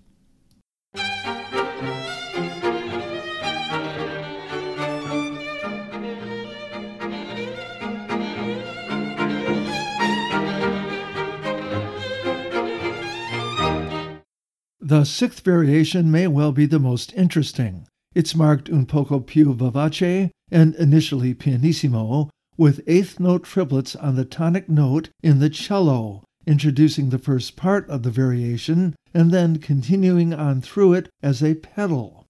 The 14.81 15.03
sixth 15.03 15.41
variation 15.41 16.13
may 16.13 16.29
well 16.29 16.53
be 16.53 16.67
the 16.67 16.79
most 16.79 17.13
interesting. 17.15 17.89
It's 18.17 18.35
marked 18.35 18.71
un 18.71 18.87
poco 18.87 19.21
più 19.21 19.55
vivace 19.55 20.31
and 20.51 20.75
initially 20.77 21.35
pianissimo, 21.35 22.31
with 22.57 22.81
eighth 22.87 23.21
note 23.21 23.45
triplets 23.45 23.95
on 23.95 24.17
the 24.17 24.25
tonic 24.25 24.71
note 24.71 25.11
in 25.23 25.39
the 25.39 25.51
cello, 25.51 26.25
introducing 26.47 27.11
the 27.11 27.19
first 27.19 27.57
part 27.57 27.87
of 27.91 28.05
the 28.05 28.11
variation 28.11 28.97
and 29.12 29.33
then 29.33 29.59
continuing 29.59 30.33
on 30.33 30.62
through 30.62 30.95
it 30.95 31.11
as 31.23 31.43
a 31.43 31.57
pedal. 31.57 32.25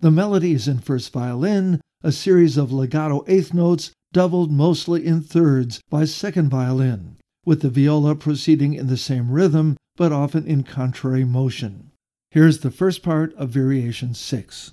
The 0.00 0.10
melody 0.10 0.52
is 0.52 0.68
in 0.68 0.80
first 0.80 1.10
violin, 1.14 1.80
a 2.02 2.12
series 2.12 2.58
of 2.58 2.70
legato 2.70 3.24
eighth 3.26 3.54
notes 3.54 3.90
doubled 4.12 4.52
mostly 4.52 5.06
in 5.06 5.22
thirds 5.22 5.80
by 5.88 6.04
second 6.04 6.50
violin, 6.50 7.16
with 7.46 7.62
the 7.62 7.70
viola 7.70 8.14
proceeding 8.16 8.74
in 8.74 8.88
the 8.88 8.98
same 8.98 9.30
rhythm 9.30 9.78
but 9.96 10.12
often 10.12 10.46
in 10.46 10.62
contrary 10.62 11.24
motion. 11.24 11.90
Here's 12.30 12.58
the 12.58 12.70
first 12.70 13.02
part 13.02 13.34
of 13.36 13.48
Variation 13.48 14.12
6. 14.12 14.72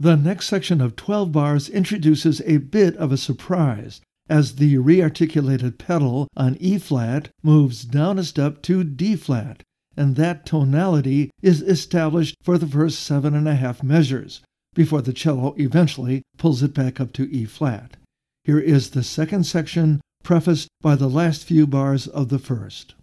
The 0.00 0.16
next 0.16 0.46
section 0.46 0.80
of 0.80 0.96
12 0.96 1.30
bars 1.30 1.68
introduces 1.68 2.40
a 2.46 2.56
bit 2.56 2.96
of 2.96 3.12
a 3.12 3.18
surprise 3.18 4.00
as 4.30 4.54
the 4.54 4.76
rearticulated 4.76 5.76
pedal 5.76 6.26
on 6.34 6.56
E 6.58 6.78
flat 6.78 7.28
moves 7.42 7.84
down 7.84 8.18
a 8.18 8.24
step 8.24 8.62
to 8.62 8.82
D 8.82 9.14
flat, 9.14 9.62
and 9.98 10.16
that 10.16 10.46
tonality 10.46 11.30
is 11.42 11.60
established 11.60 12.34
for 12.42 12.56
the 12.56 12.66
first 12.66 13.00
seven 13.00 13.34
and 13.34 13.46
a 13.46 13.56
half 13.56 13.82
measures 13.82 14.40
before 14.72 15.02
the 15.02 15.12
cello 15.12 15.54
eventually 15.58 16.22
pulls 16.38 16.62
it 16.62 16.72
back 16.72 16.98
up 16.98 17.12
to 17.12 17.30
E 17.30 17.44
flat. 17.44 17.98
Here 18.44 18.58
is 18.58 18.90
the 18.90 19.02
second 19.02 19.44
section, 19.44 20.00
prefaced 20.24 20.68
by 20.80 20.96
the 20.96 21.10
last 21.10 21.44
few 21.44 21.66
bars 21.66 22.06
of 22.06 22.30
the 22.30 22.38
first. 22.38 22.94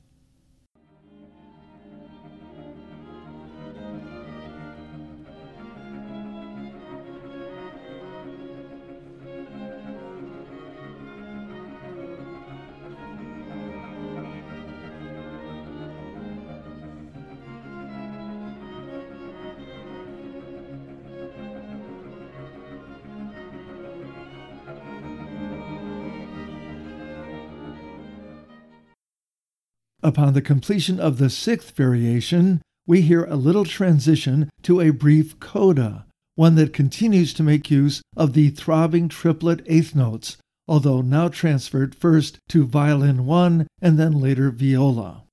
Upon 30.08 30.32
the 30.32 30.42
completion 30.42 31.02
of 31.02 31.18
the 31.18 31.30
sixth 31.30 31.76
variation, 31.76 32.62
we 32.86 33.02
hear 33.02 33.26
a 33.26 33.36
little 33.36 33.66
transition 33.66 34.50
to 34.64 34.80
a 34.80 34.92
brief 34.92 35.38
coda, 35.42 36.06
one 36.36 36.56
that 36.56 36.72
continues 36.72 37.34
to 37.34 37.44
make 37.44 37.70
use 37.70 38.02
of 38.16 38.32
the 38.32 38.50
throbbing 38.52 39.10
triplet 39.10 39.62
eighth 39.66 39.96
notes, 39.96 40.38
although 40.66 41.02
now 41.02 41.28
transferred 41.28 41.94
first 41.94 42.40
to 42.48 42.66
violin 42.66 43.26
1 43.26 43.68
and 43.82 44.00
then 44.00 44.14
later 44.14 44.50
viola. 44.50 45.26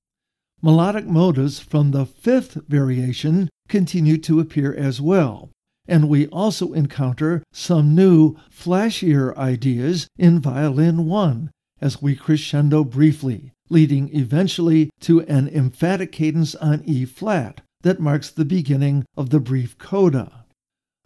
Melodic 0.61 1.05
motives 1.05 1.61
from 1.61 1.91
the 1.91 2.05
fifth 2.05 2.55
variation 2.67 3.47
continue 3.69 4.17
to 4.17 4.41
appear 4.41 4.73
as 4.73 4.99
well, 4.99 5.51
and 5.87 6.09
we 6.09 6.27
also 6.27 6.73
encounter 6.73 7.43
some 7.53 7.95
new, 7.95 8.35
flashier 8.51 9.33
ideas 9.37 10.09
in 10.17 10.41
violin 10.41 11.05
1 11.05 11.49
as 11.79 12.01
we 12.01 12.13
crescendo 12.13 12.83
briefly, 12.83 13.53
leading 13.69 14.13
eventually 14.15 14.89
to 14.99 15.21
an 15.21 15.47
emphatic 15.49 16.11
cadence 16.11 16.55
on 16.55 16.83
E 16.85 17.05
flat 17.05 17.61
that 17.81 17.99
marks 17.99 18.29
the 18.29 18.45
beginning 18.45 19.05
of 19.15 19.29
the 19.29 19.39
brief 19.39 19.77
coda. 19.77 20.45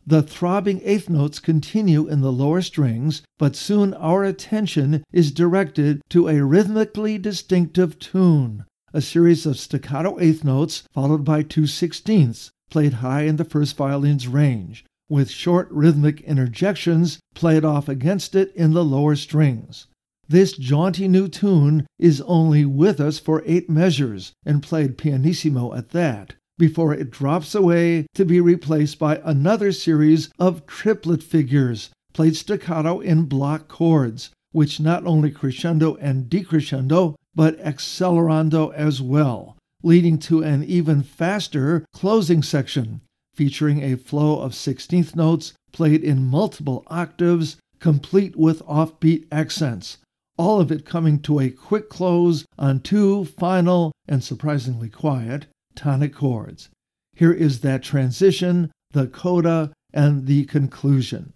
The 0.07 0.23
throbbing 0.23 0.81
eighth 0.83 1.09
notes 1.09 1.37
continue 1.37 2.07
in 2.07 2.21
the 2.21 2.31
lower 2.31 2.61
strings, 2.61 3.21
but 3.37 3.55
soon 3.55 3.93
our 3.93 4.23
attention 4.23 5.03
is 5.11 5.31
directed 5.31 6.01
to 6.09 6.27
a 6.27 6.43
rhythmically 6.43 7.17
distinctive 7.19 7.99
tune, 7.99 8.65
a 8.91 9.01
series 9.01 9.45
of 9.45 9.59
staccato 9.59 10.19
eighth 10.19 10.43
notes 10.43 10.83
followed 10.93 11.23
by 11.23 11.43
two 11.43 11.67
sixteenths, 11.67 12.49
played 12.71 12.93
high 12.93 13.23
in 13.23 13.35
the 13.35 13.45
first 13.45 13.75
violin's 13.77 14.27
range, 14.27 14.83
with 15.09 15.29
short 15.29 15.67
rhythmic 15.69 16.21
interjections 16.21 17.19
played 17.35 17.63
off 17.63 17.87
against 17.87 18.35
it 18.35 18.51
in 18.55 18.73
the 18.73 18.83
lower 18.83 19.15
strings. 19.15 19.85
This 20.31 20.53
jaunty 20.53 21.07
new 21.07 21.27
tune 21.27 21.87
is 21.97 22.21
only 22.21 22.63
with 22.63 22.99
us 22.99 23.17
for 23.17 23.41
eight 23.47 23.67
measures, 23.67 24.31
and 24.45 24.61
played 24.61 24.95
pianissimo 24.95 25.73
at 25.73 25.89
that, 25.89 26.35
before 26.59 26.93
it 26.93 27.09
drops 27.09 27.55
away 27.55 28.05
to 28.13 28.25
be 28.25 28.39
replaced 28.39 28.99
by 28.99 29.19
another 29.23 29.71
series 29.71 30.29
of 30.37 30.67
triplet 30.67 31.23
figures, 31.23 31.89
played 32.13 32.35
staccato 32.35 32.99
in 32.99 33.23
block 33.23 33.67
chords, 33.67 34.29
which 34.51 34.79
not 34.79 35.03
only 35.07 35.31
crescendo 35.31 35.95
and 35.95 36.29
decrescendo, 36.29 37.15
but 37.33 37.59
accelerando 37.63 38.71
as 38.75 39.01
well, 39.01 39.57
leading 39.81 40.19
to 40.19 40.43
an 40.43 40.63
even 40.63 41.01
faster 41.01 41.83
closing 41.91 42.43
section 42.43 43.01
featuring 43.33 43.81
a 43.81 43.95
flow 43.97 44.41
of 44.41 44.51
16th 44.51 45.15
notes 45.15 45.53
played 45.71 46.03
in 46.03 46.23
multiple 46.23 46.83
octaves, 46.85 47.57
complete 47.79 48.35
with 48.35 48.61
offbeat 48.65 49.25
accents, 49.31 49.97
all 50.39 50.61
of 50.61 50.71
it 50.71 50.85
coming 50.85 51.19
to 51.19 51.37
a 51.41 51.49
quick 51.49 51.89
close 51.89 52.45
on 52.57 52.79
two 52.79 53.25
final 53.25 53.91
and 54.07 54.23
surprisingly 54.23 54.89
quiet 54.89 55.47
tonic 55.75 56.13
chords. 56.13 56.69
Here 57.13 57.33
is 57.33 57.59
that 57.59 57.83
transition, 57.83 58.71
the 58.91 59.07
coda, 59.07 59.73
and 59.93 60.27
the 60.27 60.45
conclusion. 60.45 61.33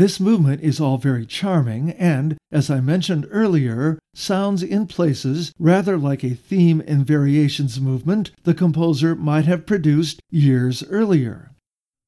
This 0.00 0.18
movement 0.18 0.62
is 0.62 0.80
all 0.80 0.96
very 0.96 1.26
charming 1.26 1.90
and, 1.90 2.38
as 2.50 2.70
I 2.70 2.80
mentioned 2.80 3.28
earlier, 3.30 3.98
sounds 4.14 4.62
in 4.62 4.86
places 4.86 5.52
rather 5.58 5.98
like 5.98 6.24
a 6.24 6.30
theme 6.30 6.82
and 6.86 7.06
variations 7.06 7.78
movement 7.78 8.30
the 8.44 8.54
composer 8.54 9.14
might 9.14 9.44
have 9.44 9.66
produced 9.66 10.22
years 10.30 10.82
earlier. 10.84 11.50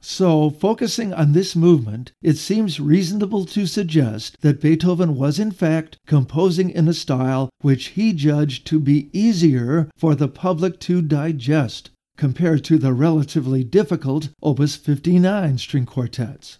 So, 0.01 0.49
focusing 0.49 1.12
on 1.12 1.32
this 1.32 1.55
movement, 1.55 2.12
it 2.22 2.38
seems 2.38 2.80
reasonable 2.80 3.45
to 3.45 3.66
suggest 3.66 4.38
that 4.40 4.62
Beethoven 4.62 5.14
was 5.14 5.38
in 5.38 5.51
fact 5.51 5.99
composing 6.07 6.70
in 6.70 6.88
a 6.88 6.95
style 6.95 7.51
which 7.61 7.88
he 7.88 8.14
judged 8.14 8.66
to 8.68 8.80
be 8.80 9.11
easier 9.12 9.90
for 9.99 10.14
the 10.14 10.28
public 10.28 10.80
to 10.88 11.03
digest 11.03 11.90
compared 12.16 12.64
to 12.64 12.78
the 12.78 12.95
relatively 12.95 13.62
difficult 13.62 14.30
Opus 14.43 14.76
59 14.76 15.59
string 15.59 15.84
quartets. 15.84 16.57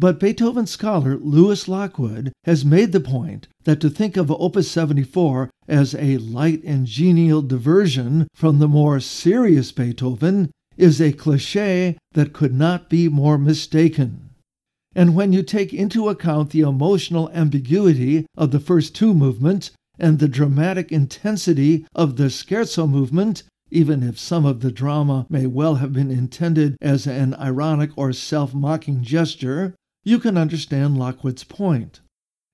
But 0.00 0.18
Beethoven 0.18 0.66
scholar 0.66 1.18
Lewis 1.18 1.68
Lockwood 1.68 2.32
has 2.44 2.64
made 2.64 2.92
the 2.92 3.00
point 3.00 3.48
that 3.64 3.80
to 3.80 3.90
think 3.90 4.16
of 4.16 4.30
Opus 4.30 4.70
74 4.70 5.50
as 5.68 5.94
a 5.94 6.16
light 6.16 6.64
and 6.64 6.86
genial 6.86 7.42
diversion 7.42 8.26
from 8.34 8.60
the 8.60 8.66
more 8.66 8.98
serious 9.00 9.72
Beethoven 9.72 10.50
is 10.78 11.02
a 11.02 11.12
cliche 11.12 11.98
that 12.14 12.32
could 12.32 12.54
not 12.54 12.88
be 12.88 13.10
more 13.10 13.36
mistaken. 13.36 14.30
And 14.96 15.14
when 15.14 15.34
you 15.34 15.42
take 15.42 15.74
into 15.74 16.08
account 16.08 16.48
the 16.48 16.60
emotional 16.60 17.30
ambiguity 17.34 18.24
of 18.38 18.52
the 18.52 18.60
first 18.60 18.94
two 18.94 19.12
movements 19.12 19.70
and 19.98 20.18
the 20.18 20.28
dramatic 20.28 20.90
intensity 20.90 21.84
of 21.94 22.16
the 22.16 22.30
scherzo 22.30 22.88
movement, 22.88 23.42
even 23.70 24.02
if 24.02 24.18
some 24.18 24.46
of 24.46 24.60
the 24.60 24.72
drama 24.72 25.26
may 25.28 25.46
well 25.46 25.74
have 25.74 25.92
been 25.92 26.10
intended 26.10 26.78
as 26.80 27.06
an 27.06 27.34
ironic 27.34 27.90
or 27.96 28.14
self 28.14 28.54
mocking 28.54 29.02
gesture, 29.02 29.74
you 30.04 30.18
can 30.18 30.36
understand 30.36 30.98
Lockwood's 30.98 31.44
point. 31.44 32.00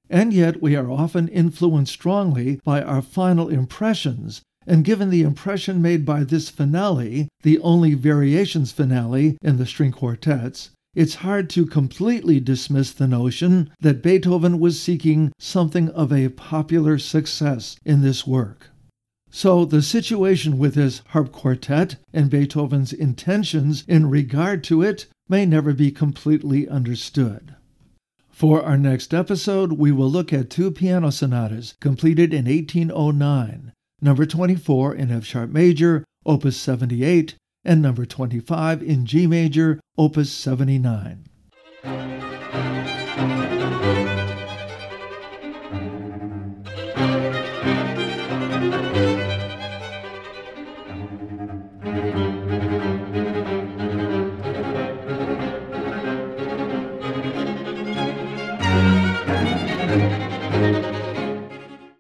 And 0.09 0.33
yet, 0.33 0.63
we 0.63 0.77
are 0.77 0.91
often 0.91 1.29
influenced 1.29 1.93
strongly 1.93 2.61
by 2.65 2.83
our 2.83 3.03
final 3.03 3.49
impressions, 3.49 4.43
and 4.67 4.85
given 4.85 5.11
the 5.11 5.23
impression 5.23 5.83
made 5.83 6.05
by 6.05 6.25
this 6.25 6.49
finale, 6.49 7.29
the 7.43 7.59
only 7.61 7.95
variations 7.95 8.73
finale 8.73 9.37
in 9.43 9.57
the 9.57 9.67
string 9.67 9.93
quartets, 9.93 10.71
it's 10.97 11.17
hard 11.17 11.51
to 11.51 11.67
completely 11.67 12.41
dismiss 12.41 12.91
the 12.91 13.07
notion 13.07 13.71
that 13.81 14.03
Beethoven 14.03 14.59
was 14.59 14.81
seeking 14.81 15.31
something 15.39 15.91
of 15.91 16.11
a 16.11 16.31
popular 16.31 16.99
success 16.99 17.77
in 17.85 18.01
this 18.01 18.27
work. 18.27 18.71
So, 19.31 19.67
the 19.67 19.83
situation 19.83 20.57
with 20.57 20.75
his 20.75 21.03
harp 21.09 21.33
quartet 21.33 21.97
and 22.15 22.31
Beethoven's 22.31 22.95
intentions 22.95 23.85
in 23.87 24.09
regard 24.09 24.65
to 24.65 24.81
it 24.81 25.07
may 25.29 25.45
never 25.45 25.73
be 25.73 25.91
completely 25.91 26.69
understood. 26.69 27.55
For 28.31 28.63
our 28.63 28.77
next 28.77 29.15
episode, 29.15 29.73
we 29.73 29.93
will 29.93 30.11
look 30.11 30.33
at 30.33 30.51
two 30.51 30.71
piano 30.71 31.11
sonatas 31.11 31.75
completed 31.81 32.35
in 32.35 32.45
1809, 32.45 33.73
number 34.01 34.27
24 34.27 34.95
in 34.95 35.11
F 35.11 35.25
sharp 35.25 35.51
major, 35.51 36.05
opus 36.27 36.57
78, 36.57 37.35
and 37.65 37.81
number 37.81 38.05
25 38.05 38.83
in 38.83 39.07
G 39.07 39.27
major, 39.27 39.81
opus 39.97 40.31
79. 40.31 41.25